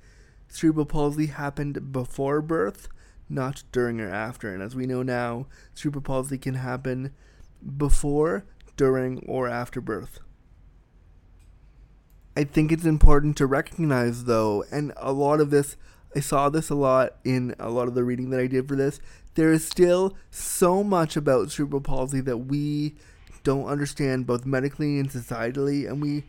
cerebral 0.47 0.85
palsy 0.85 1.25
happened 1.25 1.91
before 1.91 2.43
birth, 2.43 2.89
not 3.27 3.63
during 3.71 3.99
or 3.99 4.09
after. 4.09 4.53
And 4.53 4.61
as 4.61 4.75
we 4.75 4.85
know 4.85 5.01
now, 5.01 5.47
cerebral 5.73 6.03
palsy 6.03 6.37
can 6.37 6.53
happen 6.53 7.11
before, 7.75 8.45
during, 8.75 9.25
or 9.27 9.47
after 9.47 9.81
birth. 9.81 10.19
I 12.35 12.43
think 12.43 12.71
it's 12.71 12.85
important 12.85 13.35
to 13.37 13.47
recognize, 13.47 14.25
though, 14.25 14.63
and 14.71 14.93
a 14.95 15.11
lot 15.11 15.41
of 15.41 15.49
this, 15.49 15.75
I 16.17 16.19
saw 16.19 16.49
this 16.49 16.71
a 16.71 16.75
lot 16.75 17.13
in 17.23 17.53
a 17.59 17.69
lot 17.69 17.87
of 17.87 17.93
the 17.93 18.03
reading 18.03 18.31
that 18.31 18.39
I 18.39 18.47
did 18.47 18.67
for 18.67 18.75
this. 18.75 18.99
There 19.35 19.51
is 19.51 19.63
still 19.63 20.17
so 20.31 20.83
much 20.83 21.15
about 21.15 21.51
cerebral 21.51 21.79
palsy 21.79 22.21
that 22.21 22.39
we 22.39 22.95
don't 23.43 23.67
understand 23.67 24.25
both 24.25 24.43
medically 24.43 24.97
and 24.97 25.11
societally, 25.11 25.87
and 25.87 26.01
we 26.01 26.23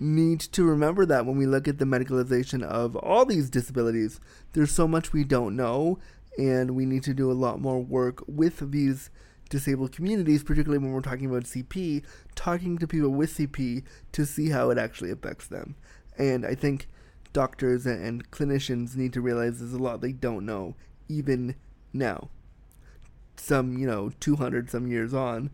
need 0.00 0.40
to 0.40 0.64
remember 0.64 1.04
that 1.04 1.26
when 1.26 1.36
we 1.36 1.44
look 1.44 1.68
at 1.68 1.76
the 1.76 1.84
medicalization 1.84 2.62
of 2.62 2.96
all 2.96 3.26
these 3.26 3.50
disabilities. 3.50 4.18
There's 4.54 4.72
so 4.72 4.88
much 4.88 5.12
we 5.12 5.24
don't 5.24 5.56
know, 5.56 5.98
and 6.38 6.70
we 6.70 6.86
need 6.86 7.02
to 7.02 7.12
do 7.12 7.30
a 7.30 7.34
lot 7.34 7.60
more 7.60 7.78
work 7.78 8.22
with 8.26 8.72
these 8.72 9.10
disabled 9.50 9.92
communities, 9.92 10.42
particularly 10.42 10.82
when 10.82 10.94
we're 10.94 11.02
talking 11.02 11.26
about 11.26 11.42
CP, 11.42 12.02
talking 12.34 12.78
to 12.78 12.86
people 12.86 13.10
with 13.10 13.36
CP 13.36 13.84
to 14.12 14.24
see 14.24 14.48
how 14.48 14.70
it 14.70 14.78
actually 14.78 15.10
affects 15.10 15.48
them. 15.48 15.76
And 16.16 16.46
I 16.46 16.54
think 16.54 16.88
doctors 17.36 17.84
and 17.84 18.30
clinicians 18.30 18.96
need 18.96 19.12
to 19.12 19.20
realize 19.20 19.58
there's 19.58 19.74
a 19.74 19.78
lot 19.78 20.00
they 20.00 20.10
don't 20.10 20.46
know, 20.46 20.74
even 21.06 21.54
now. 21.92 22.30
Some, 23.36 23.76
you 23.76 23.86
know, 23.86 24.10
200 24.20 24.70
some 24.70 24.86
years 24.86 25.12
on, 25.12 25.50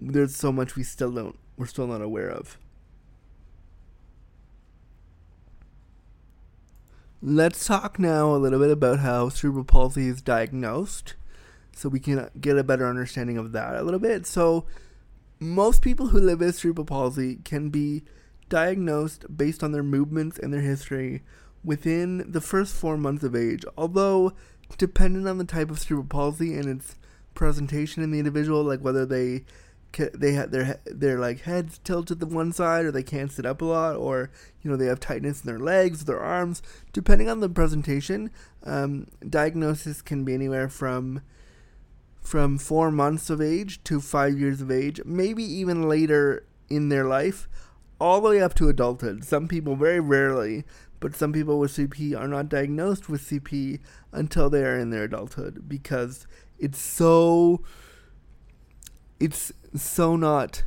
there's 0.00 0.34
so 0.34 0.50
much 0.50 0.76
we 0.76 0.82
still 0.82 1.12
don't, 1.12 1.38
we're 1.58 1.66
still 1.66 1.86
not 1.86 2.00
aware 2.00 2.30
of. 2.30 2.56
Let's 7.20 7.66
talk 7.66 7.98
now 7.98 8.34
a 8.34 8.38
little 8.38 8.58
bit 8.58 8.70
about 8.70 9.00
how 9.00 9.28
cerebral 9.28 9.64
palsy 9.64 10.08
is 10.08 10.22
diagnosed 10.22 11.16
so 11.76 11.90
we 11.90 12.00
can 12.00 12.30
get 12.40 12.56
a 12.56 12.64
better 12.64 12.88
understanding 12.88 13.36
of 13.36 13.52
that 13.52 13.76
a 13.76 13.82
little 13.82 14.00
bit. 14.00 14.26
So, 14.26 14.64
most 15.38 15.82
people 15.82 16.06
who 16.06 16.18
live 16.18 16.40
with 16.40 16.56
cerebral 16.56 16.86
palsy 16.86 17.40
can 17.44 17.68
be 17.68 18.04
diagnosed 18.48 19.24
based 19.36 19.62
on 19.62 19.72
their 19.72 19.82
movements 19.82 20.38
and 20.38 20.52
their 20.52 20.60
history 20.60 21.22
within 21.62 22.30
the 22.30 22.40
first 22.40 22.74
four 22.74 22.96
months 22.96 23.24
of 23.24 23.34
age, 23.34 23.64
although, 23.76 24.32
dependent 24.76 25.26
on 25.26 25.38
the 25.38 25.44
type 25.44 25.70
of 25.70 25.78
cerebral 25.78 26.06
palsy 26.06 26.54
and 26.54 26.66
its 26.66 26.96
presentation 27.34 28.02
in 28.02 28.10
the 28.10 28.18
individual, 28.18 28.62
like 28.62 28.80
whether 28.80 29.06
they 29.06 29.44
they 30.12 30.32
have 30.32 30.50
their 30.50 30.80
their 30.86 31.20
like 31.20 31.42
heads 31.42 31.78
tilted 31.84 32.18
to 32.18 32.26
one 32.26 32.50
side 32.50 32.84
or 32.84 32.90
they 32.90 33.02
can't 33.02 33.30
sit 33.30 33.46
up 33.46 33.62
a 33.62 33.64
lot 33.64 33.94
or 33.94 34.28
you 34.60 34.68
know 34.68 34.76
they 34.76 34.86
have 34.86 34.98
tightness 34.98 35.42
in 35.42 35.46
their 35.46 35.60
legs 35.60 36.04
their 36.04 36.18
arms 36.18 36.62
depending 36.92 37.28
on 37.28 37.38
the 37.38 37.48
presentation 37.48 38.28
um, 38.64 39.06
diagnosis 39.30 40.02
can 40.02 40.24
be 40.24 40.34
anywhere 40.34 40.68
from 40.68 41.22
from 42.24 42.56
four 42.56 42.90
months 42.90 43.28
of 43.28 43.40
age 43.40 43.84
to 43.84 44.00
five 44.00 44.38
years 44.38 44.60
of 44.62 44.70
age, 44.70 45.00
maybe 45.04 45.44
even 45.44 45.88
later 45.88 46.44
in 46.70 46.88
their 46.88 47.04
life, 47.04 47.46
all 48.00 48.20
the 48.20 48.30
way 48.30 48.40
up 48.40 48.54
to 48.54 48.68
adulthood. 48.68 49.24
Some 49.24 49.48
people, 49.48 49.76
very 49.76 50.00
rarely, 50.00 50.64
but 51.00 51.14
some 51.14 51.32
people 51.32 51.58
with 51.58 51.72
CP 51.72 52.18
are 52.18 52.28
not 52.28 52.48
diagnosed 52.48 53.08
with 53.08 53.22
CP 53.22 53.80
until 54.12 54.48
they 54.48 54.64
are 54.64 54.78
in 54.78 54.90
their 54.90 55.04
adulthood 55.04 55.68
because 55.68 56.26
it's 56.58 56.80
so 56.80 57.62
it's 59.20 59.52
so 59.74 60.16
not 60.16 60.64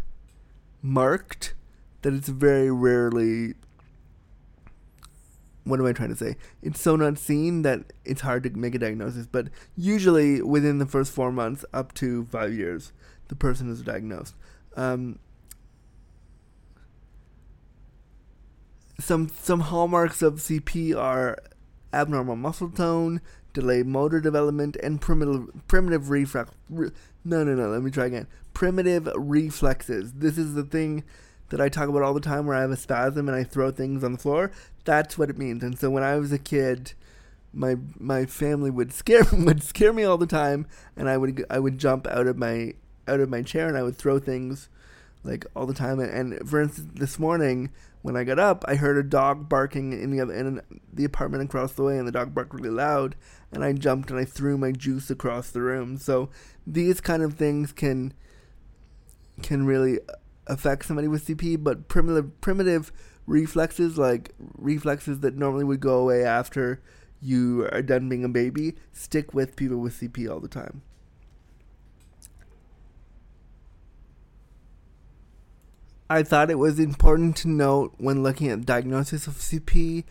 marked 0.81 1.53
that 2.01 2.13
it's 2.13 2.29
very 2.29 2.71
rarely 2.71 3.53
what 5.63 5.79
am 5.79 5.85
I 5.85 5.91
trying 5.91 6.09
to 6.09 6.15
say? 6.15 6.37
It's 6.61 6.79
so 6.79 6.95
not 6.95 7.17
seen 7.17 7.63
that 7.63 7.91
it's 8.05 8.21
hard 8.21 8.43
to 8.43 8.49
make 8.51 8.73
a 8.73 8.79
diagnosis, 8.79 9.27
but 9.27 9.49
usually 9.75 10.41
within 10.41 10.77
the 10.77 10.85
first 10.85 11.11
four 11.11 11.31
months 11.31 11.65
up 11.73 11.93
to 11.95 12.25
five 12.25 12.53
years, 12.53 12.93
the 13.27 13.35
person 13.35 13.69
is 13.69 13.81
diagnosed. 13.81 14.35
Um, 14.77 15.19
some 18.99 19.29
some 19.29 19.61
hallmarks 19.61 20.21
of 20.21 20.35
CP 20.35 20.95
are 20.95 21.37
abnormal 21.93 22.35
muscle 22.35 22.69
tone, 22.69 23.21
delayed 23.53 23.87
motor 23.87 24.19
development, 24.19 24.75
and 24.77 24.99
primitive 24.99 25.49
primitive 25.67 26.09
reflex. 26.09 26.51
Re, 26.69 26.91
no, 27.23 27.43
no, 27.43 27.55
no. 27.55 27.69
Let 27.69 27.81
me 27.81 27.91
try 27.91 28.05
again. 28.05 28.27
Primitive 28.53 29.09
reflexes. 29.15 30.13
This 30.13 30.37
is 30.37 30.53
the 30.53 30.63
thing 30.63 31.03
that 31.49 31.61
I 31.61 31.69
talk 31.69 31.87
about 31.89 32.01
all 32.01 32.13
the 32.13 32.19
time 32.19 32.45
where 32.45 32.57
I 32.57 32.61
have 32.61 32.71
a 32.71 32.77
spasm 32.77 33.27
and 33.27 33.37
I 33.37 33.43
throw 33.43 33.71
things 33.71 34.03
on 34.03 34.11
the 34.13 34.17
floor. 34.17 34.51
That's 34.83 35.17
what 35.17 35.29
it 35.29 35.37
means. 35.37 35.63
And 35.63 35.77
so 35.77 35.89
when 35.89 36.03
I 36.03 36.15
was 36.17 36.31
a 36.31 36.39
kid, 36.39 36.93
my 37.53 37.75
my 37.97 38.25
family 38.25 38.69
would 38.69 38.93
scare 38.93 39.23
would 39.31 39.63
scare 39.63 39.93
me 39.93 40.03
all 40.03 40.17
the 40.17 40.27
time, 40.27 40.65
and 40.95 41.09
I 41.09 41.17
would 41.17 41.45
I 41.49 41.59
would 41.59 41.77
jump 41.77 42.07
out 42.07 42.27
of 42.27 42.37
my 42.37 42.73
out 43.07 43.19
of 43.19 43.29
my 43.29 43.41
chair 43.41 43.67
and 43.67 43.77
I 43.77 43.83
would 43.83 43.97
throw 43.97 44.19
things 44.19 44.69
like 45.23 45.45
all 45.55 45.65
the 45.65 45.73
time. 45.73 45.99
And, 45.99 46.33
and 46.33 46.49
for 46.49 46.61
instance, 46.61 46.91
this 46.95 47.19
morning 47.19 47.71
when 48.07 48.15
I 48.15 48.23
got 48.23 48.39
up, 48.39 48.63
I 48.69 48.75
heard 48.75 48.95
a 48.95 49.03
dog 49.03 49.49
barking 49.49 49.91
in 49.91 50.15
the 50.15 50.29
in 50.29 50.61
the 50.93 51.03
apartment 51.03 51.43
across 51.43 51.73
the 51.73 51.83
way, 51.83 51.97
and 51.97 52.07
the 52.07 52.11
dog 52.13 52.33
barked 52.33 52.53
really 52.53 52.69
loud. 52.69 53.17
And 53.51 53.65
I 53.65 53.73
jumped 53.73 54.09
and 54.09 54.17
I 54.17 54.23
threw 54.23 54.57
my 54.57 54.71
juice 54.71 55.09
across 55.09 55.49
the 55.49 55.61
room. 55.61 55.97
So 55.97 56.29
these 56.65 57.01
kind 57.01 57.21
of 57.21 57.33
things 57.33 57.73
can 57.73 58.13
can 59.43 59.65
really 59.65 59.99
affect 60.47 60.85
somebody 60.85 61.09
with 61.09 61.27
CP, 61.27 61.61
but 61.61 61.89
primitive 61.89 62.39
primitive 62.39 62.93
reflexes 63.25 63.97
like 63.97 64.31
reflexes 64.57 65.19
that 65.19 65.35
normally 65.35 65.65
would 65.65 65.81
go 65.81 65.99
away 65.99 66.23
after 66.23 66.81
you 67.21 67.67
are 67.73 67.81
done 67.81 68.07
being 68.07 68.23
a 68.23 68.29
baby 68.29 68.75
stick 68.93 69.33
with 69.33 69.57
people 69.57 69.79
with 69.79 69.99
CP 69.99 70.31
all 70.31 70.39
the 70.39 70.47
time. 70.47 70.81
I 76.09 76.23
thought 76.23 76.49
it 76.49 76.57
was 76.57 76.79
important 76.79 77.35
to 77.37 77.49
note 77.49 77.93
when 77.97 78.23
looking 78.23 78.47
at 78.49 78.65
diagnosis 78.65 79.27
of 79.27 79.33
CP, 79.33 80.05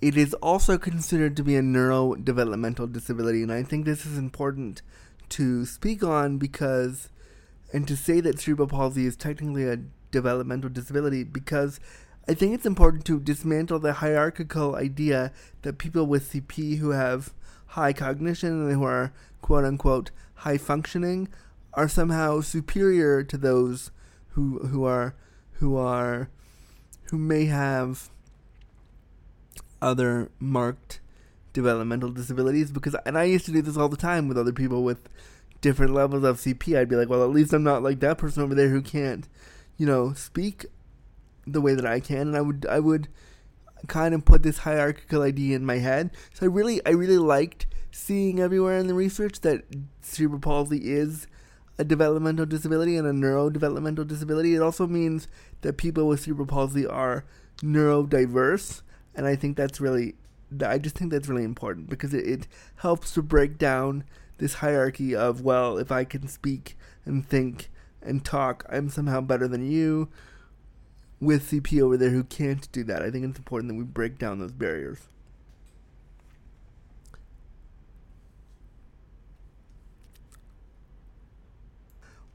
it 0.00 0.16
is 0.16 0.34
also 0.34 0.78
considered 0.78 1.36
to 1.36 1.42
be 1.42 1.56
a 1.56 1.60
neurodevelopmental 1.60 2.92
disability, 2.92 3.42
and 3.42 3.50
I 3.50 3.64
think 3.64 3.84
this 3.84 4.06
is 4.06 4.16
important 4.16 4.82
to 5.30 5.66
speak 5.66 6.04
on 6.04 6.38
because 6.38 7.08
and 7.72 7.88
to 7.88 7.96
say 7.96 8.20
that 8.20 8.38
cerebral 8.38 8.68
palsy 8.68 9.04
is 9.04 9.16
technically 9.16 9.64
a 9.64 9.78
developmental 10.12 10.70
disability 10.70 11.24
because 11.24 11.80
I 12.28 12.34
think 12.34 12.54
it's 12.54 12.66
important 12.66 13.04
to 13.06 13.18
dismantle 13.18 13.80
the 13.80 13.94
hierarchical 13.94 14.76
idea 14.76 15.32
that 15.62 15.78
people 15.78 16.06
with 16.06 16.32
CP 16.32 16.78
who 16.78 16.90
have 16.90 17.32
high 17.68 17.92
cognition 17.92 18.50
and 18.50 18.72
who 18.72 18.84
are 18.84 19.12
quote 19.40 19.64
unquote 19.64 20.12
high 20.34 20.58
functioning 20.58 21.28
are 21.74 21.88
somehow 21.88 22.42
superior 22.42 23.24
to 23.24 23.36
those 23.36 23.90
who 24.30 24.58
who 24.68 24.84
are 24.84 25.14
who 25.62 25.76
are 25.76 26.28
who 27.04 27.16
may 27.16 27.44
have 27.46 28.10
other 29.80 30.28
marked 30.40 31.00
developmental 31.52 32.10
disabilities 32.10 32.72
because 32.72 32.96
and 33.06 33.16
I 33.16 33.24
used 33.24 33.46
to 33.46 33.52
do 33.52 33.62
this 33.62 33.76
all 33.76 33.88
the 33.88 33.96
time 33.96 34.26
with 34.26 34.36
other 34.36 34.52
people 34.52 34.82
with 34.82 35.08
different 35.60 35.94
levels 35.94 36.24
of 36.24 36.38
CP, 36.38 36.76
I'd 36.76 36.88
be 36.88 36.96
like, 36.96 37.08
well, 37.08 37.22
at 37.22 37.30
least 37.30 37.52
I'm 37.52 37.62
not 37.62 37.84
like 37.84 38.00
that 38.00 38.18
person 38.18 38.42
over 38.42 38.52
there 38.54 38.70
who 38.70 38.82
can't, 38.82 39.28
you 39.78 39.86
know, 39.86 40.12
speak 40.14 40.66
the 41.46 41.60
way 41.60 41.74
that 41.74 41.86
I 41.86 42.00
can, 42.00 42.28
and 42.28 42.36
I 42.36 42.40
would 42.40 42.66
I 42.68 42.80
would 42.80 43.06
kind 43.86 44.14
of 44.14 44.24
put 44.24 44.42
this 44.42 44.58
hierarchical 44.58 45.22
idea 45.22 45.54
in 45.54 45.64
my 45.64 45.78
head. 45.78 46.10
So 46.34 46.44
I 46.44 46.48
really 46.48 46.84
I 46.84 46.90
really 46.90 47.18
liked 47.18 47.66
seeing 47.92 48.40
everywhere 48.40 48.78
in 48.78 48.88
the 48.88 48.94
research 48.94 49.40
that 49.42 49.62
cerebral 50.00 50.40
palsy 50.40 50.78
is 50.90 51.28
a 51.82 51.84
developmental 51.84 52.46
disability 52.46 52.96
and 52.96 53.06
a 53.06 53.10
neurodevelopmental 53.10 54.06
disability. 54.06 54.54
It 54.54 54.62
also 54.62 54.86
means 54.86 55.26
that 55.62 55.76
people 55.76 56.06
with 56.06 56.20
cerebral 56.20 56.46
palsy 56.46 56.86
are 56.86 57.24
neurodiverse, 57.60 58.82
and 59.16 59.26
I 59.26 59.34
think 59.36 59.56
that's 59.56 59.80
really 59.80 60.14
I 60.64 60.78
just 60.78 60.96
think 60.96 61.10
that's 61.10 61.28
really 61.28 61.44
important 61.44 61.88
because 61.88 62.12
it, 62.14 62.26
it 62.26 62.48
helps 62.76 63.12
to 63.12 63.22
break 63.22 63.58
down 63.58 64.04
this 64.38 64.54
hierarchy 64.54 65.14
of 65.14 65.40
well, 65.40 65.78
if 65.78 65.90
I 65.90 66.04
can 66.04 66.28
speak 66.28 66.76
and 67.04 67.26
think 67.28 67.70
and 68.00 68.24
talk, 68.24 68.64
I'm 68.68 68.88
somehow 68.88 69.20
better 69.20 69.48
than 69.48 69.68
you. 69.68 70.08
With 71.20 71.50
CP 71.50 71.80
over 71.80 71.96
there 71.96 72.10
who 72.10 72.24
can't 72.24 72.70
do 72.72 72.82
that, 72.84 73.02
I 73.02 73.10
think 73.10 73.24
it's 73.24 73.38
important 73.38 73.72
that 73.72 73.78
we 73.78 73.84
break 73.84 74.18
down 74.18 74.40
those 74.40 74.52
barriers. 74.52 74.98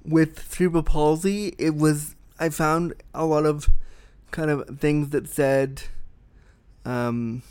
With 0.07 0.51
cerebral 0.51 0.83
palsy, 0.83 1.53
it 1.57 1.75
was 1.75 2.15
I 2.39 2.49
found 2.49 2.93
a 3.13 3.25
lot 3.25 3.45
of 3.45 3.69
kind 4.31 4.49
of 4.49 4.79
things 4.79 5.09
that 5.09 5.27
said 5.27 5.83
um, 6.85 7.41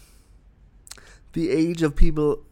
the 1.33 1.51
age 1.51 1.83
of 1.83 1.95
people 1.97 2.43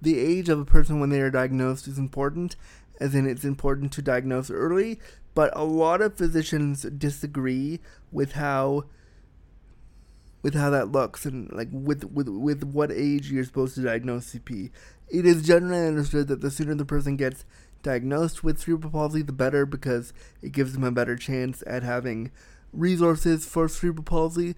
the 0.00 0.18
age 0.18 0.48
of 0.48 0.60
a 0.60 0.64
person 0.64 1.00
when 1.00 1.10
they 1.10 1.20
are 1.20 1.30
diagnosed 1.30 1.88
is 1.88 1.98
important, 1.98 2.54
as 3.00 3.14
in 3.14 3.26
it's 3.26 3.44
important 3.44 3.92
to 3.92 4.02
diagnose 4.02 4.50
early, 4.50 5.00
but 5.34 5.50
a 5.56 5.64
lot 5.64 6.00
of 6.00 6.16
physicians 6.16 6.82
disagree 6.82 7.80
with 8.12 8.32
how 8.32 8.84
with 10.40 10.54
how 10.54 10.70
that 10.70 10.92
looks 10.92 11.26
and 11.26 11.50
like 11.52 11.68
with 11.72 12.04
with 12.04 12.28
with 12.28 12.62
what 12.64 12.92
age 12.92 13.30
you're 13.30 13.44
supposed 13.44 13.74
to 13.74 13.82
diagnose 13.82 14.34
CP. 14.34 14.70
It 15.08 15.26
is 15.26 15.42
generally 15.42 15.86
understood 15.86 16.28
that 16.28 16.40
the 16.40 16.50
sooner 16.50 16.74
the 16.74 16.84
person 16.84 17.16
gets 17.16 17.44
diagnosed 17.82 18.44
with 18.44 18.60
cerebral 18.60 18.92
palsy, 18.92 19.22
the 19.22 19.32
better 19.32 19.66
because 19.66 20.12
it 20.42 20.52
gives 20.52 20.72
them 20.72 20.84
a 20.84 20.90
better 20.90 21.16
chance 21.16 21.62
at 21.66 21.82
having 21.82 22.30
resources 22.72 23.46
for 23.46 23.68
cerebral 23.68 24.04
palsy. 24.04 24.54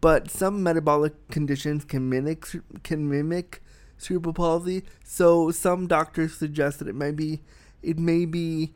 But 0.00 0.30
some 0.30 0.62
metabolic 0.62 1.28
conditions 1.28 1.84
can 1.84 2.08
mimic 2.08 2.46
can 2.82 3.08
mimic 3.08 3.62
cerebral 3.96 4.34
palsy, 4.34 4.82
so 5.02 5.50
some 5.50 5.86
doctors 5.86 6.34
suggest 6.34 6.78
that 6.78 6.88
it 6.88 6.94
might 6.94 7.16
be 7.16 7.40
it 7.82 7.98
may 7.98 8.24
be 8.24 8.74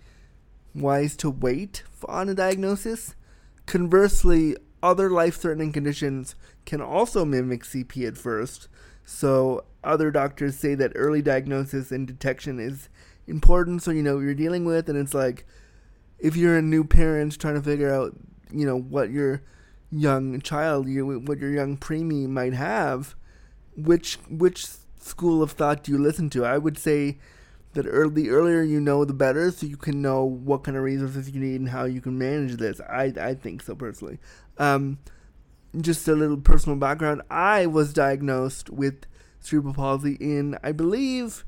wise 0.74 1.16
to 1.16 1.30
wait 1.30 1.82
on 2.06 2.28
a 2.28 2.34
diagnosis. 2.34 3.14
Conversely, 3.66 4.56
other 4.82 5.10
life-threatening 5.10 5.72
conditions 5.72 6.34
can 6.64 6.80
also 6.80 7.24
mimic 7.24 7.64
CP 7.64 8.06
at 8.06 8.16
first. 8.16 8.68
So 9.04 9.64
other 9.82 10.10
doctors 10.10 10.56
say 10.56 10.74
that 10.76 10.92
early 10.94 11.22
diagnosis 11.22 11.90
and 11.90 12.06
detection 12.06 12.60
is 12.60 12.88
important 13.28 13.82
so 13.82 13.90
you 13.90 14.02
know 14.02 14.16
what 14.16 14.24
you're 14.24 14.34
dealing 14.34 14.64
with 14.64 14.88
and 14.88 14.98
it's 14.98 15.14
like 15.14 15.46
if 16.18 16.36
you're 16.36 16.56
a 16.56 16.62
new 16.62 16.82
parent 16.82 17.38
trying 17.38 17.54
to 17.54 17.62
figure 17.62 17.92
out 17.92 18.16
you 18.50 18.66
know 18.66 18.78
what 18.78 19.10
your 19.10 19.42
young 19.90 20.40
child 20.40 20.88
you 20.88 21.18
what 21.20 21.38
your 21.38 21.50
young 21.50 21.76
preemie 21.76 22.28
might 22.28 22.54
have 22.54 23.14
which 23.76 24.18
which 24.28 24.66
school 24.98 25.42
of 25.42 25.52
thought 25.52 25.84
do 25.84 25.92
you 25.92 25.98
listen 25.98 26.30
to? 26.30 26.44
I 26.44 26.58
would 26.58 26.78
say 26.78 27.18
that 27.74 27.86
early, 27.86 28.22
the 28.22 28.30
earlier 28.30 28.62
you 28.62 28.80
know 28.80 29.04
the 29.04 29.14
better 29.14 29.50
so 29.50 29.66
you 29.66 29.76
can 29.76 30.02
know 30.02 30.24
what 30.24 30.64
kind 30.64 30.76
of 30.76 30.82
resources 30.82 31.30
you 31.30 31.40
need 31.40 31.60
and 31.60 31.68
how 31.68 31.84
you 31.84 32.00
can 32.00 32.18
manage 32.18 32.56
this. 32.56 32.80
I 32.80 33.12
i 33.20 33.34
think 33.34 33.62
so 33.62 33.74
personally. 33.74 34.18
Um 34.58 34.98
just 35.80 36.08
a 36.08 36.14
little 36.14 36.38
personal 36.38 36.78
background. 36.78 37.22
I 37.30 37.66
was 37.66 37.92
diagnosed 37.92 38.70
with 38.70 39.06
cerebral 39.40 39.72
palsy 39.72 40.14
in 40.14 40.58
i 40.64 40.72
believe 40.72 41.44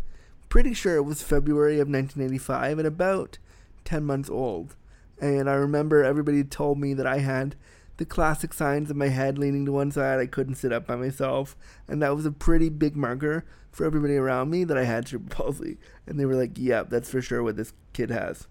pretty 0.50 0.74
sure 0.74 0.96
it 0.96 1.04
was 1.04 1.22
February 1.22 1.76
of 1.76 1.88
1985 1.88 2.78
and 2.78 2.86
about 2.86 3.38
10 3.84 4.04
months 4.04 4.28
old. 4.28 4.76
And 5.18 5.48
I 5.48 5.54
remember 5.54 6.04
everybody 6.04 6.44
told 6.44 6.78
me 6.78 6.92
that 6.92 7.06
I 7.06 7.18
had 7.18 7.54
the 7.96 8.04
classic 8.04 8.52
signs 8.52 8.90
of 8.90 8.96
my 8.96 9.08
head 9.08 9.38
leaning 9.38 9.64
to 9.66 9.72
one 9.72 9.92
side. 9.92 10.18
I 10.18 10.26
couldn't 10.26 10.56
sit 10.56 10.72
up 10.72 10.86
by 10.86 10.96
myself. 10.96 11.56
And 11.86 12.02
that 12.02 12.16
was 12.16 12.26
a 12.26 12.32
pretty 12.32 12.68
big 12.68 12.96
marker 12.96 13.46
for 13.70 13.86
everybody 13.86 14.16
around 14.16 14.50
me 14.50 14.64
that 14.64 14.76
I 14.76 14.84
had 14.84 15.06
cerebral 15.06 15.30
palsy. 15.30 15.78
And 16.06 16.18
they 16.18 16.26
were 16.26 16.34
like, 16.34 16.58
yep, 16.58 16.86
yeah, 16.86 16.88
that's 16.88 17.10
for 17.10 17.22
sure 17.22 17.42
what 17.42 17.56
this 17.56 17.72
kid 17.92 18.10
has. 18.10 18.48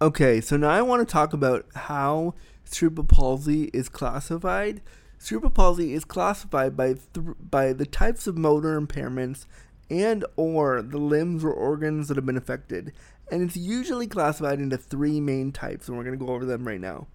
Okay, 0.00 0.40
so 0.40 0.56
now 0.56 0.70
I 0.70 0.80
want 0.80 1.06
to 1.06 1.12
talk 1.12 1.34
about 1.34 1.66
how 1.74 2.32
cerebral 2.64 3.04
palsy 3.04 3.64
is 3.74 3.90
classified 3.90 4.80
Cerebral 5.22 5.50
palsy 5.50 5.92
is 5.92 6.06
classified 6.06 6.74
by 6.78 6.94
th- 6.94 7.36
by 7.38 7.74
the 7.74 7.84
types 7.84 8.26
of 8.26 8.38
motor 8.38 8.80
impairments 8.80 9.44
and 9.90 10.24
or 10.34 10.80
the 10.80 10.96
limbs 10.96 11.44
or 11.44 11.52
organs 11.52 12.08
that 12.08 12.16
have 12.16 12.24
been 12.24 12.38
affected, 12.38 12.90
and 13.30 13.42
it's 13.42 13.54
usually 13.54 14.06
classified 14.06 14.60
into 14.60 14.78
three 14.78 15.20
main 15.20 15.52
types, 15.52 15.88
and 15.88 15.98
we're 15.98 16.04
going 16.04 16.18
to 16.18 16.24
go 16.24 16.32
over 16.32 16.46
them 16.46 16.66
right 16.66 16.80
now. 16.80 17.06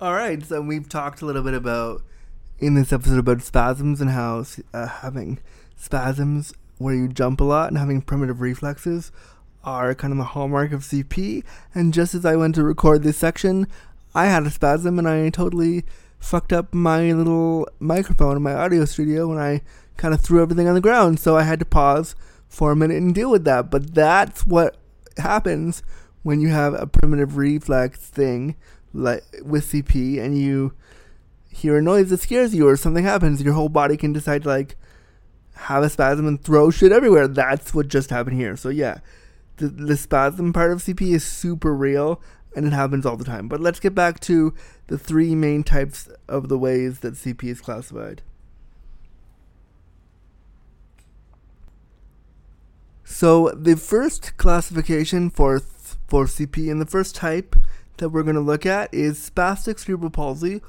All 0.00 0.14
right, 0.14 0.42
so 0.42 0.62
we've 0.62 0.88
talked 0.88 1.20
a 1.20 1.26
little 1.26 1.42
bit 1.42 1.52
about 1.52 2.02
in 2.58 2.72
this 2.72 2.90
episode 2.90 3.18
about 3.18 3.42
spasms 3.42 4.00
and 4.00 4.08
how 4.08 4.44
uh, 4.72 4.86
having 4.86 5.40
spasms 5.76 6.54
where 6.78 6.94
you 6.94 7.06
jump 7.06 7.42
a 7.42 7.44
lot 7.44 7.68
and 7.68 7.76
having 7.76 8.00
primitive 8.00 8.40
reflexes 8.40 9.12
are 9.62 9.94
kind 9.94 10.10
of 10.10 10.16
the 10.16 10.24
hallmark 10.24 10.72
of 10.72 10.80
CP. 10.80 11.44
And 11.74 11.92
just 11.92 12.14
as 12.14 12.24
I 12.24 12.34
went 12.34 12.54
to 12.54 12.62
record 12.62 13.02
this 13.02 13.18
section, 13.18 13.66
I 14.14 14.26
had 14.26 14.46
a 14.46 14.50
spasm 14.50 14.98
and 14.98 15.06
I 15.06 15.28
totally 15.28 15.84
fucked 16.20 16.52
up 16.52 16.72
my 16.72 17.12
little 17.12 17.66
microphone 17.80 18.36
in 18.36 18.42
my 18.42 18.54
audio 18.54 18.84
studio 18.84 19.30
and 19.32 19.40
I 19.40 19.62
kind 19.96 20.14
of 20.14 20.20
threw 20.20 20.42
everything 20.42 20.68
on 20.68 20.74
the 20.74 20.80
ground. 20.80 21.18
So 21.18 21.36
I 21.36 21.42
had 21.42 21.58
to 21.58 21.64
pause 21.64 22.14
for 22.48 22.70
a 22.70 22.76
minute 22.76 22.98
and 22.98 23.14
deal 23.14 23.30
with 23.30 23.44
that. 23.44 23.70
But 23.70 23.94
that's 23.94 24.46
what 24.46 24.76
happens 25.16 25.82
when 26.22 26.40
you 26.40 26.48
have 26.48 26.74
a 26.74 26.86
primitive 26.86 27.36
reflex 27.36 27.98
thing 27.98 28.56
like 28.92 29.24
with 29.42 29.70
CP 29.70 30.20
and 30.20 30.36
you 30.36 30.74
hear 31.48 31.76
a 31.76 31.82
noise 31.82 32.10
that 32.10 32.20
scares 32.20 32.54
you 32.54 32.68
or 32.68 32.76
something 32.76 33.04
happens, 33.04 33.42
your 33.42 33.54
whole 33.54 33.68
body 33.68 33.96
can 33.96 34.12
decide 34.12 34.42
to 34.42 34.48
like 34.48 34.76
have 35.54 35.82
a 35.82 35.90
spasm 35.90 36.26
and 36.26 36.42
throw 36.42 36.70
shit 36.70 36.92
everywhere. 36.92 37.28
That's 37.28 37.74
what 37.74 37.88
just 37.88 38.10
happened 38.10 38.36
here. 38.36 38.56
So 38.56 38.68
yeah, 38.68 38.98
the, 39.56 39.68
the 39.68 39.96
spasm 39.96 40.52
part 40.52 40.72
of 40.72 40.78
CP 40.78 41.14
is 41.14 41.24
super 41.24 41.74
real 41.74 42.20
and 42.54 42.66
it 42.66 42.72
happens 42.72 43.06
all 43.06 43.16
the 43.16 43.24
time. 43.24 43.48
But 43.48 43.60
let's 43.60 43.80
get 43.80 43.94
back 43.94 44.20
to 44.20 44.54
the 44.90 44.98
three 44.98 45.36
main 45.36 45.62
types 45.62 46.08
of 46.28 46.48
the 46.48 46.58
ways 46.58 46.98
that 46.98 47.14
CP 47.14 47.44
is 47.44 47.60
classified. 47.60 48.22
So 53.04 53.50
the 53.50 53.76
first 53.76 54.36
classification 54.36 55.30
for 55.30 55.60
for 56.08 56.24
CP 56.24 56.68
and 56.68 56.80
the 56.80 56.86
first 56.86 57.14
type 57.14 57.54
that 57.98 58.08
we're 58.08 58.24
going 58.24 58.34
to 58.34 58.40
look 58.40 58.66
at 58.66 58.92
is 58.92 59.30
spastic 59.30 59.78
cerebral 59.78 60.10
palsy, 60.10 60.60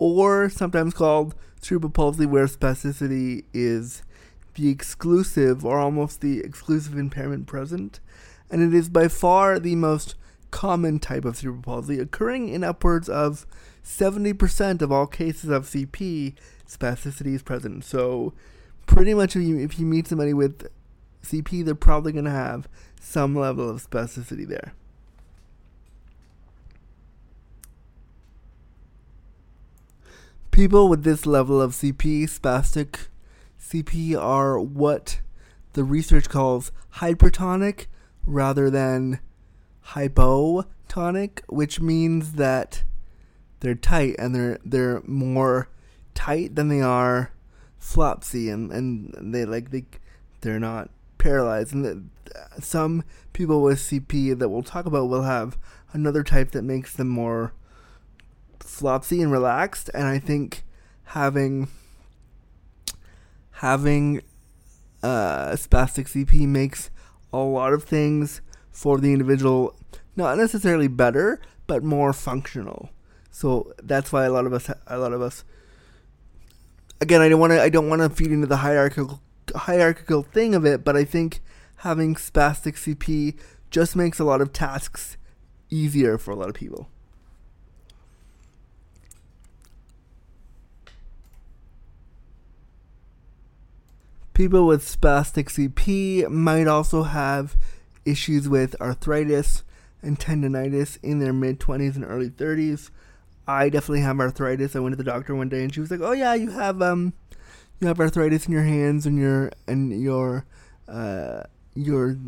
or 0.00 0.50
sometimes 0.50 0.92
called 0.92 1.36
cerebral 1.60 1.92
palsy, 1.92 2.26
where 2.26 2.46
spasticity 2.46 3.44
is 3.54 4.02
the 4.54 4.70
exclusive 4.70 5.64
or 5.64 5.78
almost 5.78 6.20
the 6.20 6.40
exclusive 6.40 6.98
impairment 6.98 7.46
present, 7.46 8.00
and 8.50 8.60
it 8.60 8.76
is 8.76 8.88
by 8.88 9.06
far 9.06 9.60
the 9.60 9.76
most 9.76 10.16
common 10.50 10.98
type 10.98 11.24
of 11.24 11.36
cerebral 11.36 11.62
palsy, 11.62 12.00
occurring 12.00 12.48
in 12.48 12.64
upwards 12.64 13.08
of 13.08 13.46
70% 13.88 14.82
of 14.82 14.92
all 14.92 15.06
cases 15.06 15.48
of 15.48 15.64
CP, 15.64 16.34
spasticity 16.68 17.34
is 17.34 17.42
present. 17.42 17.84
So, 17.84 18.34
pretty 18.86 19.14
much 19.14 19.34
if 19.34 19.42
you, 19.42 19.58
if 19.58 19.78
you 19.78 19.86
meet 19.86 20.06
somebody 20.06 20.34
with 20.34 20.68
CP, 21.24 21.64
they're 21.64 21.74
probably 21.74 22.12
going 22.12 22.26
to 22.26 22.30
have 22.30 22.68
some 23.00 23.34
level 23.34 23.68
of 23.68 23.88
spasticity 23.88 24.46
there. 24.46 24.74
People 30.50 30.88
with 30.88 31.02
this 31.02 31.24
level 31.24 31.60
of 31.60 31.72
CP, 31.72 32.24
spastic 32.24 33.06
CP, 33.58 34.20
are 34.20 34.60
what 34.60 35.20
the 35.72 35.82
research 35.82 36.28
calls 36.28 36.72
hypertonic 36.96 37.86
rather 38.26 38.68
than 38.68 39.20
hypotonic, 39.92 41.40
which 41.48 41.80
means 41.80 42.32
that 42.32 42.82
they're 43.60 43.74
tight 43.74 44.16
and 44.18 44.34
they're 44.34 44.58
they're 44.64 45.02
more 45.06 45.68
tight 46.14 46.54
than 46.54 46.68
they 46.68 46.80
are 46.80 47.32
flopsy 47.78 48.50
and, 48.50 48.72
and 48.72 49.34
they 49.34 49.44
like 49.44 49.70
they 49.70 49.84
they're 50.40 50.60
not 50.60 50.90
paralyzed 51.18 51.72
and 51.72 51.84
the, 51.84 52.02
some 52.60 53.02
people 53.32 53.62
with 53.62 53.78
CP 53.78 54.38
that 54.38 54.48
we'll 54.48 54.62
talk 54.62 54.86
about 54.86 55.08
will 55.08 55.22
have 55.22 55.56
another 55.92 56.22
type 56.22 56.50
that 56.52 56.62
makes 56.62 56.94
them 56.94 57.08
more 57.08 57.52
flopsy 58.60 59.22
and 59.22 59.32
relaxed 59.32 59.90
and 59.94 60.06
I 60.06 60.18
think 60.18 60.64
having 61.04 61.68
having 63.52 64.22
uh, 65.02 65.50
spastic 65.52 66.06
CP 66.06 66.46
makes 66.46 66.90
a 67.32 67.38
lot 67.38 67.72
of 67.72 67.84
things 67.84 68.40
for 68.70 68.98
the 68.98 69.12
individual 69.12 69.76
not 70.16 70.36
necessarily 70.36 70.88
better, 70.88 71.40
but 71.66 71.82
more 71.84 72.12
functional. 72.12 72.90
So 73.38 73.72
that's 73.80 74.12
why 74.12 74.24
a 74.24 74.32
lot 74.32 74.46
of 74.46 74.52
us, 74.52 74.68
a 74.88 74.98
lot 74.98 75.12
of 75.12 75.22
us, 75.22 75.44
again, 77.00 77.20
I 77.20 77.28
don't 77.28 77.38
want 77.38 77.52
to, 77.52 77.62
I 77.62 77.68
don't 77.68 77.88
want 77.88 78.02
to 78.02 78.10
feed 78.10 78.32
into 78.32 78.48
the 78.48 78.56
hierarchical 78.56 79.22
hierarchical 79.54 80.24
thing 80.24 80.56
of 80.56 80.66
it, 80.66 80.82
but 80.82 80.96
I 80.96 81.04
think 81.04 81.40
having 81.76 82.16
spastic 82.16 82.74
CP 82.74 83.38
just 83.70 83.94
makes 83.94 84.18
a 84.18 84.24
lot 84.24 84.40
of 84.40 84.52
tasks 84.52 85.16
easier 85.70 86.18
for 86.18 86.32
a 86.32 86.34
lot 86.34 86.48
of 86.48 86.56
people. 86.56 86.88
People 94.34 94.66
with 94.66 94.84
spastic 94.84 95.44
CP 95.44 96.28
might 96.28 96.66
also 96.66 97.04
have 97.04 97.54
issues 98.04 98.48
with 98.48 98.74
arthritis 98.80 99.62
and 100.02 100.18
tendonitis 100.18 100.98
in 101.04 101.20
their 101.20 101.32
mid 101.32 101.60
20s 101.60 101.94
and 101.94 102.04
early 102.04 102.30
30s. 102.30 102.90
I 103.48 103.70
definitely 103.70 104.02
have 104.02 104.20
arthritis. 104.20 104.76
I 104.76 104.80
went 104.80 104.92
to 104.92 104.96
the 104.96 105.10
doctor 105.10 105.34
one 105.34 105.48
day 105.48 105.62
and 105.64 105.74
she 105.74 105.80
was 105.80 105.90
like, 105.90 106.02
"Oh 106.02 106.12
yeah, 106.12 106.34
you 106.34 106.50
have 106.50 106.82
um 106.82 107.14
you 107.80 107.88
have 107.88 107.98
arthritis 107.98 108.46
in 108.46 108.52
your 108.52 108.62
hands 108.62 109.06
and 109.06 109.18
your 109.18 109.50
and 109.66 110.00
your 110.00 110.44
uh 110.86 111.44
your 111.74 112.18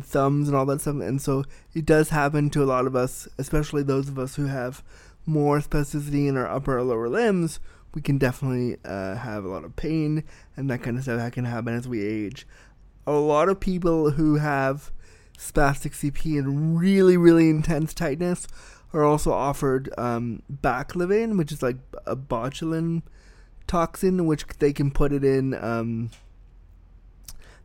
thumbs 0.00 0.46
and 0.46 0.56
all 0.56 0.64
that 0.66 0.80
stuff." 0.80 0.94
And 1.00 1.20
so 1.20 1.44
it 1.74 1.84
does 1.84 2.10
happen 2.10 2.48
to 2.50 2.62
a 2.62 2.64
lot 2.64 2.86
of 2.86 2.94
us, 2.94 3.26
especially 3.38 3.82
those 3.82 4.08
of 4.08 4.20
us 4.20 4.36
who 4.36 4.46
have 4.46 4.84
more 5.26 5.58
spasticity 5.58 6.28
in 6.28 6.36
our 6.36 6.48
upper 6.48 6.78
or 6.78 6.84
lower 6.84 7.08
limbs. 7.08 7.58
We 7.92 8.00
can 8.00 8.18
definitely 8.18 8.76
uh, 8.84 9.16
have 9.16 9.44
a 9.44 9.48
lot 9.48 9.64
of 9.64 9.74
pain 9.74 10.22
and 10.56 10.70
that 10.70 10.82
kind 10.82 10.96
of 10.96 11.02
stuff 11.02 11.18
that 11.18 11.32
can 11.32 11.46
happen 11.46 11.74
as 11.74 11.88
we 11.88 12.06
age. 12.06 12.46
A 13.04 13.12
lot 13.12 13.48
of 13.48 13.58
people 13.58 14.12
who 14.12 14.36
have 14.36 14.92
spastic 15.36 15.92
CP 15.92 16.38
and 16.38 16.78
really, 16.78 17.16
really 17.16 17.48
intense 17.48 17.94
tightness 17.94 18.46
are 18.92 19.04
also 19.04 19.32
offered 19.32 19.92
um, 19.98 20.42
Baclofen, 20.52 21.36
which 21.36 21.52
is 21.52 21.62
like 21.62 21.76
a 22.06 22.16
botulin 22.16 23.02
toxin, 23.66 24.26
which 24.26 24.46
they 24.58 24.72
can 24.72 24.90
put 24.90 25.12
it 25.12 25.24
in. 25.24 25.54
Um, 25.54 26.10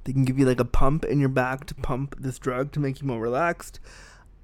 they 0.04 0.12
can 0.12 0.26
give 0.26 0.38
you 0.38 0.46
like 0.46 0.60
a 0.60 0.66
pump 0.66 1.06
in 1.06 1.20
your 1.20 1.30
back 1.30 1.66
to 1.68 1.76
pump 1.76 2.16
this 2.20 2.38
drug 2.38 2.72
to 2.74 2.80
make 2.80 3.02
you 3.02 3.08
more 3.08 3.22
relaxed. 3.22 3.80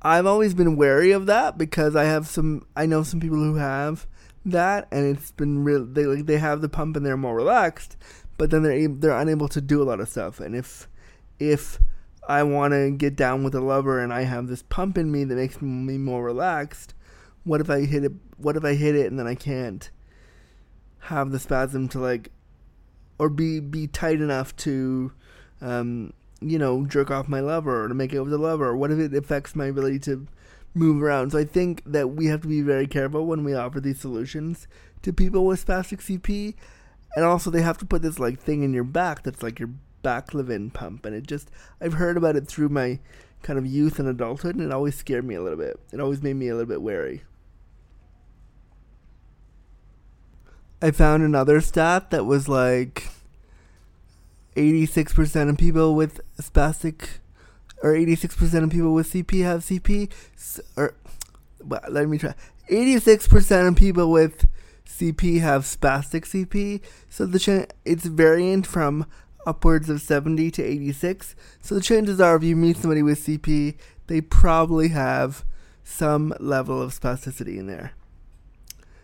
I've 0.01 0.25
always 0.25 0.53
been 0.53 0.77
wary 0.77 1.11
of 1.11 1.25
that 1.25 1.57
because 1.57 1.95
I 1.95 2.05
have 2.05 2.27
some. 2.27 2.65
I 2.75 2.85
know 2.85 3.03
some 3.03 3.19
people 3.19 3.37
who 3.37 3.55
have 3.55 4.07
that, 4.45 4.87
and 4.91 5.05
it's 5.05 5.31
been 5.31 5.63
real. 5.63 5.85
They 5.85 6.05
like 6.05 6.25
they 6.25 6.37
have 6.37 6.61
the 6.61 6.69
pump 6.69 6.95
and 6.95 7.05
they're 7.05 7.17
more 7.17 7.35
relaxed, 7.35 7.97
but 8.37 8.49
then 8.49 8.63
they're 8.63 8.87
they're 8.87 9.19
unable 9.19 9.49
to 9.49 9.59
do 9.59 9.81
a 9.81 9.83
lot 9.83 9.99
of 9.99 10.07
stuff. 10.07 10.39
And 10.39 10.55
if 10.55 10.87
if 11.39 11.79
I 12.29 12.43
want 12.43 12.73
to 12.73 12.91
get 12.91 13.15
down 13.15 13.43
with 13.43 13.55
a 13.55 13.59
lover 13.59 13.99
and 13.99 14.13
I 14.13 14.21
have 14.21 14.47
this 14.47 14.61
pump 14.61 14.99
in 14.99 15.11
me 15.11 15.23
that 15.23 15.35
makes 15.35 15.61
me 15.61 15.97
more 15.97 16.23
relaxed, 16.23 16.93
what 17.43 17.59
if 17.59 17.71
I 17.71 17.81
hit 17.81 18.03
it? 18.03 18.11
What 18.37 18.55
if 18.55 18.63
I 18.63 18.75
hit 18.75 18.95
it 18.95 19.07
and 19.07 19.17
then 19.17 19.25
I 19.25 19.33
can't 19.33 19.89
have 20.99 21.31
the 21.31 21.39
spasm 21.39 21.89
to 21.89 21.99
like, 21.99 22.31
or 23.17 23.29
be 23.29 23.59
be 23.59 23.87
tight 23.87 24.21
enough 24.21 24.55
to 24.57 25.11
um, 25.59 26.13
you 26.39 26.57
know, 26.57 26.85
jerk 26.85 27.11
off 27.11 27.27
my 27.27 27.39
lover 27.39 27.83
or 27.83 27.87
to 27.87 27.93
make 27.93 28.13
it 28.13 28.21
with 28.21 28.31
a 28.31 28.37
lover? 28.37 28.75
What 28.75 28.91
if 28.91 28.99
it 28.99 29.13
affects 29.15 29.55
my 29.55 29.65
ability 29.65 29.99
to 29.99 30.27
move 30.75 31.01
around? 31.01 31.31
So 31.31 31.39
I 31.39 31.45
think 31.45 31.81
that 31.85 32.09
we 32.09 32.27
have 32.27 32.41
to 32.41 32.47
be 32.47 32.61
very 32.61 32.87
careful 32.87 33.25
when 33.25 33.43
we 33.43 33.55
offer 33.55 33.79
these 33.79 33.99
solutions 33.99 34.67
to 35.01 35.11
people 35.11 35.45
with 35.45 35.65
spastic 35.65 35.99
CP. 35.99 36.53
And 37.15 37.25
also, 37.25 37.49
they 37.49 37.63
have 37.63 37.79
to 37.79 37.85
put 37.85 38.03
this 38.03 38.19
like 38.19 38.39
thing 38.39 38.61
in 38.61 38.71
your 38.71 38.83
back 38.83 39.23
that's 39.23 39.41
like 39.41 39.59
your 39.59 39.71
baclofen 40.03 40.73
pump. 40.73 41.05
And 41.05 41.15
it 41.15 41.27
just, 41.27 41.49
I've 41.81 41.93
heard 41.93 42.17
about 42.17 42.35
it 42.35 42.47
through 42.47 42.69
my 42.69 42.99
kind 43.41 43.57
of 43.57 43.65
youth 43.65 43.99
and 43.99 44.07
adulthood, 44.07 44.55
and 44.55 44.65
it 44.65 44.71
always 44.71 44.95
scared 44.95 45.25
me 45.25 45.35
a 45.35 45.41
little 45.41 45.57
bit. 45.57 45.79
It 45.91 45.99
always 45.99 46.21
made 46.21 46.35
me 46.35 46.49
a 46.49 46.53
little 46.53 46.67
bit 46.67 46.81
wary. 46.81 47.23
I 50.81 50.91
found 50.91 51.23
another 51.23 51.59
stat 51.59 52.09
that 52.11 52.25
was 52.25 52.47
like 52.47 53.09
86% 54.55 55.49
of 55.49 55.57
people 55.57 55.95
with 55.95 56.21
spastic 56.39 57.19
or 57.81 57.93
86% 57.93 58.63
of 58.63 58.69
people 58.69 58.93
with 58.93 59.11
CP 59.11 59.43
have 59.43 59.61
CP 59.61 60.09
or 60.77 60.95
well, 61.63 61.81
let 61.89 62.07
me 62.07 62.17
try 62.17 62.33
86% 62.69 63.67
of 63.67 63.75
people 63.75 64.11
with 64.11 64.45
CP 64.85 65.39
have 65.41 65.63
spastic 65.63 66.25
CP 66.25 66.81
so 67.09 67.25
the 67.25 67.39
ch- 67.39 67.71
it's 67.85 68.05
variant 68.05 68.65
from 68.65 69.05
upwards 69.45 69.89
of 69.89 70.01
70 70.01 70.51
to 70.51 70.63
86 70.63 71.35
so 71.61 71.75
the 71.75 71.81
chances 71.81 72.19
are 72.19 72.35
if 72.35 72.43
you 72.43 72.55
meet 72.55 72.77
somebody 72.77 73.01
with 73.01 73.25
CP 73.25 73.75
they 74.07 74.21
probably 74.21 74.89
have 74.89 75.45
some 75.89 76.33
level 76.39 76.81
of 76.81 76.97
spasticity 76.97 77.57
in 77.57 77.67
there. 77.67 77.93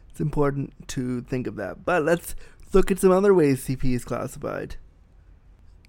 It's 0.09 0.19
important 0.19 0.88
to 0.89 1.21
think 1.21 1.47
of 1.47 1.55
that. 1.57 1.86
But 1.86 2.03
let's 2.03 2.36
look 2.73 2.91
at 2.91 2.99
some 2.99 3.11
other 3.11 3.33
ways 3.33 3.65
CP 3.65 3.93
is 3.93 4.05
classified. 4.05 4.77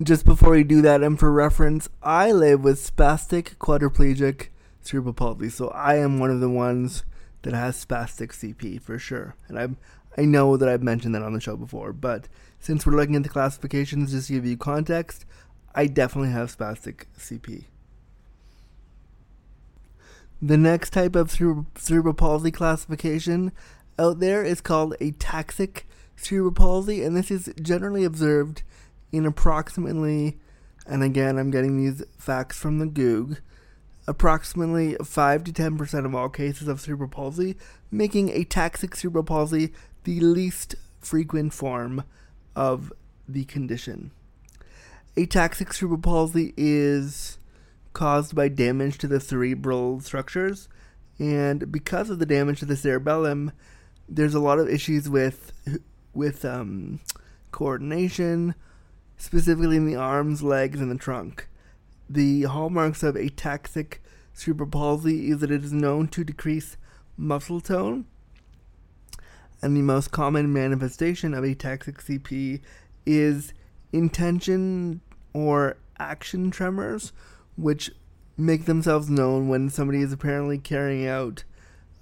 Just 0.02 0.24
before 0.24 0.50
we 0.50 0.64
do 0.64 0.82
that, 0.82 1.02
and 1.02 1.18
for 1.18 1.32
reference, 1.32 1.88
I 2.02 2.30
live 2.30 2.62
with 2.62 2.78
spastic 2.78 3.56
quadriplegic 3.56 4.48
cerebral 4.82 5.14
palsy, 5.14 5.48
so 5.48 5.68
I 5.68 5.96
am 5.96 6.18
one 6.18 6.30
of 6.30 6.40
the 6.40 6.50
ones 6.50 7.04
that 7.42 7.54
has 7.54 7.82
spastic 7.82 8.32
CP 8.32 8.80
for 8.80 8.98
sure. 8.98 9.36
And 9.48 9.58
I 9.58 9.68
I 10.16 10.24
know 10.24 10.56
that 10.56 10.68
I've 10.68 10.82
mentioned 10.82 11.14
that 11.14 11.22
on 11.22 11.34
the 11.34 11.40
show 11.40 11.56
before, 11.56 11.92
but 11.92 12.28
since 12.58 12.86
we're 12.86 12.96
looking 12.96 13.16
at 13.16 13.22
the 13.22 13.28
classifications, 13.28 14.12
just 14.12 14.28
to 14.28 14.34
give 14.34 14.46
you 14.46 14.56
context, 14.56 15.26
I 15.74 15.86
definitely 15.86 16.30
have 16.30 16.56
spastic 16.56 17.04
CP. 17.18 17.64
The 20.40 20.56
next 20.56 20.90
type 20.90 21.16
of 21.16 21.30
cerebral 21.30 22.14
palsy 22.14 22.50
classification 22.50 23.52
out 23.98 24.20
there 24.20 24.42
is 24.42 24.60
called 24.60 24.94
ataxic 25.00 25.82
cerebral 26.16 26.52
palsy, 26.52 27.02
and 27.02 27.16
this 27.16 27.30
is 27.30 27.52
generally 27.60 28.04
observed 28.04 28.62
in 29.12 29.26
approximately, 29.26 30.38
and 30.86 31.02
again, 31.02 31.38
I'm 31.38 31.50
getting 31.50 31.76
these 31.76 32.02
facts 32.18 32.58
from 32.58 32.78
the 32.78 32.86
Goog, 32.86 33.38
approximately 34.08 34.96
5 35.02 35.44
to 35.44 35.52
10% 35.52 36.04
of 36.04 36.14
all 36.14 36.28
cases 36.28 36.68
of 36.68 36.80
cerebral 36.80 37.08
palsy, 37.08 37.56
making 37.90 38.28
ataxic 38.28 38.94
cerebral 38.96 39.24
palsy 39.24 39.72
the 40.06 40.20
least 40.20 40.76
frequent 41.00 41.52
form 41.52 42.04
of 42.54 42.92
the 43.28 43.44
condition. 43.44 44.12
Ataxic 45.16 45.74
cerebral 45.74 45.98
palsy 45.98 46.54
is 46.56 47.38
caused 47.92 48.32
by 48.34 48.46
damage 48.46 48.98
to 48.98 49.08
the 49.08 49.18
cerebral 49.18 50.00
structures, 50.00 50.68
and 51.18 51.72
because 51.72 52.08
of 52.08 52.20
the 52.20 52.26
damage 52.26 52.60
to 52.60 52.66
the 52.66 52.76
cerebellum, 52.76 53.50
there's 54.08 54.34
a 54.34 54.40
lot 54.40 54.60
of 54.60 54.68
issues 54.68 55.08
with 55.08 55.52
with 56.14 56.44
um, 56.44 57.00
coordination, 57.50 58.54
specifically 59.16 59.76
in 59.76 59.86
the 59.86 59.96
arms, 59.96 60.40
legs, 60.40 60.80
and 60.80 60.90
the 60.90 60.96
trunk. 60.96 61.48
The 62.08 62.42
hallmarks 62.42 63.02
of 63.02 63.16
ataxic 63.16 63.98
cerebral 64.32 64.70
palsy 64.70 65.30
is 65.30 65.40
that 65.40 65.50
it 65.50 65.64
is 65.64 65.72
known 65.72 66.06
to 66.08 66.22
decrease 66.22 66.76
muscle 67.16 67.60
tone, 67.60 68.06
and 69.62 69.76
the 69.76 69.82
most 69.82 70.10
common 70.10 70.52
manifestation 70.52 71.34
of 71.34 71.44
ataxic 71.44 72.02
CP 72.02 72.60
is 73.04 73.52
intention 73.92 75.00
or 75.32 75.76
action 75.98 76.50
tremors, 76.50 77.12
which 77.56 77.90
make 78.36 78.66
themselves 78.66 79.08
known 79.08 79.48
when 79.48 79.70
somebody 79.70 80.02
is 80.02 80.12
apparently 80.12 80.58
carrying 80.58 81.06
out 81.06 81.44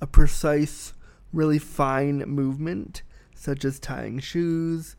a 0.00 0.06
precise, 0.06 0.92
really 1.32 1.58
fine 1.58 2.18
movement, 2.18 3.02
such 3.34 3.64
as 3.64 3.78
tying 3.78 4.18
shoes, 4.18 4.96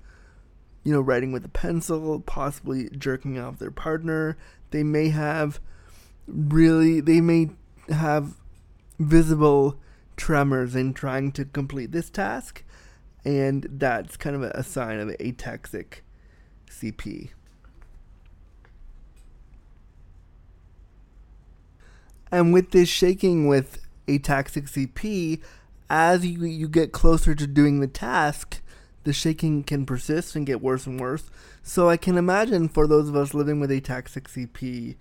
you 0.84 0.94
know, 0.94 1.02
writing 1.02 1.32
with 1.32 1.44
a 1.44 1.50
pencil, 1.50 2.20
possibly 2.22 2.90
jerking 2.90 3.38
off 3.40 3.60
their 3.60 3.72
partner. 3.72 4.38
They 4.72 4.84
may 4.84 5.10
have 5.10 5.60
really, 6.28 7.02
they 7.02 7.22
may 7.22 7.50
have 7.90 8.36
visible 9.00 9.80
tremors 10.18 10.76
in 10.76 10.94
trying 10.94 11.32
to 11.34 11.46
complete 11.46 11.92
this 11.92 12.10
task, 12.10 12.64
and 13.24 13.68
that's 13.70 14.18
kind 14.18 14.36
of 14.36 14.44
a, 14.44 14.64
sign 14.64 15.00
of 15.00 15.10
ataxic 15.10 16.02
CP. 16.70 17.30
And 22.32 22.54
with 22.54 22.72
this 22.72 22.90
shaking 22.90 23.48
with 23.48 23.86
ataxic 24.08 24.70
CP, 24.70 25.42
as 25.90 26.26
you, 26.26 26.44
you 26.46 26.68
get 26.68 26.92
closer 26.92 27.36
to 27.36 27.48
doing 27.48 27.80
the 27.80 27.88
task, 27.88 28.62
the 29.04 29.14
shaking 29.14 29.64
can 29.64 29.86
persist 29.86 30.36
and 30.36 30.46
get 30.46 30.62
worse 30.62 30.86
and 30.86 31.00
worse. 31.00 31.30
So 31.64 31.90
I 31.90 31.98
can 31.98 32.18
imagine 32.18 32.68
for 32.68 32.88
those 32.88 33.08
of 33.08 33.16
us 33.16 33.34
living 33.34 33.60
with 33.60 33.70
ataxic 33.70 34.24
CP 34.24 34.96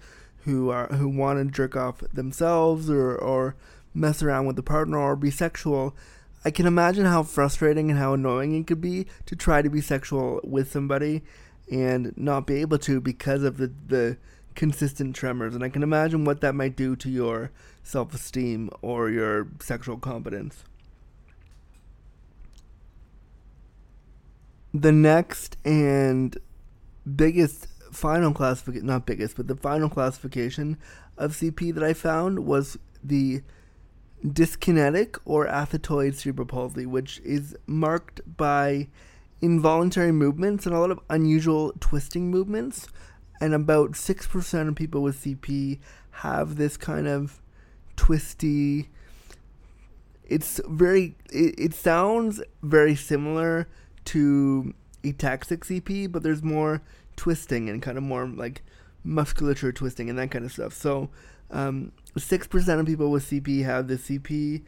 who 0.45 0.71
are 0.71 0.89
who 0.89 1.09
want 1.09 1.39
to 1.39 1.51
jerk 1.53 1.75
off 1.75 2.01
themselves 2.12 2.91
or 2.91 3.17
or 3.17 3.57
mess 3.95 4.22
around 4.22 4.47
with 4.47 4.59
a 4.59 4.62
partner 4.62 4.99
or 4.99 5.16
be 5.16 5.30
sexual, 5.30 5.97
I 6.45 6.51
can 6.51 6.66
imagine 6.66 7.07
how 7.07 7.22
frustrating 7.22 7.90
and 7.90 7.99
how 7.99 8.14
annoying 8.14 8.55
it 8.55 8.66
could 8.66 8.80
be 8.80 9.07
to 9.26 9.36
try 9.36 9.62
to 9.62 9.70
be 9.70 9.80
sexual 9.80 10.40
with 10.45 10.70
somebody 10.70 11.22
and 11.70 12.12
not 12.16 12.47
be 12.47 12.57
able 12.57 12.78
to 12.78 13.01
because 13.01 13.42
of 13.42 13.57
the 13.57 13.72
the 13.86 14.18
consistent 14.55 15.16
tremors. 15.16 15.55
And 15.55 15.64
I 15.64 15.68
can 15.68 15.82
imagine 15.82 16.24
what 16.24 16.40
that 16.42 16.55
might 16.55 16.76
do 16.76 16.95
to 16.97 17.09
your 17.09 17.51
self 17.82 18.14
esteem 18.14 18.70
or 18.82 19.09
your 19.09 19.49
sexual 19.61 19.97
competence. 19.97 20.64
the 24.74 24.90
next 24.90 25.57
and 25.64 26.36
biggest 27.14 27.68
final 27.92 28.34
classification, 28.34 28.86
not 28.86 29.07
biggest, 29.07 29.36
but 29.36 29.47
the 29.47 29.55
final 29.55 29.88
classification 29.88 30.76
of 31.16 31.32
CP 31.32 31.72
that 31.74 31.84
I 31.84 31.92
found 31.92 32.45
was 32.45 32.76
the 33.03 33.42
dyskinetic 34.27 35.18
or 35.25 35.47
athetoid 35.47 36.14
cerebral 36.14 36.47
palsy, 36.47 36.87
which 36.87 37.20
is 37.25 37.57
marked 37.66 38.20
by 38.37 38.89
involuntary 39.43 40.12
movements 40.12 40.64
and 40.64 40.75
a 40.75 40.79
lot 40.79 40.91
of 40.91 41.01
unusual 41.11 41.72
twisting 41.81 42.31
movements. 42.31 42.89
And 43.41 43.53
about 43.53 43.93
6% 43.93 44.68
of 44.68 44.75
people 44.75 45.03
with 45.03 45.22
CP 45.22 45.79
have 46.12 46.57
this 46.57 46.77
kind 46.77 47.07
of 47.07 47.43
twisty. 47.97 48.89
It's 50.27 50.61
very, 50.66 51.16
it, 51.31 51.55
it 51.59 51.75
sounds 51.75 52.41
very 52.62 52.95
similar 52.95 53.68
to 54.07 54.72
ataxic 55.03 55.59
CP, 55.59 56.11
but 56.11 56.22
there's 56.22 56.43
more 56.43 56.81
twisting 57.16 57.68
and 57.68 57.83
kind 57.83 57.99
of 57.99 58.05
more 58.05 58.27
like 58.27 58.62
musculature 59.03 59.72
twisting 59.72 60.09
and 60.09 60.18
that 60.18 60.31
kind 60.31 60.45
of 60.45 60.53
stuff. 60.53 60.72
So, 60.72 61.11
um, 61.51 61.93
6% 62.21 62.81
of 62.81 62.87
people 62.87 63.11
with 63.11 63.29
CP 63.29 63.65
have 63.65 63.89
the 63.89 63.97
CP. 63.97 64.62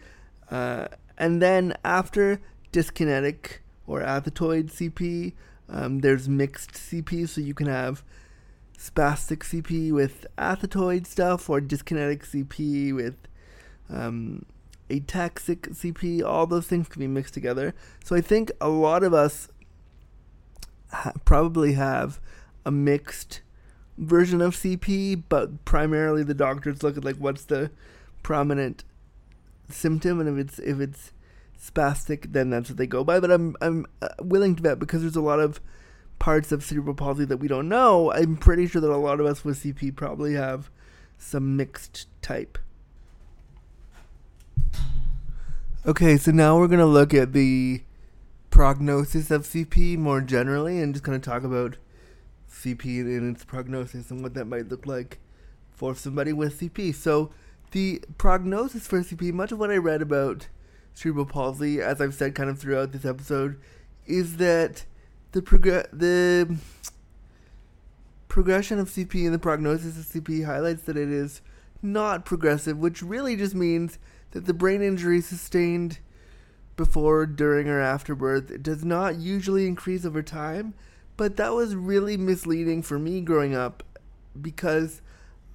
Uh, 0.51 0.89
and 1.19 1.41
then 1.41 1.75
after 1.85 2.41
dyskinetic 2.73 3.59
or 3.87 4.03
athetoid 4.03 4.71
CP, 4.71 5.33
um, 5.69 6.01
there's 6.01 6.29
mixed 6.29 6.73
CP. 6.73 7.29
So 7.29 7.41
you 7.41 7.55
can 7.55 7.67
have 7.67 8.03
spastic 8.79 9.39
CP 9.39 9.93
with 9.93 10.27
athetoid 10.37 11.07
stuff 11.07 11.49
or 11.49 11.61
dyskinetic 11.61 12.25
CP 12.25 12.95
with 12.95 13.17
um, 13.89 14.45
ataxic 14.91 15.75
CP, 15.75 16.25
all 16.25 16.47
those 16.47 16.67
things 16.67 16.89
can 16.89 17.01
be 17.01 17.07
mixed 17.07 17.35
together. 17.35 17.75
So 18.05 18.17
I 18.17 18.21
think 18.21 18.51
a 18.61 18.69
lot 18.69 19.03
of 19.03 19.13
us 19.13 19.49
ha- 20.91 21.13
probably 21.25 21.73
have 21.75 22.21
a 22.65 22.71
mixed 22.71 23.41
version 23.99 24.41
of 24.41 24.55
CP, 24.55 25.23
but 25.29 25.65
primarily 25.65 26.23
the 26.23 26.35
doctors 26.35 26.83
look 26.83 26.97
at 26.97 27.05
like 27.05 27.17
what's 27.17 27.45
the 27.45 27.71
prominent 28.23 28.85
symptom, 29.69 30.21
and 30.21 30.29
if 30.29 30.47
it's 30.47 30.59
if 30.59 30.81
it's 30.81 31.13
spastic, 31.61 32.33
then 32.33 32.51
that's 32.51 32.69
what 32.71 32.79
they 32.79 32.87
go 32.87 33.05
by. 33.05 33.21
But 33.21 33.31
I'm 33.31 33.57
I'm 33.61 33.87
uh, 34.03 34.09
willing 34.21 34.57
to 34.57 34.63
bet 34.63 34.79
because 34.79 35.03
there's 35.03 35.17
a 35.17 35.21
lot 35.21 35.41
of 35.41 35.61
parts 36.19 36.53
of 36.53 36.65
cerebral 36.65 36.95
palsy 36.95 37.25
that 37.25 37.39
we 37.39 37.49
don't 37.49 37.69
know. 37.69 38.13
I'm 38.13 38.37
pretty 38.37 38.67
sure 38.67 38.81
that 38.81 38.91
a 38.91 38.97
lot 38.97 39.21
of 39.21 39.27
us 39.27 39.45
with 39.45 39.63
CP 39.63 39.95
probably 39.97 40.35
have 40.35 40.71
some 41.19 41.57
mixed 41.57 42.07
type. 42.23 42.59
Okay, 45.87 46.17
so 46.17 46.33
now 46.33 46.59
we're 46.59 46.69
gonna 46.69 46.87
look 46.87 47.15
at 47.15 47.33
the 47.33 47.83
prognosis 48.51 49.31
of 49.31 49.43
CP 49.43 49.97
more 49.97 50.21
generally, 50.21 50.81
and 50.81 50.95
just 50.95 51.05
kind 51.05 51.17
of 51.17 51.23
talk 51.23 51.45
about 51.45 51.77
CP 52.51 53.01
and 53.01 53.35
its 53.35 53.45
prognosis 53.45 54.11
and 54.11 54.23
what 54.23 54.35
that 54.35 54.47
might 54.47 54.69
look 54.69 54.87
like 54.87 55.19
for 55.71 55.95
somebody 55.95 56.33
with 56.33 56.61
CP. 56.61 56.95
So, 56.95 57.31
the 57.73 58.03
prognosis 58.17 58.87
for 58.87 59.01
CP, 59.01 59.33
much 59.33 59.53
of 59.53 59.59
what 59.59 59.71
I 59.71 59.77
read 59.77 60.01
about 60.01 60.49
cerebral 60.95 61.27
palsy, 61.27 61.81
as 61.81 62.01
I've 62.01 62.15
said 62.15 62.35
kind 62.35 62.49
of 62.49 62.59
throughout 62.59 62.93
this 62.93 63.05
episode, 63.05 63.61
is 64.07 64.37
that 64.37 64.85
the 65.33 65.43
progr- 65.43 65.91
the 65.93 66.57
progression 68.29 68.79
of 68.79 68.89
CP 68.89 69.25
and 69.25 69.35
the 69.35 69.39
prognosis 69.39 69.99
of 69.99 70.05
CP 70.05 70.45
highlights 70.45 70.83
that 70.83 70.97
it 70.97 71.11
is 71.11 71.43
not 71.83 72.25
progressive, 72.25 72.79
which 72.79 73.03
really 73.03 73.37
just 73.37 73.55
means 73.55 73.99
that 74.31 74.47
the 74.47 74.55
brain 74.55 74.83
injury 74.83 75.21
sustained 75.21 75.99
before, 76.77 77.27
during, 77.27 77.69
or 77.69 77.81
after 77.81 78.15
birth 78.15 78.63
does 78.63 78.85
not 78.85 79.17
usually 79.17 79.67
increase 79.67 80.05
over 80.05 80.23
time. 80.23 80.75
But 81.17 81.37
that 81.37 81.55
was 81.55 81.75
really 81.75 82.17
misleading 82.17 82.83
for 82.83 82.99
me 82.99 83.21
growing 83.21 83.55
up 83.55 83.83
because 84.41 85.01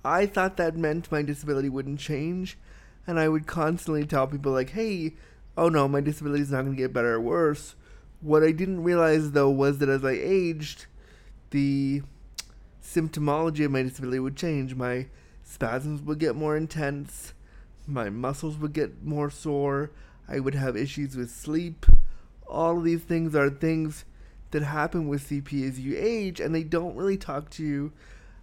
I 0.04 0.26
thought 0.26 0.58
that 0.58 0.76
meant 0.76 1.12
my 1.12 1.22
disability 1.22 1.70
wouldn't 1.70 2.00
change. 2.00 2.58
And 3.06 3.20
I 3.20 3.28
would 3.28 3.48
constantly 3.48 4.06
tell 4.06 4.28
people, 4.28 4.52
like, 4.52 4.72
hey, 4.72 5.14
oh 5.58 5.70
no, 5.70 5.88
my 5.88 6.02
disability 6.02 6.42
is 6.42 6.52
not 6.52 6.62
going 6.62 6.76
to 6.76 6.82
get 6.82 6.94
better 6.94 7.14
or 7.14 7.22
worse. 7.22 7.76
What 8.22 8.44
I 8.44 8.52
didn't 8.52 8.84
realize, 8.84 9.32
though, 9.32 9.50
was 9.50 9.80
that 9.80 9.90
as 9.90 10.06
I 10.06 10.12
aged, 10.12 10.86
the 11.50 12.04
symptomology 12.84 13.66
of 13.66 13.72
my 13.72 13.84
disability 13.84 14.20
would 14.20 14.36
change. 14.36 14.76
My 14.76 15.08
spasms 15.44 16.02
would 16.02 16.20
get 16.20 16.36
more 16.36 16.56
intense, 16.56 17.34
my 17.88 18.10
muscles 18.10 18.58
would 18.58 18.74
get 18.74 19.04
more 19.04 19.30
sore, 19.30 19.92
I 20.28 20.40
would 20.40 20.56
have 20.56 20.78
issues 20.78 21.16
with 21.16 21.32
sleep. 21.32 21.86
All 22.48 22.78
of 22.78 22.84
these 22.84 23.02
things 23.02 23.36
are 23.36 23.50
things 23.50 24.06
that 24.52 24.64
happen 24.64 25.08
with 25.08 25.30
CP 25.30 25.68
as 25.68 25.80
you 25.80 25.96
age, 25.98 26.40
and 26.40 26.54
they 26.54 26.64
don't 26.64 26.96
really 26.96 27.18
talk 27.18 27.50
to 27.52 27.64
you 27.64 27.92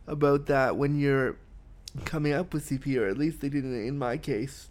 about 0.07 0.47
that 0.47 0.77
when 0.77 0.99
you're 0.99 1.37
coming 2.05 2.33
up 2.33 2.53
with 2.53 2.69
CP, 2.69 2.99
or 2.99 3.09
at 3.09 3.19
least 3.19 3.41
they 3.41 3.49
didn't 3.49 3.87
in 3.87 3.99
my 3.99 4.17
case. 4.17 4.69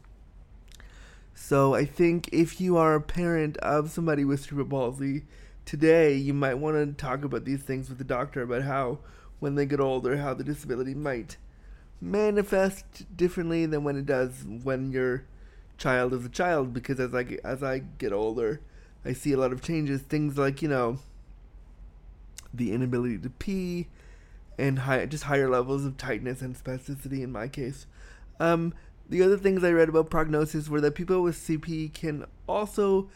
So 1.34 1.76
I 1.76 1.86
think 1.86 2.30
if 2.32 2.60
you 2.60 2.78
are 2.78 2.96
a 2.96 3.02
parent 3.02 3.58
of 3.58 3.92
somebody 3.92 4.26
with 4.26 4.42
cerebral 4.42 4.92
palsy 4.92 5.24
today, 5.66 6.16
you 6.16 6.34
might 6.34 6.56
want 6.56 6.76
to 6.78 7.02
talk 7.02 7.24
about 7.24 7.46
these 7.46 7.62
things 7.62 7.90
with 7.90 8.00
the 8.00 8.04
doctor 8.04 8.42
about 8.42 8.64
how, 8.64 9.00
when 9.40 9.56
they 9.56 9.66
get 9.66 9.80
older, 9.80 10.18
how 10.18 10.34
the 10.34 10.44
disability 10.44 10.96
might 10.96 11.38
manifest 12.02 13.06
differently 13.16 13.66
than 13.66 13.84
when 13.84 13.98
it 13.98 14.06
does 14.06 14.46
when 14.64 14.92
your 14.92 15.26
child 15.78 16.14
is 16.14 16.26
a 16.26 16.30
child. 16.30 16.74
Because 16.74 17.00
as 17.00 17.14
I 17.14 17.38
as 17.44 17.62
I 17.62 17.80
get 17.80 18.12
older, 18.12 18.62
I 19.06 19.14
see 19.14 19.34
a 19.34 19.38
lot 19.38 19.52
of 19.54 19.62
changes. 19.62 20.02
Things 20.02 20.38
like 20.38 20.62
you 20.62 20.70
know 20.70 21.00
the 22.54 22.72
inability 22.72 23.18
to 23.20 23.30
pee 23.30 23.88
and 24.58 24.80
high, 24.80 25.06
just 25.06 25.26
higher 25.26 25.50
levels 25.50 25.86
of 25.86 25.98
tightness 25.98 26.42
and 26.42 26.56
spasticity 26.62 27.22
in 27.22 27.32
my 27.32 27.48
case. 27.48 27.86
Um, 28.40 28.74
the 29.10 29.24
other 29.24 29.38
things 29.38 29.64
I 29.64 29.72
read 29.72 29.90
about 29.90 30.10
prognosis 30.10 30.70
were 30.70 30.82
that 30.82 30.96
people 30.96 31.22
with 31.22 31.36
CP 31.36 31.94
can 31.94 32.26
also 32.48 33.10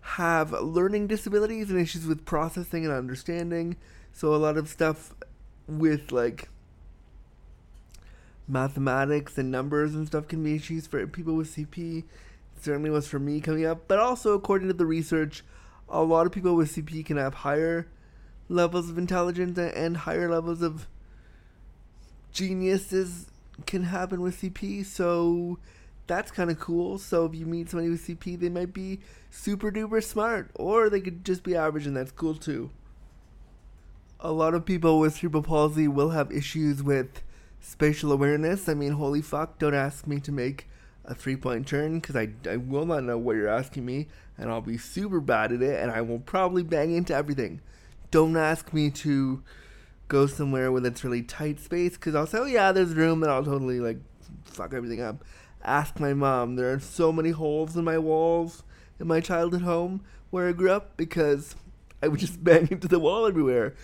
have 0.00 0.52
learning 0.52 1.06
disabilities 1.06 1.70
and 1.70 1.80
issues 1.80 2.06
with 2.06 2.24
processing 2.24 2.84
and 2.84 2.92
understanding. 2.92 3.76
So 4.12 4.34
a 4.34 4.36
lot 4.36 4.56
of 4.56 4.68
stuff 4.68 5.14
with 5.68 6.10
like 6.10 6.48
mathematics 8.48 9.38
and 9.38 9.50
numbers 9.50 9.94
and 9.94 10.06
stuff 10.06 10.26
can 10.26 10.42
be 10.42 10.56
issues 10.56 10.86
for 10.86 11.06
people 11.06 11.34
with 11.34 11.54
CP. 11.54 11.98
It 11.98 12.64
certainly 12.64 12.90
was 12.90 13.06
for 13.06 13.20
me 13.20 13.40
coming 13.40 13.64
up. 13.64 13.86
But 13.86 14.00
also 14.00 14.32
according 14.32 14.68
to 14.68 14.74
the 14.74 14.86
research, 14.86 15.44
a 15.88 16.02
lot 16.02 16.26
of 16.26 16.32
people 16.32 16.56
with 16.56 16.74
CP 16.74 17.06
can 17.06 17.16
have 17.16 17.34
higher 17.34 17.86
levels 18.48 18.90
of 18.90 18.98
intelligence 18.98 19.58
and 19.58 19.96
higher 19.98 20.28
levels 20.28 20.62
of 20.62 20.86
geniuses 22.32 23.26
can 23.66 23.84
happen 23.84 24.20
with 24.20 24.40
CP. 24.40 24.84
So 24.84 25.58
that's 26.06 26.30
kind 26.30 26.50
of 26.50 26.58
cool. 26.58 26.98
So 26.98 27.24
if 27.26 27.34
you 27.34 27.46
meet 27.46 27.70
somebody 27.70 27.90
with 27.90 28.06
CP, 28.06 28.38
they 28.38 28.48
might 28.48 28.72
be 28.72 29.00
super 29.30 29.70
duper 29.70 30.02
smart, 30.02 30.50
or 30.54 30.90
they 30.90 31.00
could 31.00 31.24
just 31.24 31.42
be 31.42 31.56
average, 31.56 31.86
and 31.86 31.96
that's 31.96 32.12
cool 32.12 32.34
too. 32.34 32.70
A 34.20 34.32
lot 34.32 34.54
of 34.54 34.64
people 34.64 35.00
with 35.00 35.14
cerebral 35.14 35.42
palsy 35.42 35.88
will 35.88 36.10
have 36.10 36.30
issues 36.30 36.82
with 36.82 37.22
spatial 37.60 38.12
awareness. 38.12 38.68
I 38.68 38.74
mean, 38.74 38.92
holy 38.92 39.22
fuck, 39.22 39.58
don't 39.58 39.74
ask 39.74 40.06
me 40.06 40.20
to 40.20 40.32
make 40.32 40.68
a 41.04 41.14
three 41.14 41.36
point 41.36 41.66
turn 41.66 41.98
because 41.98 42.14
I, 42.14 42.28
I 42.48 42.56
will 42.56 42.86
not 42.86 43.02
know 43.04 43.18
what 43.18 43.36
you're 43.36 43.48
asking 43.48 43.84
me, 43.84 44.08
and 44.38 44.50
I'll 44.50 44.60
be 44.60 44.78
super 44.78 45.20
bad 45.20 45.52
at 45.52 45.62
it, 45.62 45.80
and 45.80 45.90
I 45.90 46.02
will 46.02 46.20
probably 46.20 46.62
bang 46.62 46.92
into 46.92 47.14
everything. 47.14 47.60
Don't 48.12 48.36
ask 48.36 48.72
me 48.72 48.90
to 48.90 49.42
go 50.06 50.26
somewhere 50.26 50.70
where 50.70 50.86
it's 50.86 51.02
really 51.02 51.22
tight 51.22 51.58
space 51.58 51.94
because 51.94 52.14
I'll 52.14 52.26
say, 52.26 52.38
oh 52.38 52.44
yeah, 52.44 52.70
there's 52.70 52.94
room, 52.94 53.22
and 53.22 53.32
I'll 53.32 53.44
totally 53.44 53.80
like 53.80 53.98
fuck 54.44 54.74
everything 54.74 55.00
up. 55.00 55.24
Ask 55.64 55.98
my 55.98 56.12
mom. 56.12 56.56
There 56.56 56.72
are 56.72 56.78
so 56.78 57.10
many 57.10 57.30
holes 57.30 57.76
in 57.76 57.84
my 57.84 57.98
walls 57.98 58.62
in 59.00 59.08
my 59.08 59.20
childhood 59.20 59.62
home 59.62 60.04
where 60.30 60.48
I 60.48 60.52
grew 60.52 60.70
up 60.70 60.96
because 60.96 61.56
I 62.02 62.08
would 62.08 62.20
just 62.20 62.44
bang 62.44 62.68
into 62.70 62.86
the 62.86 62.98
wall 62.98 63.26
everywhere. 63.26 63.74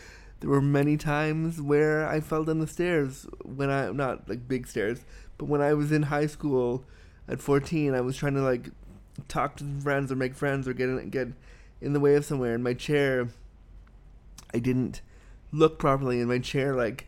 There 0.41 0.51
were 0.51 0.61
many 0.61 0.97
times 0.97 1.61
where 1.61 2.07
I 2.07 2.21
fell 2.21 2.45
down 2.45 2.61
the 2.61 2.67
stairs 2.67 3.27
when 3.43 3.71
I 3.71 3.91
not 3.91 4.29
like 4.29 4.47
big 4.47 4.67
stairs, 4.67 5.01
but 5.39 5.47
when 5.47 5.61
I 5.61 5.75
was 5.75 5.91
in 5.91 6.05
high 6.05 6.27
school 6.27 6.85
at 7.27 7.41
14, 7.41 7.95
I 7.95 8.01
was 8.03 8.17
trying 8.17 8.35
to 8.35 8.43
like 8.43 8.69
talk 9.27 9.57
to 9.57 9.65
friends 9.81 10.13
or 10.13 10.17
make 10.17 10.35
friends 10.35 10.69
or 10.69 10.75
get 10.75 10.89
in, 10.89 11.11
get 11.11 11.29
in 11.81 11.93
the 11.93 12.01
way 12.01 12.15
of 12.15 12.25
somewhere. 12.25 12.55
In 12.55 12.63
my 12.63 12.75
chair, 12.75 13.31
I 14.55 14.59
didn't 14.59 15.03
look 15.53 15.79
properly, 15.79 16.21
and 16.21 16.29
my 16.29 16.39
chair 16.39 16.75
like 16.75 17.07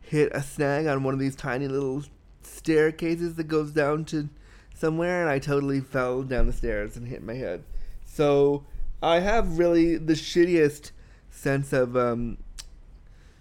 hit 0.00 0.30
a 0.34 0.42
snag 0.42 0.86
on 0.86 1.02
one 1.02 1.14
of 1.14 1.20
these 1.20 1.36
tiny 1.36 1.68
little 1.68 2.04
staircases 2.42 3.34
that 3.36 3.44
goes 3.44 3.70
down 3.70 4.04
to 4.06 4.28
somewhere, 4.74 5.20
and 5.20 5.30
I 5.30 5.38
totally 5.38 5.80
fell 5.80 6.22
down 6.22 6.46
the 6.46 6.52
stairs 6.52 6.96
and 6.96 7.08
hit 7.08 7.22
my 7.22 7.34
head. 7.34 7.64
So 8.04 8.64
I 9.02 9.20
have 9.20 9.58
really 9.58 9.96
the 9.96 10.14
shittiest 10.14 10.90
sense 11.30 11.72
of 11.72 11.96
um, 11.96 12.38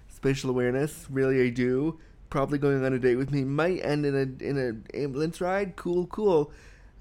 spatial 0.07 0.49
awareness. 0.49 1.07
Really, 1.09 1.45
I 1.45 1.49
do. 1.49 1.99
Probably 2.29 2.57
going 2.57 2.83
on 2.83 2.93
a 2.93 2.99
date 2.99 3.15
with 3.15 3.31
me 3.31 3.43
might 3.43 3.83
end 3.83 4.05
in 4.05 4.15
a 4.15 4.43
in 4.43 4.57
an 4.57 4.85
ambulance 4.93 5.39
ride. 5.39 5.75
Cool, 5.75 6.07
cool. 6.07 6.51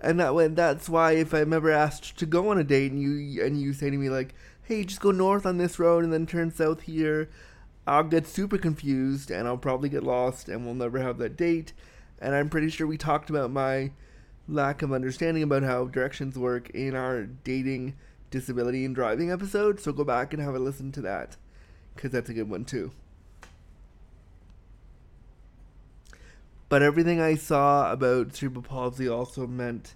And 0.01 0.21
that 0.21 0.35
when 0.35 0.55
that's 0.55 0.89
why 0.89 1.13
if 1.13 1.33
I'm 1.33 1.53
ever 1.53 1.71
asked 1.71 2.19
to 2.19 2.27
go 2.27 2.51
on 2.51 2.59
a 2.59 2.65
date 2.65 2.93
and 2.93 3.01
you 3.01 3.43
and 3.45 3.61
you 3.61 3.73
say 3.73 3.89
to 3.89 3.97
me 3.97 4.11
like, 4.11 4.35
"Hey, 4.63 4.85
just 4.85 5.01
go 5.01 5.11
north 5.11 5.47
on 5.47 5.59
this 5.59 5.79
road 5.79 6.05
and 6.05 6.13
then 6.13 6.27
turn 6.27 6.51
south 6.51 6.83
here," 6.83 7.29
I'll 7.87 8.05
get 8.05 8.27
super 8.27 8.59
confused 8.59 9.31
and 9.31 9.49
I'll 9.49 9.59
probably 9.59 9.89
get 9.89 10.05
lost 10.05 10.49
and 10.49 10.65
we'll 10.65 10.75
never 10.75 11.01
have 11.01 11.19
that 11.19 11.37
date. 11.37 11.73
And 12.21 12.35
I'm 12.35 12.49
pretty 12.49 12.69
sure 12.69 12.87
we 12.87 12.97
talked 12.97 13.31
about 13.31 13.51
my 13.51 13.91
lack 14.49 14.83
of 14.83 14.93
understanding 14.93 15.43
about 15.43 15.63
how 15.65 15.87
directions 15.87 16.39
work 16.39 16.71
in 16.71 16.95
our 16.95 17.25
dating, 17.25 17.95
disability, 18.31 18.85
and 18.85 18.95
driving 18.95 19.31
episode. 19.31 19.81
So 19.81 19.93
go 19.93 20.05
back 20.05 20.33
and 20.33 20.43
have 20.43 20.55
a 20.55 20.59
listen 20.59 20.93
to 20.93 21.01
that 21.03 21.37
because 21.95 22.13
that's 22.13 22.31
a 22.31 22.35
good 22.35 22.49
one 22.49 22.65
too. 22.65 22.93
But 26.69 26.83
everything 26.83 27.21
I 27.21 27.35
saw 27.35 27.93
about 27.93 28.35
cerebral 28.35 28.63
palsy 28.63 29.09
also 29.09 29.47
meant, 29.47 29.95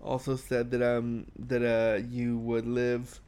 also 0.00 0.36
said 0.36 0.70
that 0.70 0.82
um 0.82 1.26
that 1.38 1.62
uh 1.62 2.06
you 2.06 2.38
would 2.38 2.66
live 2.66 3.20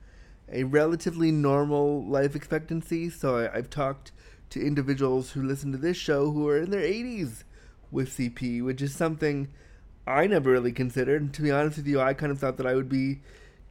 a 0.51 0.65
relatively 0.65 1.31
normal 1.31 2.05
life 2.05 2.37
expectancy. 2.37 3.11
So 3.11 3.39
I, 3.39 3.57
I've 3.57 3.71
talked 3.71 4.13
to 4.51 4.65
individuals 4.65 5.33
who 5.33 5.43
listen 5.43 5.73
to 5.73 5.79
this 5.79 5.97
show 5.97 6.31
who 6.31 6.49
are 6.49 6.59
in 6.59 6.71
their 6.71 6.83
80s 6.83 7.45
with 7.91 8.17
CP, 8.17 8.63
which 8.65 8.81
is 8.81 8.95
something 8.95 9.49
I 10.07 10.27
never 10.27 10.51
really 10.51 10.73
considered. 10.73 11.23
And 11.23 11.35
to 11.35 11.43
be 11.43 11.51
honest 11.51 11.79
with 11.79 11.87
you, 11.87 12.01
I 12.01 12.15
kind 12.15 12.31
of 12.31 12.39
thought 12.39 12.57
that 12.59 12.67
I 12.67 12.75
would 12.75 12.89
be 12.89 13.21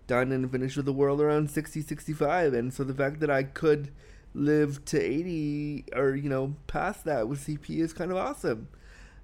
done 0.07 0.31
and 0.31 0.51
finished 0.51 0.77
with 0.77 0.85
the 0.85 0.93
world 0.93 1.21
around 1.21 1.49
60, 1.49 1.81
65. 1.81 2.53
And 2.53 2.73
so 2.73 2.83
the 2.83 2.93
fact 2.93 3.19
that 3.21 3.29
I 3.29 3.43
could 3.43 3.91
live 4.33 4.83
to 4.85 5.01
80 5.01 5.85
or, 5.95 6.15
you 6.15 6.29
know, 6.29 6.55
past 6.67 7.05
that 7.05 7.27
with 7.27 7.45
CP 7.45 7.79
is 7.79 7.93
kind 7.93 8.11
of 8.11 8.17
awesome. 8.17 8.67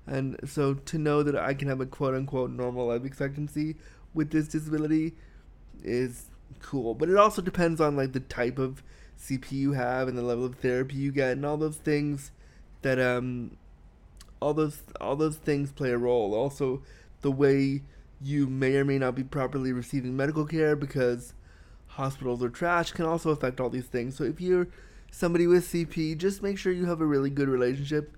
And 0.08 0.40
so 0.46 0.74
to 0.74 0.98
know 0.98 1.22
that 1.22 1.36
I 1.36 1.54
can 1.54 1.68
have 1.68 1.82
a 1.82 1.86
quote 1.86 2.16
unquote 2.16 2.52
normal 2.52 2.88
life 2.88 3.06
expectancy 3.06 3.76
with 4.14 4.32
this 4.32 4.48
disability 4.48 5.14
is 5.84 6.31
cool. 6.60 6.94
But 6.94 7.10
it 7.10 7.18
also 7.18 7.42
depends 7.42 7.80
on 7.82 7.96
like 7.96 8.14
the 8.14 8.20
type 8.20 8.60
of 8.60 8.84
CP 9.20 9.52
you 9.52 9.74
have 9.74 10.08
and 10.08 10.18
the 10.18 10.24
level 10.24 10.46
of 10.46 10.56
therapy 10.56 10.96
you 10.96 11.12
get 11.12 11.34
and 11.34 11.46
all 11.46 11.58
those 11.58 11.78
things 11.78 12.32
that 12.82 13.00
um 13.00 13.58
all 14.40 14.54
those 14.54 14.82
all 15.00 15.16
those 15.16 15.38
things 15.38 15.72
play 15.72 15.92
a 15.92 15.98
role. 15.98 16.34
Also, 16.34 16.82
the 17.22 17.32
way 17.32 17.84
you 18.22 18.48
may 18.48 18.76
or 18.76 18.86
may 18.86 18.98
not 18.98 19.16
be 19.16 19.24
properly 19.24 19.72
receiving 19.72 20.16
medical 20.16 20.46
care 20.46 20.76
because 20.76 21.34
hospitals 21.88 22.44
are 22.44 22.50
trash 22.50 22.92
can 22.92 23.06
also 23.06 23.30
affect 23.32 23.60
all 23.60 23.70
these 23.70 23.86
things. 23.86 24.16
So 24.16 24.24
if 24.24 24.40
you're 24.40 24.68
somebody 25.12 25.48
with 25.48 25.68
CP, 25.68 26.18
just 26.18 26.42
make 26.42 26.58
sure 26.58 26.72
you 26.72 26.86
have 26.86 27.02
a 27.02 27.06
really 27.06 27.30
good 27.30 27.50
relationship 27.50 28.16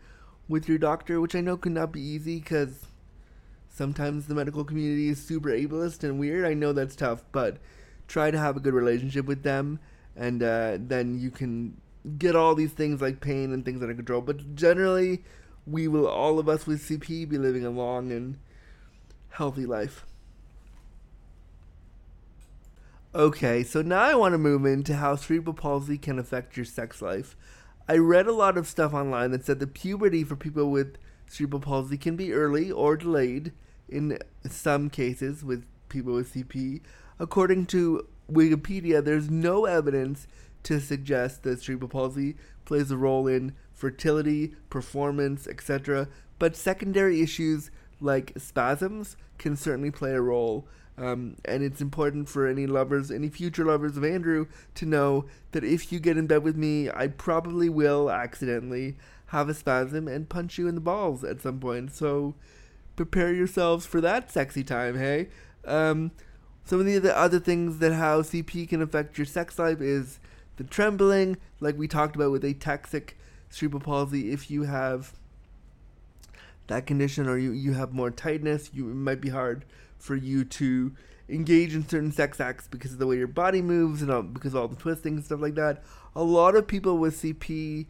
with 0.47 0.67
your 0.67 0.77
doctor, 0.77 1.19
which 1.19 1.35
I 1.35 1.41
know 1.41 1.57
could 1.57 1.71
not 1.71 1.91
be 1.91 2.01
easy 2.01 2.39
because 2.39 2.85
sometimes 3.69 4.27
the 4.27 4.35
medical 4.35 4.63
community 4.63 5.09
is 5.09 5.23
super 5.23 5.49
ableist 5.49 6.03
and 6.03 6.19
weird. 6.19 6.45
I 6.45 6.53
know 6.53 6.73
that's 6.73 6.95
tough, 6.95 7.23
but 7.31 7.57
try 8.13 8.29
to 8.29 8.37
have 8.37 8.55
a 8.55 8.59
good 8.59 8.75
relationship 8.75 9.25
with 9.25 9.41
them, 9.41 9.79
and 10.15 10.43
uh, 10.43 10.77
then 10.79 11.19
you 11.19 11.31
can 11.31 11.75
get 12.19 12.35
all 12.35 12.53
these 12.53 12.71
things 12.71 13.01
like 13.01 13.19
pain 13.19 13.51
and 13.51 13.65
things 13.65 13.81
under 13.81 13.95
control. 13.95 14.21
But 14.21 14.53
generally, 14.53 15.23
we 15.65 15.87
will 15.87 16.07
all 16.07 16.37
of 16.37 16.47
us 16.47 16.67
with 16.67 16.87
CP 16.87 17.27
be 17.27 17.39
living 17.39 17.65
a 17.65 17.71
long 17.71 18.11
and 18.11 18.37
healthy 19.29 19.65
life. 19.65 20.05
Okay, 23.15 23.63
so 23.63 23.81
now 23.81 24.01
I 24.01 24.13
want 24.13 24.33
to 24.33 24.37
move 24.37 24.63
into 24.65 24.95
how 24.95 25.15
cerebral 25.15 25.55
palsy 25.55 25.97
can 25.97 26.19
affect 26.19 26.55
your 26.55 26.65
sex 26.65 27.01
life. 27.01 27.35
I 27.89 27.97
read 27.97 28.27
a 28.27 28.31
lot 28.31 28.57
of 28.57 28.67
stuff 28.67 28.93
online 28.93 29.31
that 29.31 29.45
said 29.45 29.59
the 29.59 29.67
puberty 29.67 30.23
for 30.23 30.35
people 30.35 30.69
with 30.69 30.97
cerebral 31.27 31.61
palsy 31.61 31.97
can 31.97 32.15
be 32.15 32.31
early 32.31 32.71
or 32.71 32.95
delayed 32.95 33.53
in 33.89 34.19
some 34.47 34.91
cases 34.91 35.43
with 35.43 35.65
people 35.93 36.13
with 36.13 36.33
CP. 36.33 36.81
According 37.19 37.67
to 37.67 38.07
Wikipedia, 38.31 39.03
there's 39.03 39.29
no 39.29 39.65
evidence 39.65 40.27
to 40.63 40.79
suggest 40.79 41.43
that 41.43 41.61
cerebral 41.61 41.89
palsy 41.89 42.35
plays 42.65 42.91
a 42.91 42.97
role 42.97 43.27
in 43.27 43.53
fertility, 43.71 44.55
performance, 44.69 45.47
etc., 45.47 46.07
but 46.39 46.55
secondary 46.55 47.21
issues 47.21 47.69
like 48.01 48.33
spasms 48.37 49.15
can 49.37 49.55
certainly 49.55 49.91
play 49.91 50.11
a 50.11 50.21
role. 50.21 50.67
Um, 50.97 51.37
and 51.45 51.63
it's 51.63 51.81
important 51.81 52.29
for 52.29 52.47
any 52.47 52.67
lovers, 52.67 53.09
any 53.09 53.29
future 53.29 53.65
lovers 53.65 53.97
of 53.97 54.03
Andrew, 54.03 54.47
to 54.75 54.85
know 54.85 55.25
that 55.51 55.63
if 55.63 55.91
you 55.91 55.99
get 55.99 56.17
in 56.17 56.27
bed 56.27 56.43
with 56.43 56.55
me, 56.55 56.89
I 56.89 57.07
probably 57.07 57.69
will 57.69 58.11
accidentally 58.11 58.95
have 59.27 59.49
a 59.49 59.53
spasm 59.53 60.07
and 60.07 60.29
punch 60.29 60.57
you 60.57 60.67
in 60.67 60.75
the 60.75 60.81
balls 60.81 61.23
at 61.23 61.41
some 61.41 61.59
point. 61.59 61.93
So 61.93 62.35
prepare 62.95 63.33
yourselves 63.33 63.85
for 63.85 63.99
that 64.01 64.31
sexy 64.31 64.63
time, 64.63 64.97
hey? 64.97 65.29
Um, 65.65 66.11
some 66.65 66.79
of 66.79 66.85
the 66.85 67.17
other 67.17 67.39
things 67.39 67.79
that 67.79 67.93
how 67.93 68.21
CP 68.21 68.69
can 68.69 68.81
affect 68.81 69.17
your 69.17 69.25
sex 69.25 69.59
life 69.59 69.81
is 69.81 70.19
the 70.57 70.63
trembling, 70.63 71.37
like 71.59 71.77
we 71.77 71.87
talked 71.87 72.15
about 72.15 72.31
with 72.31 72.43
ataxic 72.43 73.11
cerebral 73.49 73.81
palsy. 73.81 74.31
If 74.31 74.49
you 74.49 74.63
have 74.63 75.13
that 76.67 76.85
condition 76.85 77.27
or 77.27 77.37
you, 77.37 77.51
you 77.51 77.73
have 77.73 77.93
more 77.93 78.11
tightness, 78.11 78.69
you 78.73 78.89
it 78.89 78.95
might 78.95 79.21
be 79.21 79.29
hard 79.29 79.65
for 79.97 80.15
you 80.15 80.43
to 80.43 80.93
engage 81.29 81.73
in 81.73 81.87
certain 81.87 82.11
sex 82.11 82.39
acts 82.39 82.67
because 82.67 82.93
of 82.93 82.99
the 82.99 83.07
way 83.07 83.17
your 83.17 83.27
body 83.27 83.61
moves 83.61 84.01
and 84.01 84.11
all, 84.11 84.21
because 84.21 84.53
of 84.53 84.61
all 84.61 84.67
the 84.67 84.75
twisting 84.75 85.15
and 85.15 85.25
stuff 85.25 85.41
like 85.41 85.55
that. 85.55 85.83
A 86.15 86.23
lot 86.23 86.55
of 86.55 86.67
people 86.67 86.97
with 86.97 87.21
CP, 87.21 87.87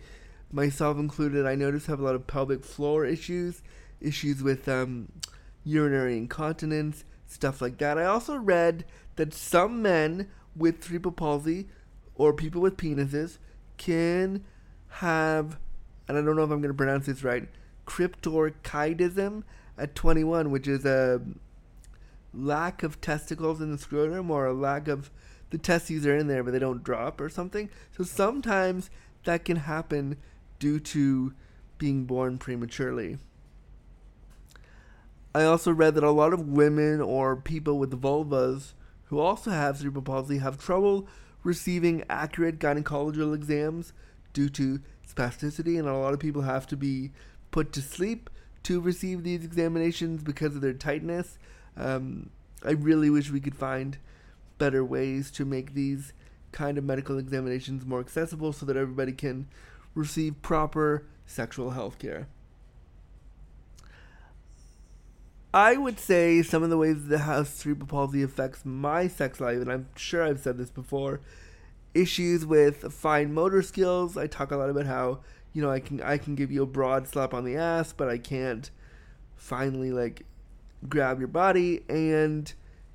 myself 0.52 0.98
included, 0.98 1.46
I 1.46 1.56
notice 1.56 1.88
have 1.88 2.00
a 2.00 2.04
lot 2.04 2.16
of 2.16 2.28
pelvic 2.28 2.64
floor 2.64 3.06
issues, 3.06 3.62
issues 4.00 4.42
with 4.42 4.68
um, 4.68 5.12
urinary 5.64 6.18
incontinence, 6.18 7.04
stuff 7.34 7.62
like 7.62 7.78
that. 7.80 7.98
I 7.98 8.06
also 8.06 8.36
read 8.36 8.86
that 9.16 9.34
some 9.34 9.82
men 9.82 10.30
with 10.56 10.84
cerebral 10.84 11.12
palsy 11.12 11.68
or 12.16 12.34
people 12.34 12.62
with 12.62 12.78
penises 12.78 13.38
can 13.78 14.44
have, 14.88 15.58
and 16.08 16.18
I 16.18 16.22
don't 16.22 16.36
know 16.36 16.44
if 16.44 16.52
I'm 16.52 16.62
going 16.62 16.74
to 16.74 16.78
pronounce 16.78 17.08
this 17.08 17.24
right, 17.24 17.48
cryptorchidism 17.88 19.44
at 19.78 19.96
21, 19.96 20.52
which 20.52 20.68
is 20.68 20.86
a 20.86 21.22
lack 22.34 22.84
of 22.84 23.02
testicles 23.02 23.62
in 23.62 23.72
the 23.72 23.78
scrotum 23.78 24.32
or 24.32 24.46
a 24.46 24.54
lack 24.54 24.88
of 24.88 25.12
the 25.52 25.58
testes 25.60 26.06
are 26.08 26.18
in 26.18 26.28
there 26.28 26.44
but 26.44 26.52
they 26.52 26.60
don't 26.60 26.84
drop 26.84 27.22
or 27.22 27.30
something. 27.30 27.70
So 27.96 28.04
sometimes 28.04 28.90
that 29.24 29.46
can 29.46 29.58
happen 29.58 30.18
due 30.60 30.80
to 30.80 31.34
being 31.78 32.06
born 32.06 32.38
prematurely. 32.38 33.18
I 35.36 35.44
also 35.46 35.72
read 35.72 35.96
that 35.96 36.04
a 36.04 36.12
lot 36.12 36.34
of 36.34 36.50
women 36.50 37.02
or 37.02 37.36
people 37.36 37.80
with 37.80 38.00
vulvas 38.00 38.74
who 39.06 39.20
also 39.20 39.50
have 39.50 39.78
cerebral 39.78 40.04
palsy 40.04 40.38
have 40.38 40.58
trouble 40.58 41.08
receiving 41.44 42.04
accurate 42.10 42.60
gynecological 42.60 43.34
exams 43.34 43.94
due 44.32 44.50
to 44.50 44.80
spasticity, 45.08 45.78
and 45.80 45.88
a 45.88 45.94
lot 45.94 46.14
of 46.14 46.20
people 46.20 46.44
have 46.44 46.68
to 46.68 46.78
be 46.78 47.12
put 47.52 47.72
to 47.74 47.82
sleep 47.82 48.30
to 48.64 48.80
receive 48.80 49.24
these 49.24 49.44
examinations 49.44 50.24
because 50.24 50.56
of 50.56 50.62
their 50.62 50.74
tightness. 50.74 51.38
Um, 51.76 52.30
I 52.64 52.72
really 52.72 53.10
wish 53.10 53.30
we 53.30 53.42
could 53.42 53.56
find 53.56 53.98
better 54.58 54.86
ways 54.86 55.32
to 55.32 55.46
make 55.46 55.74
these 55.74 56.14
kind 56.52 56.78
of 56.78 56.84
medical 56.84 57.18
examinations 57.18 57.86
more 57.86 58.00
accessible 58.00 58.54
so 58.54 58.66
that 58.66 58.78
everybody 58.78 59.12
can 59.12 59.48
receive 59.96 60.42
proper 60.42 61.06
sexual 61.26 61.72
health 61.72 62.00
care. 62.00 62.28
I 65.54 65.78
would 65.78 66.00
say 66.00 66.42
some 66.42 66.64
of 66.64 66.72
the 66.72 66.78
ways 66.78 67.08
that 67.08 67.20
how 67.20 67.44
cerebral 67.44 67.88
palsy 67.88 68.24
affects 68.24 68.66
my 68.66 69.08
sex 69.08 69.40
life, 69.40 69.58
and 69.58 69.72
I'm 69.72 69.88
sure 69.96 70.24
I've 70.24 70.40
said 70.40 70.58
this 70.58 70.72
before, 70.72 71.22
issues 71.94 72.44
with 72.44 72.92
fine 72.92 73.34
motor 73.34 73.62
skills. 73.62 74.18
I 74.18 74.26
talk 74.26 74.52
a 74.52 74.58
lot 74.58 74.72
about 74.72 74.88
how 74.88 75.20
you 75.54 75.62
know 75.62 75.70
I 75.70 75.80
can 75.80 76.02
I 76.02 76.18
can 76.18 76.34
give 76.34 76.52
you 76.52 76.64
a 76.64 76.68
broad 76.68 77.08
slap 77.08 77.36
on 77.36 77.46
the 77.46 77.56
ass, 77.56 77.94
but 77.94 78.10
I 78.10 78.18
can't 78.18 78.72
finally 79.36 79.92
like 79.92 80.26
grab 80.90 81.20
your 81.20 81.28
body 81.28 81.84
and 81.88 82.52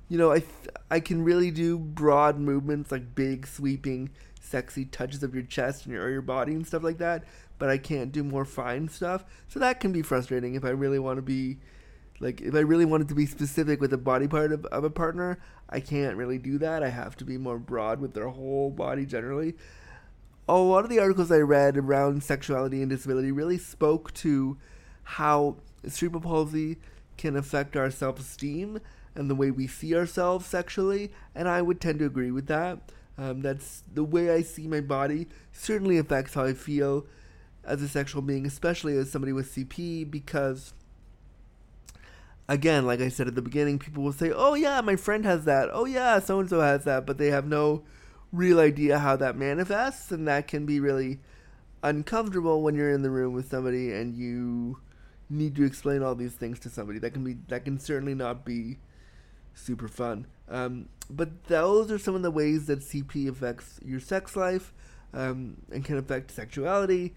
you 0.09 0.17
know 0.17 0.31
I 0.31 0.39
th- 0.39 0.75
I 0.91 0.99
can 0.99 1.23
really 1.23 1.51
do 1.51 1.77
broad 1.77 2.37
movements 2.39 2.91
like 2.91 3.15
big 3.15 3.47
sweeping 3.47 4.09
sexy 4.41 4.83
touches 4.85 5.23
of 5.23 5.33
your 5.33 5.43
chest 5.43 5.85
and 5.85 5.93
your, 5.93 6.03
or 6.03 6.09
your 6.09 6.21
body 6.21 6.53
and 6.53 6.67
stuff 6.67 6.83
like 6.83 6.97
that, 6.97 7.23
but 7.57 7.69
I 7.69 7.77
can't 7.77 8.11
do 8.11 8.23
more 8.23 8.45
fine 8.45 8.89
stuff. 8.89 9.23
So 9.47 9.59
that 9.59 9.79
can 9.79 9.93
be 9.93 10.01
frustrating 10.01 10.55
if 10.55 10.65
I 10.65 10.69
really 10.69 10.99
want 10.99 11.17
to 11.17 11.21
be 11.21 11.57
like 12.19 12.41
if 12.41 12.53
I 12.53 12.59
really 12.59 12.85
wanted 12.85 13.07
to 13.09 13.15
be 13.15 13.25
specific 13.25 13.79
with 13.79 13.91
the 13.91 13.97
body 13.97 14.27
part 14.27 14.51
of, 14.51 14.65
of 14.65 14.83
a 14.83 14.89
partner, 14.89 15.39
I 15.69 15.79
can't 15.79 16.17
really 16.17 16.37
do 16.37 16.57
that. 16.57 16.83
I 16.83 16.89
have 16.89 17.15
to 17.17 17.25
be 17.25 17.37
more 17.37 17.59
broad 17.59 17.99
with 17.99 18.13
their 18.13 18.27
whole 18.27 18.69
body 18.69 19.05
generally. 19.05 19.55
A 20.47 20.57
lot 20.57 20.83
of 20.83 20.89
the 20.89 20.99
articles 20.99 21.31
I 21.31 21.37
read 21.37 21.77
around 21.77 22.23
sexuality 22.23 22.81
and 22.81 22.89
disability 22.89 23.31
really 23.31 23.57
spoke 23.57 24.13
to 24.15 24.57
how 25.03 25.57
cerebral 25.87 26.21
palsy 26.21 26.77
can 27.17 27.35
affect 27.35 27.77
our 27.77 27.91
self 27.91 28.19
esteem 28.19 28.79
and 29.15 29.29
the 29.29 29.35
way 29.35 29.51
we 29.51 29.67
see 29.67 29.95
ourselves 29.95 30.45
sexually, 30.45 31.11
and 31.35 31.47
I 31.47 31.61
would 31.61 31.81
tend 31.81 31.99
to 31.99 32.05
agree 32.05 32.31
with 32.31 32.47
that. 32.47 32.79
Um, 33.17 33.41
that's 33.41 33.83
the 33.93 34.03
way 34.03 34.31
I 34.31 34.41
see 34.41 34.65
my 34.67 34.79
body 34.79 35.27
certainly 35.51 35.97
affects 35.97 36.33
how 36.33 36.45
I 36.45 36.53
feel 36.53 37.05
as 37.65 37.81
a 37.81 37.87
sexual 37.87 38.21
being, 38.21 38.45
especially 38.45 38.95
as 38.97 39.11
somebody 39.11 39.33
with 39.33 39.53
CP, 39.53 40.09
because 40.09 40.73
again, 42.49 42.85
like 42.85 42.99
I 42.99 43.07
said 43.07 43.27
at 43.27 43.35
the 43.35 43.41
beginning, 43.41 43.79
people 43.79 44.03
will 44.03 44.11
say, 44.11 44.31
"Oh 44.35 44.55
yeah, 44.55 44.81
my 44.81 44.97
friend 44.97 45.23
has 45.23 45.45
that. 45.45 45.69
Oh 45.71 45.85
yeah, 45.85 46.19
so 46.19 46.39
and 46.39 46.49
so 46.49 46.59
has 46.59 46.83
that," 46.83 47.05
but 47.05 47.17
they 47.17 47.27
have 47.27 47.47
no 47.47 47.83
real 48.33 48.59
idea 48.59 48.99
how 48.99 49.15
that 49.15 49.37
manifests, 49.37 50.11
and 50.11 50.27
that 50.27 50.47
can 50.47 50.65
be 50.65 50.79
really 50.79 51.19
uncomfortable 51.83 52.61
when 52.61 52.75
you're 52.75 52.91
in 52.91 53.03
the 53.03 53.09
room 53.09 53.33
with 53.33 53.49
somebody 53.49 53.93
and 53.93 54.13
you 54.13 54.79
need 55.29 55.55
to 55.55 55.63
explain 55.63 56.03
all 56.03 56.15
these 56.15 56.33
things 56.33 56.59
to 56.59 56.69
somebody. 56.69 56.99
That 56.99 57.11
can 57.11 57.23
be 57.23 57.37
that 57.47 57.63
can 57.63 57.79
certainly 57.79 58.15
not 58.15 58.43
be 58.43 58.79
super 59.53 59.87
fun. 59.87 60.27
Um, 60.49 60.89
but 61.09 61.45
those 61.45 61.91
are 61.91 61.99
some 61.99 62.15
of 62.15 62.23
the 62.23 62.31
ways 62.31 62.65
that 62.65 62.79
CP 62.79 63.29
affects 63.29 63.79
your 63.85 63.99
sex 63.99 64.35
life 64.35 64.73
um, 65.13 65.57
and 65.71 65.85
can 65.85 65.97
affect 65.97 66.31
sexuality. 66.31 67.15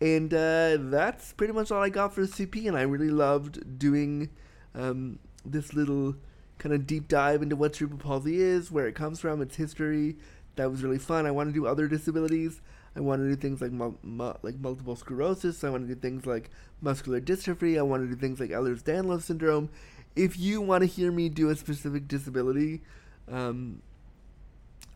And 0.00 0.34
uh, 0.34 0.76
that's 0.80 1.32
pretty 1.32 1.52
much 1.52 1.70
all 1.70 1.82
I 1.82 1.88
got 1.88 2.14
for 2.14 2.22
CP, 2.22 2.66
and 2.66 2.76
I 2.76 2.82
really 2.82 3.10
loved 3.10 3.78
doing 3.78 4.28
um, 4.74 5.18
this 5.44 5.72
little 5.72 6.16
kind 6.58 6.74
of 6.74 6.86
deep 6.86 7.08
dive 7.08 7.42
into 7.42 7.56
what 7.56 7.76
cerebral 7.76 8.00
palsy 8.00 8.40
is, 8.40 8.70
where 8.70 8.86
it 8.86 8.94
comes 8.94 9.20
from, 9.20 9.40
its 9.40 9.56
history. 9.56 10.16
That 10.56 10.70
was 10.70 10.82
really 10.82 10.98
fun. 10.98 11.26
I 11.26 11.30
want 11.30 11.48
to 11.48 11.52
do 11.52 11.66
other 11.66 11.88
disabilities. 11.88 12.60
I 12.96 13.00
want 13.00 13.22
to 13.22 13.28
do 13.28 13.36
things 13.36 13.60
like 13.60 13.72
mu- 13.72 13.96
mu- 14.02 14.34
like 14.42 14.58
multiple 14.60 14.94
sclerosis. 14.94 15.64
I 15.64 15.70
want 15.70 15.88
to 15.88 15.94
do 15.94 16.00
things 16.00 16.26
like 16.26 16.50
muscular 16.80 17.20
dystrophy. 17.20 17.78
I 17.78 17.82
want 17.82 18.04
to 18.04 18.08
do 18.08 18.20
things 18.20 18.38
like 18.38 18.50
Ehlers-Danlos 18.50 19.22
syndrome. 19.22 19.68
If 20.14 20.38
you 20.38 20.60
want 20.60 20.82
to 20.82 20.86
hear 20.86 21.10
me 21.10 21.28
do 21.28 21.50
a 21.50 21.56
specific 21.56 22.06
disability, 22.06 22.82
um, 23.28 23.82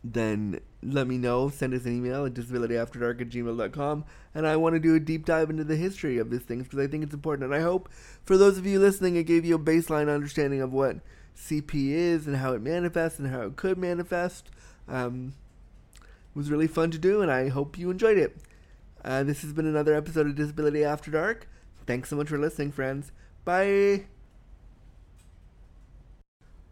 then 0.01 0.61
let 0.81 1.07
me 1.07 1.17
know. 1.17 1.49
Send 1.49 1.73
us 1.73 1.85
an 1.85 1.97
email 1.97 2.25
at 2.25 2.33
disabilityafterdark 2.33 3.21
at 3.21 3.29
gmail.com. 3.29 4.05
And 4.33 4.47
I 4.47 4.55
want 4.55 4.75
to 4.75 4.79
do 4.79 4.95
a 4.95 4.99
deep 4.99 5.25
dive 5.25 5.49
into 5.49 5.63
the 5.63 5.75
history 5.75 6.17
of 6.17 6.29
these 6.29 6.41
things 6.41 6.63
because 6.63 6.79
I 6.79 6.87
think 6.87 7.03
it's 7.03 7.13
important. 7.13 7.51
And 7.51 7.55
I 7.59 7.63
hope 7.63 7.89
for 8.23 8.37
those 8.37 8.57
of 8.57 8.65
you 8.65 8.79
listening, 8.79 9.15
it 9.15 9.23
gave 9.23 9.45
you 9.45 9.55
a 9.55 9.59
baseline 9.59 10.13
understanding 10.13 10.61
of 10.61 10.71
what 10.71 10.97
CP 11.35 11.91
is 11.91 12.27
and 12.27 12.37
how 12.37 12.53
it 12.53 12.61
manifests 12.61 13.19
and 13.19 13.29
how 13.29 13.41
it 13.41 13.55
could 13.55 13.77
manifest. 13.77 14.49
Um, 14.87 15.33
was 16.33 16.51
really 16.51 16.67
fun 16.67 16.91
to 16.91 16.97
do, 16.97 17.21
and 17.21 17.31
I 17.31 17.49
hope 17.49 17.77
you 17.77 17.89
enjoyed 17.89 18.17
it. 18.17 18.37
Uh, 19.03 19.23
this 19.23 19.41
has 19.41 19.53
been 19.53 19.65
another 19.65 19.93
episode 19.93 20.27
of 20.27 20.35
Disability 20.35 20.83
After 20.83 21.11
Dark. 21.11 21.47
Thanks 21.85 22.09
so 22.09 22.15
much 22.15 22.29
for 22.29 22.37
listening, 22.37 22.71
friends. 22.71 23.11
Bye. 23.45 24.05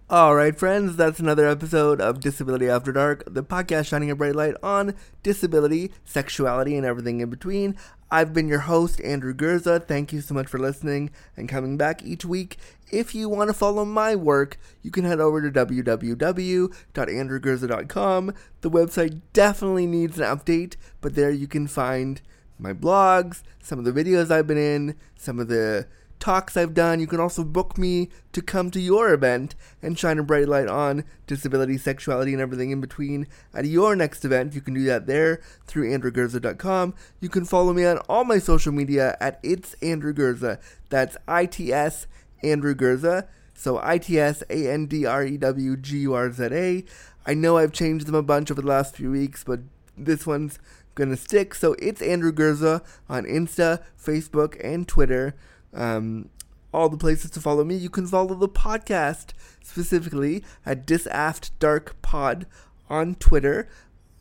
All 0.10 0.36
right, 0.36 0.58
friends, 0.58 0.96
that's 0.96 1.20
another 1.20 1.46
episode 1.46 2.00
of 2.00 2.22
Disability 2.22 2.70
After 2.70 2.94
Dark, 2.94 3.24
the 3.28 3.44
podcast 3.44 3.88
shining 3.88 4.10
a 4.10 4.16
bright 4.16 4.36
light 4.36 4.56
on 4.64 4.96
disability, 5.22 5.92
sexuality, 6.06 6.78
and 6.78 6.86
everything 6.86 7.20
in 7.20 7.30
between. 7.30 7.76
I've 8.10 8.34
been 8.34 8.48
your 8.48 8.60
host, 8.60 9.02
Andrew 9.02 9.34
Gurza. 9.34 9.86
Thank 9.86 10.14
you 10.14 10.22
so 10.22 10.34
much 10.34 10.48
for 10.48 10.60
listening 10.60 11.10
and 11.36 11.50
coming 11.50 11.76
back 11.76 12.06
each 12.06 12.24
week. 12.24 12.56
If 12.90 13.14
you 13.14 13.28
want 13.28 13.50
to 13.50 13.54
follow 13.54 13.84
my 13.84 14.16
work, 14.16 14.58
you 14.82 14.92
can 14.92 15.04
head 15.04 15.20
over 15.20 15.42
to 15.42 15.52
www.andrewgurza.com. 15.52 18.34
The 18.62 18.72
website 18.72 19.22
definitely 19.34 19.88
needs 19.88 20.20
an 20.20 20.38
update, 20.38 20.78
but 21.02 21.16
there 21.16 21.32
you 21.32 21.50
can 21.50 21.68
find 21.68 22.22
my 22.58 22.72
blogs, 22.72 23.44
some 23.62 23.78
of 23.78 23.84
the 23.84 23.92
videos 23.92 24.32
I've 24.32 24.48
been 24.48 24.58
in, 24.58 24.96
some 25.18 25.38
of 25.38 25.50
the 25.50 25.86
talks 26.20 26.58
I've 26.58 26.74
done. 26.74 27.00
You 27.00 27.08
can 27.08 27.20
also 27.20 27.44
book 27.44 27.78
me 27.78 28.10
to 28.34 28.42
come 28.42 28.72
to 28.72 28.80
your 28.80 29.14
event 29.14 29.56
and 29.82 29.98
shine 29.98 30.20
a 30.20 30.24
bright 30.24 30.48
light 30.48 30.68
on 30.68 31.04
disability, 31.26 31.78
sexuality, 31.78 32.34
and 32.34 32.42
everything 32.42 32.72
in 32.72 32.82
between 32.82 33.28
at 33.54 33.66
your 33.66 33.96
next 33.96 34.26
event. 34.26 34.54
You 34.54 34.62
can 34.62 34.74
do 34.74 34.84
that 34.86 35.08
there 35.08 35.42
through 35.66 35.92
andrewgurza.com. 35.92 36.94
You 37.20 37.30
can 37.30 37.46
follow 37.46 37.74
me 37.74 37.86
on 37.86 38.00
all 38.10 38.24
my 38.24 38.40
social 38.40 38.72
media 38.72 39.18
at 39.20 39.40
It's 39.44 39.76
Andrew 39.82 40.14
Gurza. 40.14 40.60
That's 40.90 41.18
I 41.28 41.46
T 41.46 41.72
S 41.72 42.08
Andrew 42.44 42.76
Gurza. 42.76 43.28
So 43.54 43.80
I 43.82 43.98
T 43.98 44.20
S 44.20 44.44
A 44.50 44.72
N 44.72 44.86
D 44.86 45.06
R 45.06 45.24
E 45.24 45.38
W 45.38 45.78
G 45.78 46.00
U 46.00 46.14
R 46.14 46.32
Z 46.32 46.50
A. 46.52 46.84
I 47.26 47.34
know 47.34 47.58
I've 47.58 47.74
changed 47.74 48.06
them 48.06 48.16
a 48.16 48.24
bunch 48.24 48.52
over 48.52 48.62
the 48.62 48.68
last 48.68 48.96
few 48.96 49.12
weeks, 49.12 49.44
but 49.44 49.60
this 49.98 50.26
one's 50.26 50.60
gonna 50.96 51.18
stick. 51.18 51.54
So 51.54 51.74
it's 51.80 52.02
Andrew 52.02 52.32
Gurza 52.32 52.84
on 53.10 53.26
Insta, 53.26 53.84
Facebook, 54.00 54.58
and 54.64 54.88
Twitter 54.88 55.36
um, 55.78 56.30
all 56.74 56.90
the 56.90 56.98
places 56.98 57.32
to 57.32 57.42
follow 57.42 57.64
me. 57.64 57.76
You 57.76 57.90
can 57.90 58.08
follow 58.08 58.36
the 58.36 58.50
podcast 58.50 59.28
specifically 59.64 60.44
at 60.66 60.86
Disaft 60.86 61.52
Dark 61.60 62.02
Pod 62.02 62.46
on 62.90 63.16
Twitter. 63.16 63.70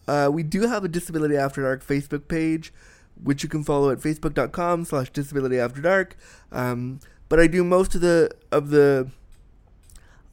Uh, 0.07 0.30
we 0.32 0.42
do 0.42 0.62
have 0.62 0.84
a 0.84 0.88
Disability 0.88 1.36
After 1.36 1.62
Dark 1.62 1.84
Facebook 1.84 2.28
page, 2.28 2.72
which 3.20 3.42
you 3.42 3.48
can 3.48 3.64
follow 3.64 3.90
at 3.90 3.98
facebook.com 3.98 4.84
slash 4.84 5.11
disability 5.11 5.59
after 5.59 5.80
dark. 5.80 6.16
Um, 6.52 7.00
but 7.28 7.40
I 7.40 7.46
do 7.46 7.64
most 7.64 7.94
of 7.94 8.00
the 8.02 8.30
of 8.52 8.70
the 8.70 9.11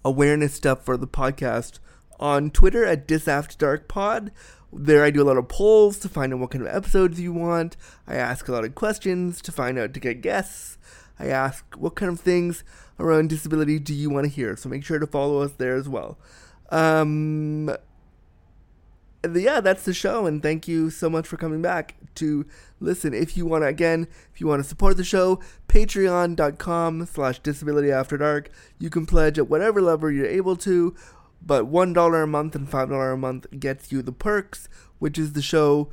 awareness 0.05 0.53
stuff 0.53 0.83
for 0.83 0.97
the 0.97 1.07
podcast 1.07 1.79
on 2.19 2.51
Twitter 2.51 2.85
at 2.85 3.07
Disaft 3.07 3.57
Dark 3.57 3.87
Pod. 3.87 4.31
There, 4.71 5.03
I 5.03 5.11
do 5.11 5.21
a 5.21 5.25
lot 5.25 5.37
of 5.37 5.47
polls 5.47 5.99
to 5.99 6.09
find 6.09 6.33
out 6.33 6.39
what 6.39 6.51
kind 6.51 6.65
of 6.65 6.75
episodes 6.75 7.19
you 7.19 7.31
want. 7.31 7.77
I 8.07 8.15
ask 8.15 8.47
a 8.47 8.51
lot 8.51 8.65
of 8.65 8.75
questions 8.75 9.41
to 9.43 9.51
find 9.51 9.77
out 9.77 9.93
to 9.93 9.99
get 9.99 10.21
guests. 10.21 10.77
I 11.19 11.27
ask 11.27 11.65
what 11.75 11.95
kind 11.95 12.11
of 12.11 12.19
things 12.19 12.63
around 12.99 13.29
disability 13.29 13.79
do 13.79 13.93
you 13.93 14.09
want 14.09 14.25
to 14.25 14.29
hear. 14.29 14.55
So 14.55 14.69
make 14.69 14.83
sure 14.83 14.99
to 14.99 15.07
follow 15.07 15.41
us 15.41 15.53
there 15.53 15.75
as 15.75 15.87
well. 15.87 16.17
Um, 16.69 17.75
yeah, 19.31 19.61
that's 19.61 19.85
the 19.85 19.93
show, 19.93 20.25
and 20.25 20.43
thank 20.43 20.67
you 20.67 20.89
so 20.89 21.09
much 21.09 21.27
for 21.27 21.37
coming 21.37 21.61
back 21.61 21.95
to 22.15 22.45
listen. 22.79 23.13
If 23.13 23.37
you 23.37 23.45
want 23.45 23.63
to, 23.63 23.67
again, 23.67 24.07
if 24.33 24.41
you 24.41 24.47
want 24.47 24.61
to 24.61 24.67
support 24.67 24.97
the 24.97 25.03
show, 25.03 25.39
patreon.com 25.67 27.05
slash 27.05 27.39
disability 27.39 27.91
after 27.91 28.17
dark. 28.17 28.49
You 28.79 28.89
can 28.89 29.05
pledge 29.05 29.37
at 29.37 29.49
whatever 29.49 29.81
level 29.81 30.11
you're 30.11 30.25
able 30.25 30.57
to, 30.57 30.93
but 31.41 31.71
$1 31.71 32.23
a 32.23 32.27
month 32.27 32.55
and 32.55 32.67
$5 32.67 33.13
a 33.13 33.17
month 33.17 33.47
gets 33.57 33.91
you 33.91 34.01
the 34.01 34.11
perks, 34.11 34.67
which 34.99 35.17
is 35.17 35.33
the 35.33 35.41
show 35.41 35.89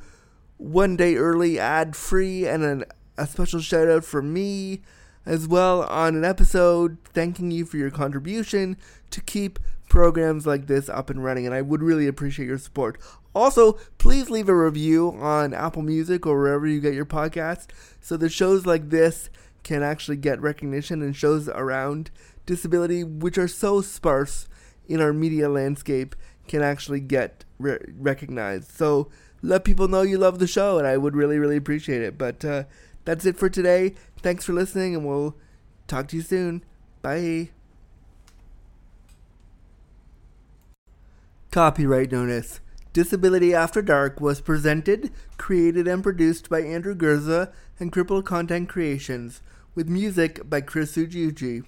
one 0.57 0.95
day 0.95 1.15
early, 1.15 1.57
ad 1.57 1.95
free, 1.95 2.45
and 2.45 2.63
an, 2.63 2.83
a 3.17 3.25
special 3.25 3.61
shout 3.61 3.87
out 3.87 4.03
for 4.03 4.21
me 4.21 4.81
as 5.25 5.47
well 5.47 5.83
on 5.83 6.15
an 6.15 6.25
episode 6.25 6.97
thanking 7.05 7.51
you 7.51 7.65
for 7.65 7.77
your 7.77 7.91
contribution 7.91 8.77
to 9.11 9.21
keep 9.21 9.59
programs 9.89 10.47
like 10.47 10.67
this 10.67 10.87
up 10.87 11.09
and 11.09 11.23
running, 11.23 11.45
and 11.45 11.53
I 11.53 11.61
would 11.61 11.83
really 11.83 12.07
appreciate 12.07 12.47
your 12.47 12.57
support. 12.57 12.97
Also, 13.33 13.73
please 13.97 14.29
leave 14.29 14.49
a 14.49 14.55
review 14.55 15.09
on 15.19 15.53
Apple 15.53 15.81
Music 15.81 16.25
or 16.25 16.37
wherever 16.37 16.65
you 16.65 16.79
get 16.79 16.93
your 16.93 17.05
podcast 17.05 17.67
so 17.99 18.17
that 18.17 18.29
shows 18.29 18.65
like 18.65 18.89
this 18.89 19.29
can 19.63 19.83
actually 19.83 20.17
get 20.17 20.41
recognition 20.41 21.01
and 21.01 21.15
shows 21.15 21.47
around 21.49 22.09
disability, 22.45 23.03
which 23.03 23.37
are 23.37 23.47
so 23.47 23.81
sparse 23.81 24.47
in 24.87 25.01
our 25.01 25.13
media 25.13 25.47
landscape, 25.47 26.15
can 26.47 26.61
actually 26.61 26.99
get 26.99 27.45
re- 27.59 27.77
recognized. 27.97 28.71
So 28.71 29.09
let 29.41 29.63
people 29.63 29.87
know 29.87 30.01
you 30.01 30.17
love 30.17 30.39
the 30.39 30.47
show, 30.47 30.77
and 30.77 30.87
I 30.87 30.97
would 30.97 31.15
really, 31.15 31.37
really 31.37 31.57
appreciate 31.57 32.01
it. 32.01 32.17
But 32.17 32.43
uh, 32.43 32.63
that's 33.05 33.25
it 33.25 33.37
for 33.37 33.49
today. 33.49 33.95
Thanks 34.21 34.45
for 34.45 34.53
listening, 34.53 34.95
and 34.95 35.05
we'll 35.05 35.35
talk 35.87 36.07
to 36.09 36.17
you 36.17 36.21
soon. 36.21 36.63
Bye. 37.01 37.49
Copyright 41.51 42.11
notice. 42.11 42.61
Disability 42.93 43.53
After 43.53 43.81
Dark 43.81 44.19
was 44.19 44.41
presented, 44.41 45.11
created, 45.37 45.87
and 45.87 46.03
produced 46.03 46.49
by 46.49 46.61
Andrew 46.61 46.95
Gurza 46.95 47.51
and 47.79 47.91
Crippled 47.91 48.25
Content 48.25 48.69
Creations, 48.69 49.41
with 49.73 49.87
music 49.87 50.49
by 50.49 50.61
Chris 50.61 50.95
Ujiuji. 50.95 51.63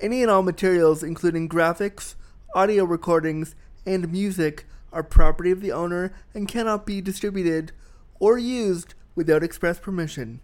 Any 0.00 0.22
and 0.22 0.30
all 0.30 0.42
materials, 0.42 1.02
including 1.02 1.48
graphics, 1.48 2.14
audio 2.54 2.84
recordings, 2.84 3.54
and 3.84 4.10
music, 4.10 4.64
are 4.92 5.02
property 5.02 5.50
of 5.50 5.60
the 5.60 5.72
owner 5.72 6.12
and 6.34 6.48
cannot 6.48 6.86
be 6.86 7.00
distributed 7.00 7.72
or 8.18 8.38
used 8.38 8.94
without 9.14 9.42
express 9.42 9.78
permission. 9.78 10.40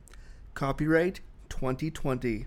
Copyright 0.57 1.21
2020. 1.51 2.47